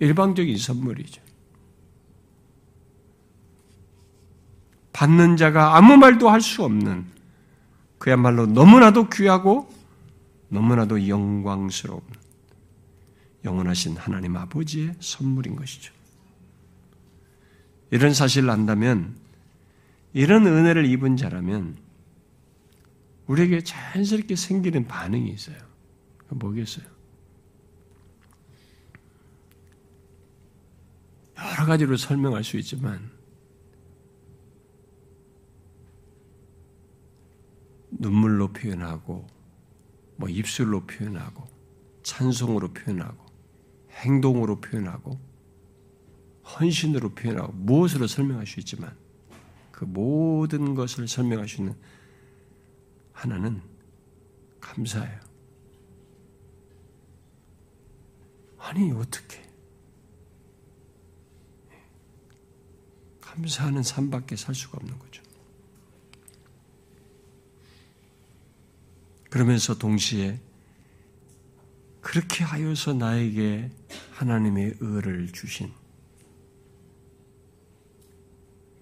일방적인 0.00 0.58
선물이죠. 0.58 1.22
받는 4.92 5.36
자가 5.36 5.76
아무 5.76 5.96
말도 5.96 6.28
할 6.28 6.40
수 6.40 6.64
없는 6.64 7.06
그야말로 7.98 8.46
너무나도 8.46 9.10
귀하고 9.10 9.72
너무나도 10.48 11.06
영광스러운 11.06 12.02
영원하신 13.44 13.96
하나님 13.96 14.36
아버지의 14.36 14.96
선물인 14.98 15.54
것이죠. 15.54 16.01
이런 17.92 18.14
사실을 18.14 18.48
안다면, 18.48 19.14
이런 20.14 20.46
은혜를 20.46 20.86
입은 20.86 21.18
자라면, 21.18 21.76
우리에게 23.26 23.62
자연스럽게 23.62 24.34
생기는 24.34 24.88
반응이 24.88 25.30
있어요. 25.30 25.58
뭐겠어요? 26.30 26.86
여러 31.36 31.66
가지로 31.66 31.98
설명할 31.98 32.42
수 32.42 32.56
있지만, 32.56 33.10
눈물로 37.90 38.54
표현하고, 38.54 39.26
뭐 40.16 40.28
입술로 40.30 40.86
표현하고, 40.86 41.46
찬송으로 42.04 42.72
표현하고, 42.72 43.26
행동으로 43.90 44.62
표현하고, 44.62 45.31
헌신으로 46.60 47.10
표현하고 47.10 47.52
무엇으로 47.52 48.06
설명할 48.06 48.46
수 48.46 48.60
있지만 48.60 48.96
그 49.70 49.84
모든 49.84 50.74
것을 50.74 51.08
설명할 51.08 51.48
수 51.48 51.60
있는 51.60 51.74
하나는 53.12 53.62
감사해요. 54.60 55.20
아니 58.58 58.92
어떻게 58.92 59.42
감사하는 63.20 63.82
삶밖에 63.82 64.36
살 64.36 64.54
수가 64.54 64.78
없는 64.78 64.98
거죠. 64.98 65.22
그러면서 69.30 69.78
동시에 69.78 70.38
그렇게 72.02 72.44
하여서 72.44 72.92
나에게 72.92 73.70
하나님의 74.12 74.76
의를 74.80 75.32
주신 75.32 75.72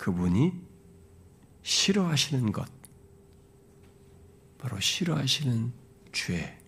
그분이 0.01 0.55
싫어하시는 1.63 2.53
것, 2.53 2.67
바로 4.57 4.81
싫어하시는 4.81 5.75
죄, 6.11 6.59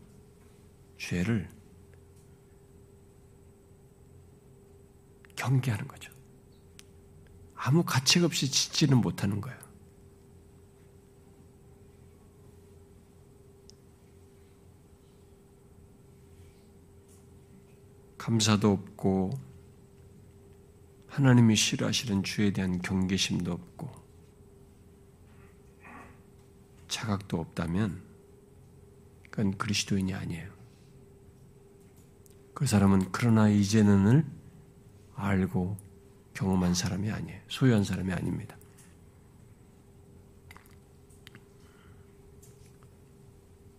죄를 0.98 1.48
경계하는 5.34 5.88
거죠. 5.88 6.12
아무 7.54 7.82
가책 7.84 8.22
없이 8.24 8.50
짓지는 8.50 8.98
못하는 8.98 9.40
거예요. 9.40 9.58
감사도 18.18 18.72
없고 18.72 19.51
하나님이 21.12 21.56
싫어하시는 21.56 22.22
주에 22.22 22.54
대한 22.54 22.80
경계심도 22.80 23.52
없고 23.52 23.92
자각도 26.88 27.38
없다면 27.38 28.02
그건 29.30 29.58
그리스도인이 29.58 30.14
아니에요. 30.14 30.50
그 32.54 32.66
사람은 32.66 33.12
그러나 33.12 33.50
이제는을 33.50 34.24
알고 35.14 35.76
경험한 36.32 36.72
사람이 36.72 37.10
아니에요. 37.10 37.42
소유한 37.48 37.84
사람이 37.84 38.10
아닙니다. 38.10 38.56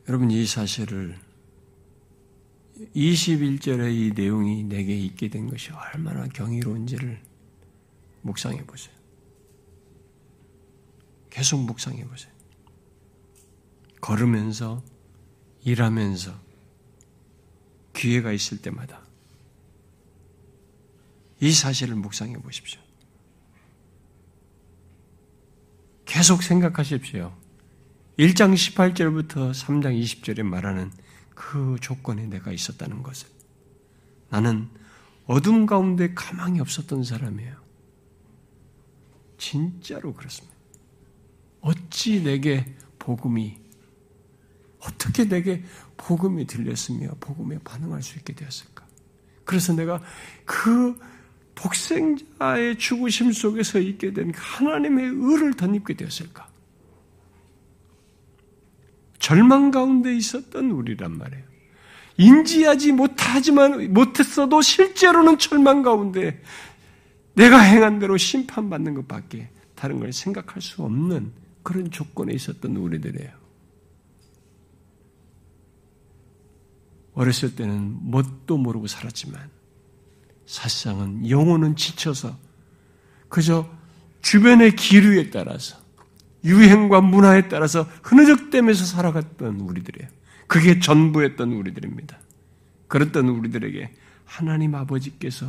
여러분 0.07 0.29
이 0.29 0.45
사실을 0.45 1.17
21절의 2.95 3.93
이 3.93 4.11
내용이 4.15 4.63
내게 4.63 4.97
있게 4.97 5.29
된 5.29 5.49
것이 5.49 5.71
얼마나 5.71 6.27
경이로운지를 6.27 7.21
묵상해 8.21 8.65
보세요. 8.65 8.93
계속 11.29 11.61
묵상해 11.61 12.05
보세요. 12.05 12.31
걸으면서, 14.01 14.83
일하면서, 15.63 16.39
기회가 17.93 18.31
있을 18.31 18.61
때마다 18.61 19.01
이 21.39 21.51
사실을 21.51 21.95
묵상해 21.95 22.33
보십시오. 22.37 22.81
계속 26.05 26.43
생각하십시오. 26.43 27.35
1장 28.17 28.53
18절부터 28.53 29.51
3장 29.51 29.99
20절에 29.99 30.43
말하는 30.43 30.91
그 31.35 31.77
조건에 31.81 32.25
내가 32.27 32.51
있었다는 32.51 33.03
것을. 33.03 33.27
나는 34.29 34.69
어둠 35.25 35.65
가운데 35.65 36.13
가망이 36.13 36.59
없었던 36.59 37.03
사람이에요. 37.03 37.55
진짜로 39.37 40.13
그렇습니다. 40.13 40.55
어찌 41.61 42.23
내게 42.23 42.75
복음이, 42.99 43.57
어떻게 44.79 45.25
내게 45.25 45.63
복음이 45.97 46.45
들렸으며 46.45 47.15
복음에 47.19 47.57
반응할 47.59 48.01
수 48.03 48.17
있게 48.17 48.33
되었을까? 48.33 48.85
그래서 49.45 49.73
내가 49.73 50.01
그 50.45 50.97
독생자의 51.55 52.77
죽으심 52.77 53.31
속에서 53.31 53.79
있게 53.79 54.13
된그 54.13 54.39
하나님의 54.41 55.05
의를 55.05 55.53
덧입게 55.53 55.95
되었을까? 55.95 56.52
절망 59.23 59.71
가운데 59.71 60.13
있었던 60.13 60.71
우리란 60.71 61.17
말이에요. 61.17 61.45
인지하지 62.17 62.91
못하지만 62.91 63.93
못했어도 63.93 64.61
실제로는 64.61 65.37
절망 65.37 65.81
가운데 65.81 66.43
내가 67.33 67.57
행한 67.57 67.99
대로 67.99 68.17
심판받는 68.17 68.95
것밖에 68.95 69.47
다른 69.75 70.01
걸 70.01 70.11
생각할 70.11 70.61
수 70.61 70.83
없는 70.83 71.31
그런 71.63 71.89
조건에 71.89 72.33
있었던 72.33 72.75
우리들이에요. 72.75 73.31
어렸을 77.13 77.55
때는 77.55 77.99
뭣도 78.01 78.57
모르고 78.57 78.87
살았지만 78.87 79.49
사실상은 80.45 81.29
영혼은 81.29 81.77
지쳐서 81.77 82.37
그저 83.29 83.69
주변의 84.21 84.75
기류에 84.75 85.29
따라서 85.29 85.82
유행과 86.43 87.01
문화에 87.01 87.47
따라서 87.47 87.87
흐느적대면서 88.03 88.85
살아갔던 88.85 89.61
우리들이에요. 89.61 90.09
그게 90.47 90.79
전부였던 90.79 91.51
우리들입니다. 91.51 92.19
그랬던 92.87 93.29
우리들에게 93.29 93.91
하나님 94.25 94.75
아버지께서 94.75 95.47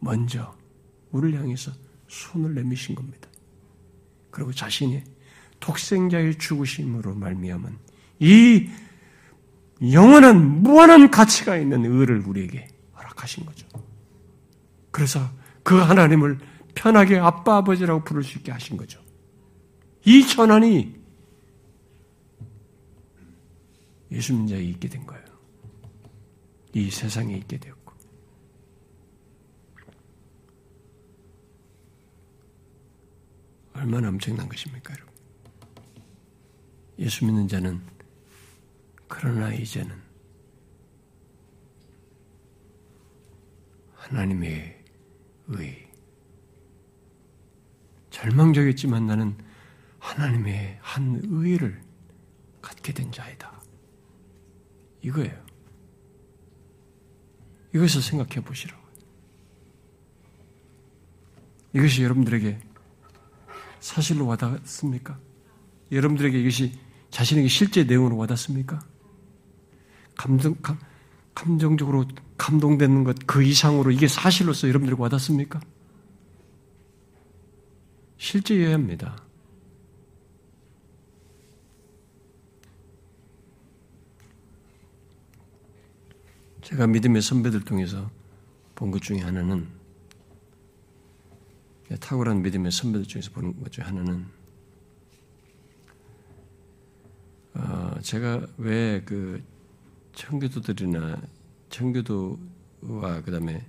먼저 0.00 0.54
우리를 1.12 1.38
향해서 1.38 1.72
손을 2.08 2.54
내미신 2.54 2.94
겁니다. 2.94 3.28
그리고 4.30 4.52
자신이 4.52 5.02
독생자의 5.60 6.38
죽으심으로 6.38 7.14
말미암은 7.14 7.76
이 8.20 8.68
영원한 9.92 10.62
무한한 10.62 11.10
가치가 11.10 11.56
있는 11.56 11.84
의를 11.84 12.20
우리에게 12.26 12.68
허락하신 12.96 13.46
거죠. 13.46 13.66
그래서 14.90 15.20
그 15.62 15.76
하나님을 15.76 16.38
편하게 16.74 17.18
아빠 17.18 17.58
아버지라고 17.58 18.04
부를 18.04 18.22
수 18.22 18.38
있게 18.38 18.52
하신 18.52 18.76
거죠. 18.76 19.00
이 20.04 20.26
전환이 20.26 20.98
예수 24.10 24.32
님자에 24.32 24.62
있게 24.62 24.88
된 24.88 25.06
거예요. 25.06 25.24
이 26.72 26.90
세상에 26.90 27.34
있게 27.36 27.58
되었고. 27.58 27.80
얼마나 33.74 34.08
엄청난 34.08 34.48
것입니까, 34.48 34.94
여러분? 34.94 35.14
예수 36.98 37.24
믿는 37.24 37.48
자는 37.48 37.80
그러나 39.08 39.52
이제는 39.54 39.90
하나님의 43.94 44.84
의, 45.48 45.89
절망적이었지만 48.10 49.06
나는 49.06 49.36
하나님의 49.98 50.78
한 50.80 51.20
의를 51.24 51.80
갖게 52.60 52.92
된 52.92 53.10
자이다. 53.12 53.60
이거예요. 55.02 55.42
이것을 57.74 58.02
생각해 58.02 58.44
보시라고. 58.44 58.80
이것이 61.72 62.02
여러분들에게 62.02 62.58
사실로 63.78 64.26
와닿습니까? 64.26 65.18
여러분들에게 65.92 66.40
이것이 66.40 66.78
자신에게 67.10 67.48
실제 67.48 67.84
내용으로 67.84 68.16
와닿습니까? 68.16 68.80
감정, 70.16 70.54
감, 70.56 70.78
감정적으로 71.34 72.06
감동되는 72.36 73.04
것 73.04 73.16
그 73.26 73.42
이상으로 73.42 73.90
이게 73.90 74.08
사실로서 74.08 74.68
여러분들에게 74.68 75.00
와닿습니까? 75.00 75.60
실제여야 78.20 78.74
합니다. 78.74 79.16
제가 86.62 86.86
믿음의 86.86 87.22
선배들 87.22 87.64
통해서 87.64 88.10
본 88.74 88.90
것 88.90 89.00
중에 89.02 89.20
하나는 89.20 89.66
탁월한 91.98 92.42
믿음의 92.42 92.70
선배들 92.70 93.06
중에서 93.06 93.30
보는 93.32 93.58
것 93.58 93.72
중에 93.72 93.84
하나는 93.84 94.26
어, 97.54 97.98
제가 98.02 98.46
왜 98.58 99.02
그 99.04 99.42
청교도들이나 100.12 101.22
청교도와 101.70 103.22
그 103.24 103.30
다음에 103.30 103.66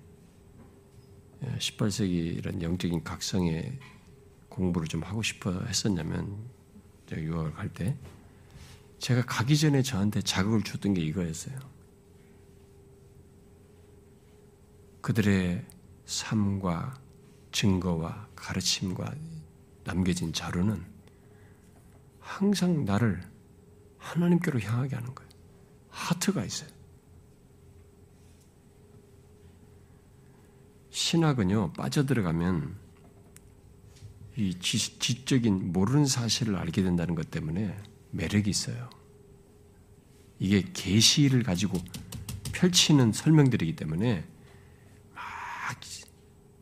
18세기 1.57 2.37
이런 2.37 2.61
영적인 2.61 3.03
각성의 3.05 3.79
공부를 4.51 4.87
좀 4.87 5.01
하고 5.01 5.23
싶어 5.23 5.51
했었냐면 5.61 6.37
제가 7.07 7.21
유학을 7.21 7.53
갈 7.53 7.73
때 7.73 7.97
제가 8.99 9.23
가기 9.25 9.57
전에 9.57 9.81
저한테 9.81 10.21
자극을 10.21 10.61
줬던 10.61 10.93
게 10.93 11.01
이거였어요. 11.01 11.57
그들의 15.01 15.65
삶과 16.05 17.01
증거와 17.51 18.27
가르침과 18.35 19.15
남겨진 19.85 20.31
자료는 20.33 20.85
항상 22.19 22.85
나를 22.85 23.21
하나님께로 23.97 24.59
향하게 24.59 24.95
하는 24.95 25.15
거예요. 25.15 25.31
하트가 25.89 26.45
있어요. 26.45 26.69
신학은요, 30.91 31.73
빠져들어가면 31.73 32.80
이 34.41 34.57
지, 34.59 34.97
지적인 34.97 35.71
모르는 35.71 36.07
사실을 36.07 36.55
알게 36.55 36.81
된다는 36.81 37.13
것 37.13 37.29
때문에 37.29 37.77
매력이 38.09 38.49
있어요. 38.49 38.89
이게 40.39 40.63
계시를 40.73 41.43
가지고 41.43 41.77
펼치는 42.51 43.11
설명들이기 43.11 43.75
때문에 43.75 44.25
막 45.13 45.79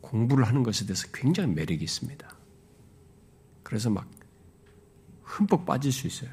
공부를 0.01 0.45
하는 0.45 0.63
것에 0.63 0.86
대해서 0.86 1.07
굉장히 1.13 1.53
매력이 1.53 1.82
있습니다. 1.82 2.36
그래서 3.63 3.89
막 3.89 4.09
흠뻑 5.23 5.65
빠질 5.65 5.93
수 5.93 6.05
있어요. 6.05 6.32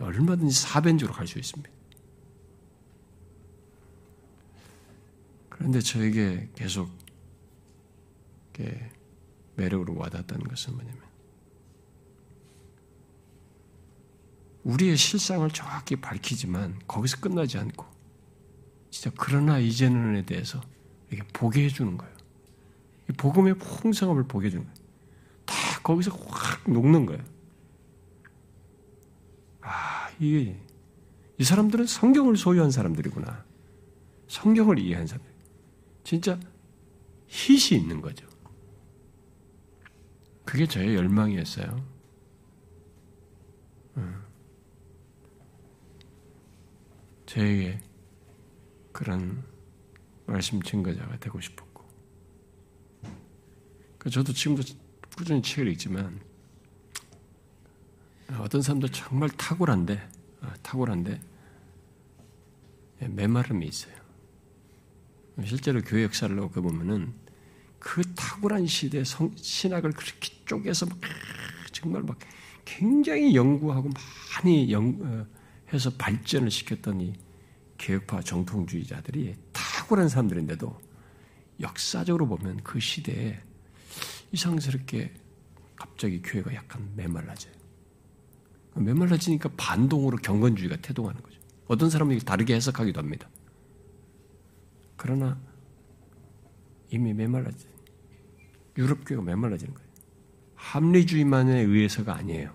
얼마든지 0.00 0.52
사변적으로 0.52 1.16
갈 1.16 1.28
수 1.28 1.38
있습니다. 1.38 1.70
그런데 5.48 5.80
저에게 5.80 6.48
계속 6.56 6.90
매력으로 9.56 9.96
와닿았다는 9.96 10.46
것은 10.46 10.74
뭐냐면 10.74 11.02
우리의 14.64 14.96
실상을 14.96 15.48
정확히 15.50 15.96
밝히지만 15.96 16.80
거기서 16.86 17.20
끝나지 17.20 17.58
않고 17.58 17.84
진짜 18.90 19.10
그러나 19.18 19.58
이제는에 19.58 20.24
대해서 20.24 20.60
이렇게 21.10 21.28
보게 21.32 21.64
해주는 21.64 21.96
거예요. 21.98 22.14
복음의 23.16 23.58
풍성함을 23.58 24.24
보게 24.26 24.46
해주는 24.46 24.64
거예요. 24.64 24.78
다 25.44 25.54
거기서 25.82 26.12
확 26.12 26.70
녹는 26.70 27.04
거예요. 27.06 27.22
아, 29.60 30.08
이게 30.18 30.58
이 31.38 31.44
사람들은 31.44 31.86
성경을 31.86 32.36
소유한 32.36 32.70
사람들이구나. 32.70 33.44
성경을 34.28 34.78
이해한 34.78 35.06
사람들. 35.06 35.32
진짜 36.04 36.38
희시 37.26 37.76
있는 37.76 38.00
거죠. 38.00 38.26
그게 40.44 40.66
저의 40.66 40.94
열망이었어요. 40.94 41.94
저에게 47.26 47.80
그런 48.92 49.42
말씀 50.26 50.62
증거자가 50.62 51.18
되고 51.18 51.40
싶었고, 51.40 51.84
그 53.98 54.10
저도 54.10 54.32
지금도 54.32 54.62
꾸준히 55.16 55.42
책을 55.42 55.68
읽지만 55.72 56.20
어떤 58.38 58.62
사람들 58.62 58.90
정말 58.90 59.28
탁월한데 59.30 60.08
아, 60.42 60.54
탁월한데 60.62 61.20
예, 63.02 63.08
메마름이 63.08 63.66
있어요. 63.66 63.94
실제로 65.44 65.80
교회 65.80 66.04
역사를 66.04 66.34
놓고 66.34 66.62
보면은 66.62 67.14
그 67.84 68.02
탁월한 68.14 68.66
시대 68.66 69.04
성, 69.04 69.30
신학을 69.36 69.92
그렇게 69.92 70.30
쪼개서 70.46 70.86
막 70.86 70.98
정말 71.70 72.02
막 72.02 72.18
굉장히 72.64 73.36
연구하고 73.36 73.90
많이 74.32 74.72
연, 74.72 74.98
어, 75.02 75.26
해서 75.70 75.90
발전을 75.90 76.50
시켰던 76.50 77.02
이 77.02 77.12
개혁파 77.76 78.22
정통주의자들이 78.22 79.36
탁월한 79.52 80.08
사람들인데도 80.08 80.80
역사적으로 81.60 82.26
보면 82.26 82.62
그 82.64 82.80
시대에 82.80 83.38
이상스럽게 84.32 85.12
갑자기 85.76 86.22
교회가 86.22 86.54
약간 86.54 86.90
메말라져요. 86.96 87.52
메말라지니까 88.76 89.50
반동으로 89.58 90.16
경건주의가 90.16 90.76
태동하는 90.76 91.22
거죠. 91.22 91.38
어떤 91.66 91.90
사람은 91.90 92.18
다르게 92.20 92.54
해석하기도 92.54 92.98
합니다. 92.98 93.28
그러나 94.96 95.38
이미 96.90 97.12
메말라지 97.12 97.73
유럽 98.76 99.04
교회가 99.06 99.22
메말라지는 99.22 99.74
거예요. 99.74 99.88
합리주의만에 100.56 101.60
의해서가 101.60 102.14
아니에요. 102.16 102.54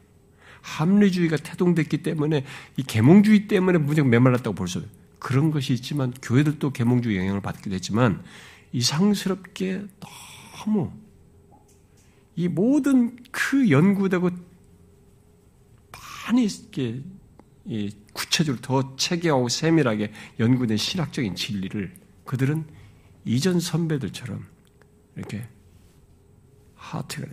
합리주의가 0.61 1.37
태동됐기 1.37 2.03
때문에 2.03 2.45
이 2.77 2.83
계몽주의 2.83 3.47
때문에 3.47 3.77
무조건 3.77 4.09
메말랐다고 4.09 4.55
볼수 4.55 4.79
없어요. 4.79 4.91
그런 5.19 5.51
것이 5.51 5.73
있지만 5.73 6.13
교회들도 6.21 6.71
계몽주의 6.71 7.17
영향을 7.17 7.41
받기도 7.41 7.75
했지만 7.75 8.23
이상스럽게 8.71 9.85
너무 10.65 10.91
이 12.35 12.47
모든 12.47 13.17
그 13.31 13.69
연구되고 13.69 14.29
많이 15.91 16.45
이렇게 16.45 17.01
구체적으로 18.13 18.61
더 18.61 18.95
체계하고 18.95 19.49
세밀하게 19.49 20.13
연구된 20.39 20.77
신학적인 20.77 21.35
진리를 21.35 21.93
그들은 22.25 22.65
이전 23.25 23.59
선배들처럼 23.59 24.45
이렇게 25.15 25.47
하트가 26.79 27.27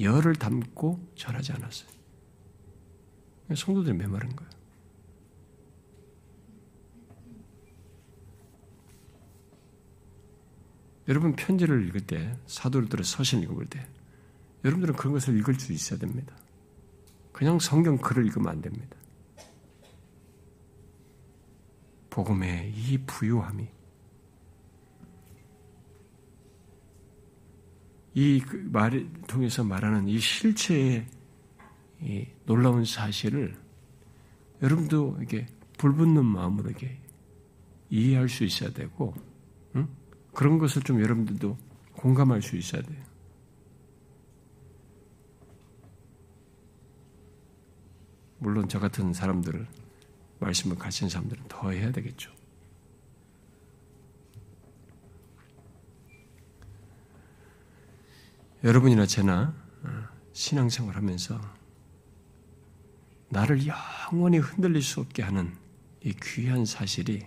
열을 0.00 0.36
담고 0.36 1.12
전하지 1.16 1.52
않았어요. 1.52 1.90
성도들이 3.54 3.96
메마른 3.96 4.34
거예요. 4.34 4.50
여러분 11.08 11.36
편지를 11.36 11.86
읽을 11.86 12.00
때 12.00 12.36
사도들의 12.46 13.04
서신 13.04 13.42
읽을 13.42 13.66
때 13.66 13.86
여러분들은 14.64 14.96
그런 14.96 15.12
것을 15.12 15.38
읽을 15.38 15.54
수 15.54 15.72
있어야 15.72 15.98
됩니다. 16.00 16.36
그냥 17.32 17.58
성경 17.60 17.98
글을 17.98 18.26
읽으면 18.26 18.48
안 18.48 18.60
됩니다. 18.60 18.96
복음의 22.10 22.72
이 22.72 22.98
부유함이 23.06 23.75
이그 28.16 28.70
말을 28.72 29.12
통해서 29.26 29.62
말하는 29.62 30.08
이 30.08 30.18
실체의 30.18 31.06
이 32.00 32.26
놀라운 32.46 32.86
사실을 32.86 33.54
여러분도 34.62 35.18
이게 35.22 35.44
불붙는 35.76 36.24
마음으로 36.24 36.70
이게 36.70 36.98
이해할 37.90 38.30
수 38.30 38.44
있어야 38.44 38.70
되고, 38.70 39.12
응? 39.74 39.86
그런 40.32 40.56
것을 40.56 40.80
좀 40.80 41.02
여러분들도 41.02 41.58
공감할 41.92 42.40
수 42.40 42.56
있어야 42.56 42.80
돼요. 42.80 43.04
물론 48.38 48.66
저 48.66 48.80
같은 48.80 49.12
사람들을 49.12 49.66
말씀을 50.38 50.76
가진 50.78 51.10
사람들은 51.10 51.44
더 51.48 51.70
해야 51.70 51.92
되겠죠. 51.92 52.35
여러분이나 58.66 59.06
제나 59.06 59.54
어, 59.84 60.08
신앙생활 60.32 60.96
하면서 60.96 61.40
나를 63.28 63.60
영원히 63.64 64.38
흔들릴 64.38 64.82
수 64.82 64.98
없게 64.98 65.22
하는 65.22 65.54
이 66.02 66.12
귀한 66.20 66.64
사실이 66.64 67.24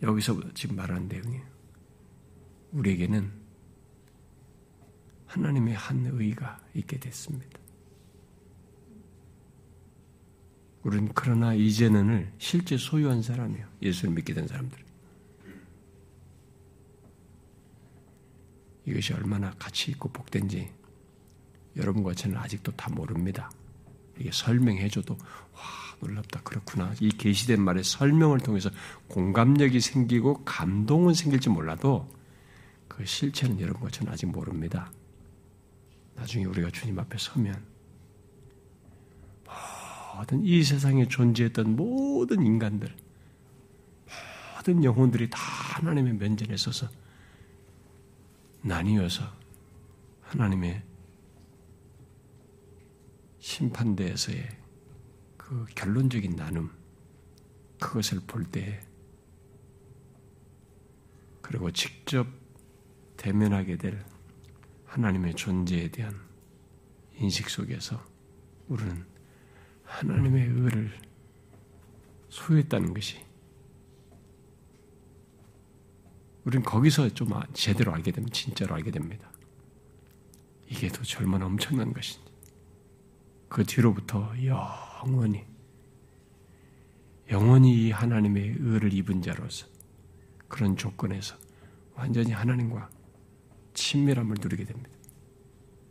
여기서 0.00 0.40
지금 0.54 0.76
말하는 0.76 1.08
내용이에요. 1.08 1.42
우리에게는 2.70 3.28
하나님의 5.26 5.74
한 5.74 6.06
의가 6.06 6.60
있게 6.74 7.00
됐습니다. 7.00 7.58
우리는 10.84 11.10
그러나 11.12 11.54
이제는을 11.54 12.32
실제 12.38 12.76
소유한 12.76 13.20
사람이에요. 13.20 13.66
예수를 13.82 14.14
믿게 14.14 14.32
된 14.34 14.46
사람들. 14.46 14.89
이것이 18.86 19.12
얼마나 19.12 19.50
가치 19.58 19.90
있고 19.92 20.08
복된지 20.10 20.70
여러분과 21.76 22.14
저는 22.14 22.36
아직도 22.36 22.72
다 22.72 22.90
모릅니다. 22.90 23.50
이게 24.18 24.30
설명해줘도 24.32 25.14
와 25.14 25.60
놀랍다 26.00 26.42
그렇구나 26.42 26.94
이 27.00 27.10
계시된 27.10 27.60
말의 27.60 27.84
설명을 27.84 28.40
통해서 28.40 28.70
공감력이 29.08 29.80
생기고 29.80 30.44
감동은 30.44 31.14
생길지 31.14 31.48
몰라도 31.48 32.08
그 32.88 33.04
실체는 33.04 33.60
여러분과 33.60 33.90
저는 33.90 34.12
아직 34.12 34.26
모릅니다. 34.26 34.92
나중에 36.16 36.44
우리가 36.44 36.70
주님 36.70 36.98
앞에 36.98 37.16
서면 37.18 37.64
모든 40.16 40.44
이 40.44 40.62
세상에 40.62 41.08
존재했던 41.08 41.76
모든 41.76 42.44
인간들 42.44 42.94
모든 44.54 44.84
영혼들이 44.84 45.30
다 45.30 45.38
하나님의 45.38 46.14
면전에 46.14 46.56
서서 46.56 46.88
나뉘어서 48.62 49.24
하나님의 50.22 50.82
심판대에서의 53.38 54.48
그 55.36 55.64
결론적인 55.74 56.36
나눔, 56.36 56.70
그것을 57.80 58.20
볼 58.26 58.44
때, 58.44 58.86
그리고 61.40 61.70
직접 61.72 62.26
대면하게 63.16 63.76
될 63.76 64.04
하나님의 64.86 65.34
존재에 65.34 65.90
대한 65.90 66.14
인식 67.14 67.48
속에서 67.48 68.00
우리는 68.68 69.04
하나님의 69.84 70.46
의를 70.46 70.92
소유했다는 72.28 72.94
것이 72.94 73.29
우리는 76.44 76.64
거기서 76.64 77.10
좀 77.10 77.30
제대로 77.52 77.92
알게 77.92 78.12
됩니다. 78.12 78.34
진짜로 78.34 78.74
알게 78.74 78.90
됩니다. 78.90 79.30
이게 80.68 80.88
도대체 80.88 81.18
얼마나 81.18 81.46
엄청난 81.46 81.92
것인지. 81.92 82.30
그 83.48 83.64
뒤로부터 83.64 84.32
영원히, 84.44 85.44
영원히 87.30 87.86
이 87.86 87.90
하나님의 87.90 88.56
의를 88.58 88.92
입은 88.92 89.22
자로서 89.22 89.66
그런 90.48 90.76
조건에서 90.76 91.36
완전히 91.94 92.32
하나님과 92.32 92.88
친밀함을 93.74 94.36
누리게 94.40 94.64
됩니다. 94.64 94.90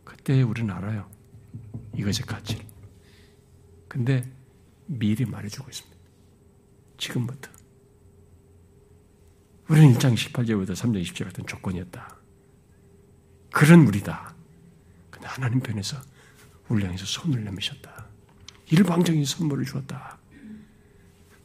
그때 0.04 0.42
우리는 0.42 0.74
알아요. 0.74 1.10
이것의 1.94 2.26
가치를. 2.26 2.64
근데 3.88 4.22
미리 4.86 5.24
말해주고 5.24 5.68
있습니다. 5.70 5.96
지금부터. 6.98 7.59
우리는 9.70 9.94
1장 9.94 10.16
18절부터 10.16 10.70
3장 10.72 11.00
20절 11.00 11.26
같은 11.26 11.46
조건이었다. 11.46 12.16
그런 13.52 13.86
우리다. 13.86 14.34
근데 15.10 15.28
하나님 15.28 15.60
편에서 15.60 15.96
우리 16.68 16.84
향해서 16.84 17.04
손을 17.06 17.44
내미셨다. 17.44 18.04
일방적인 18.72 19.24
선물을 19.24 19.64
주었다. 19.64 20.18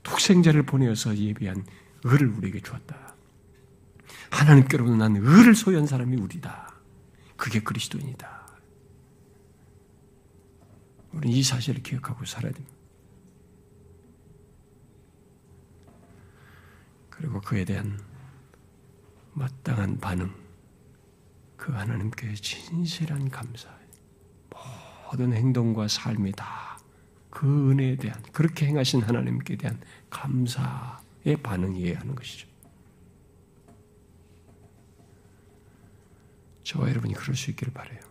독생자를 0.02 0.64
보내어서 0.64 1.16
예비한 1.16 1.64
의를 2.04 2.30
우리에게 2.30 2.62
주었다. 2.62 3.16
하나님께로부터 4.32 4.96
난 4.96 5.16
의를 5.18 5.54
소유한 5.54 5.86
사람이 5.86 6.18
우리다. 6.18 6.74
그게 7.38 7.60
그리스도인이다. 7.60 8.48
우리는 11.12 11.38
이 11.38 11.44
사실을 11.44 11.84
기억하고 11.84 12.26
살아야 12.26 12.52
됩니다. 12.52 12.76
그리고 17.12 17.40
그에 17.40 17.64
대한 17.64 18.00
마땅한 19.36 20.00
반응, 20.00 20.34
그 21.56 21.72
하나님께 21.72 22.34
진실한 22.36 23.30
감사, 23.30 23.70
모든 25.12 25.34
행동과 25.34 25.88
삶이 25.88 26.32
다 26.32 26.76
그 27.36 27.70
은혜에 27.70 27.98
대한, 27.98 28.24
그렇게 28.32 28.66
행하신 28.66 29.02
하나님께 29.02 29.58
대한 29.58 29.78
감사의 30.10 31.36
반응이어야 31.44 32.00
하는 32.00 32.16
것이죠. 32.16 32.48
저와 36.64 36.90
여러분이 36.90 37.14
그럴 37.14 37.36
수 37.36 37.52
있기를 37.52 37.74
바래요. 37.74 38.00
음. 38.00 38.05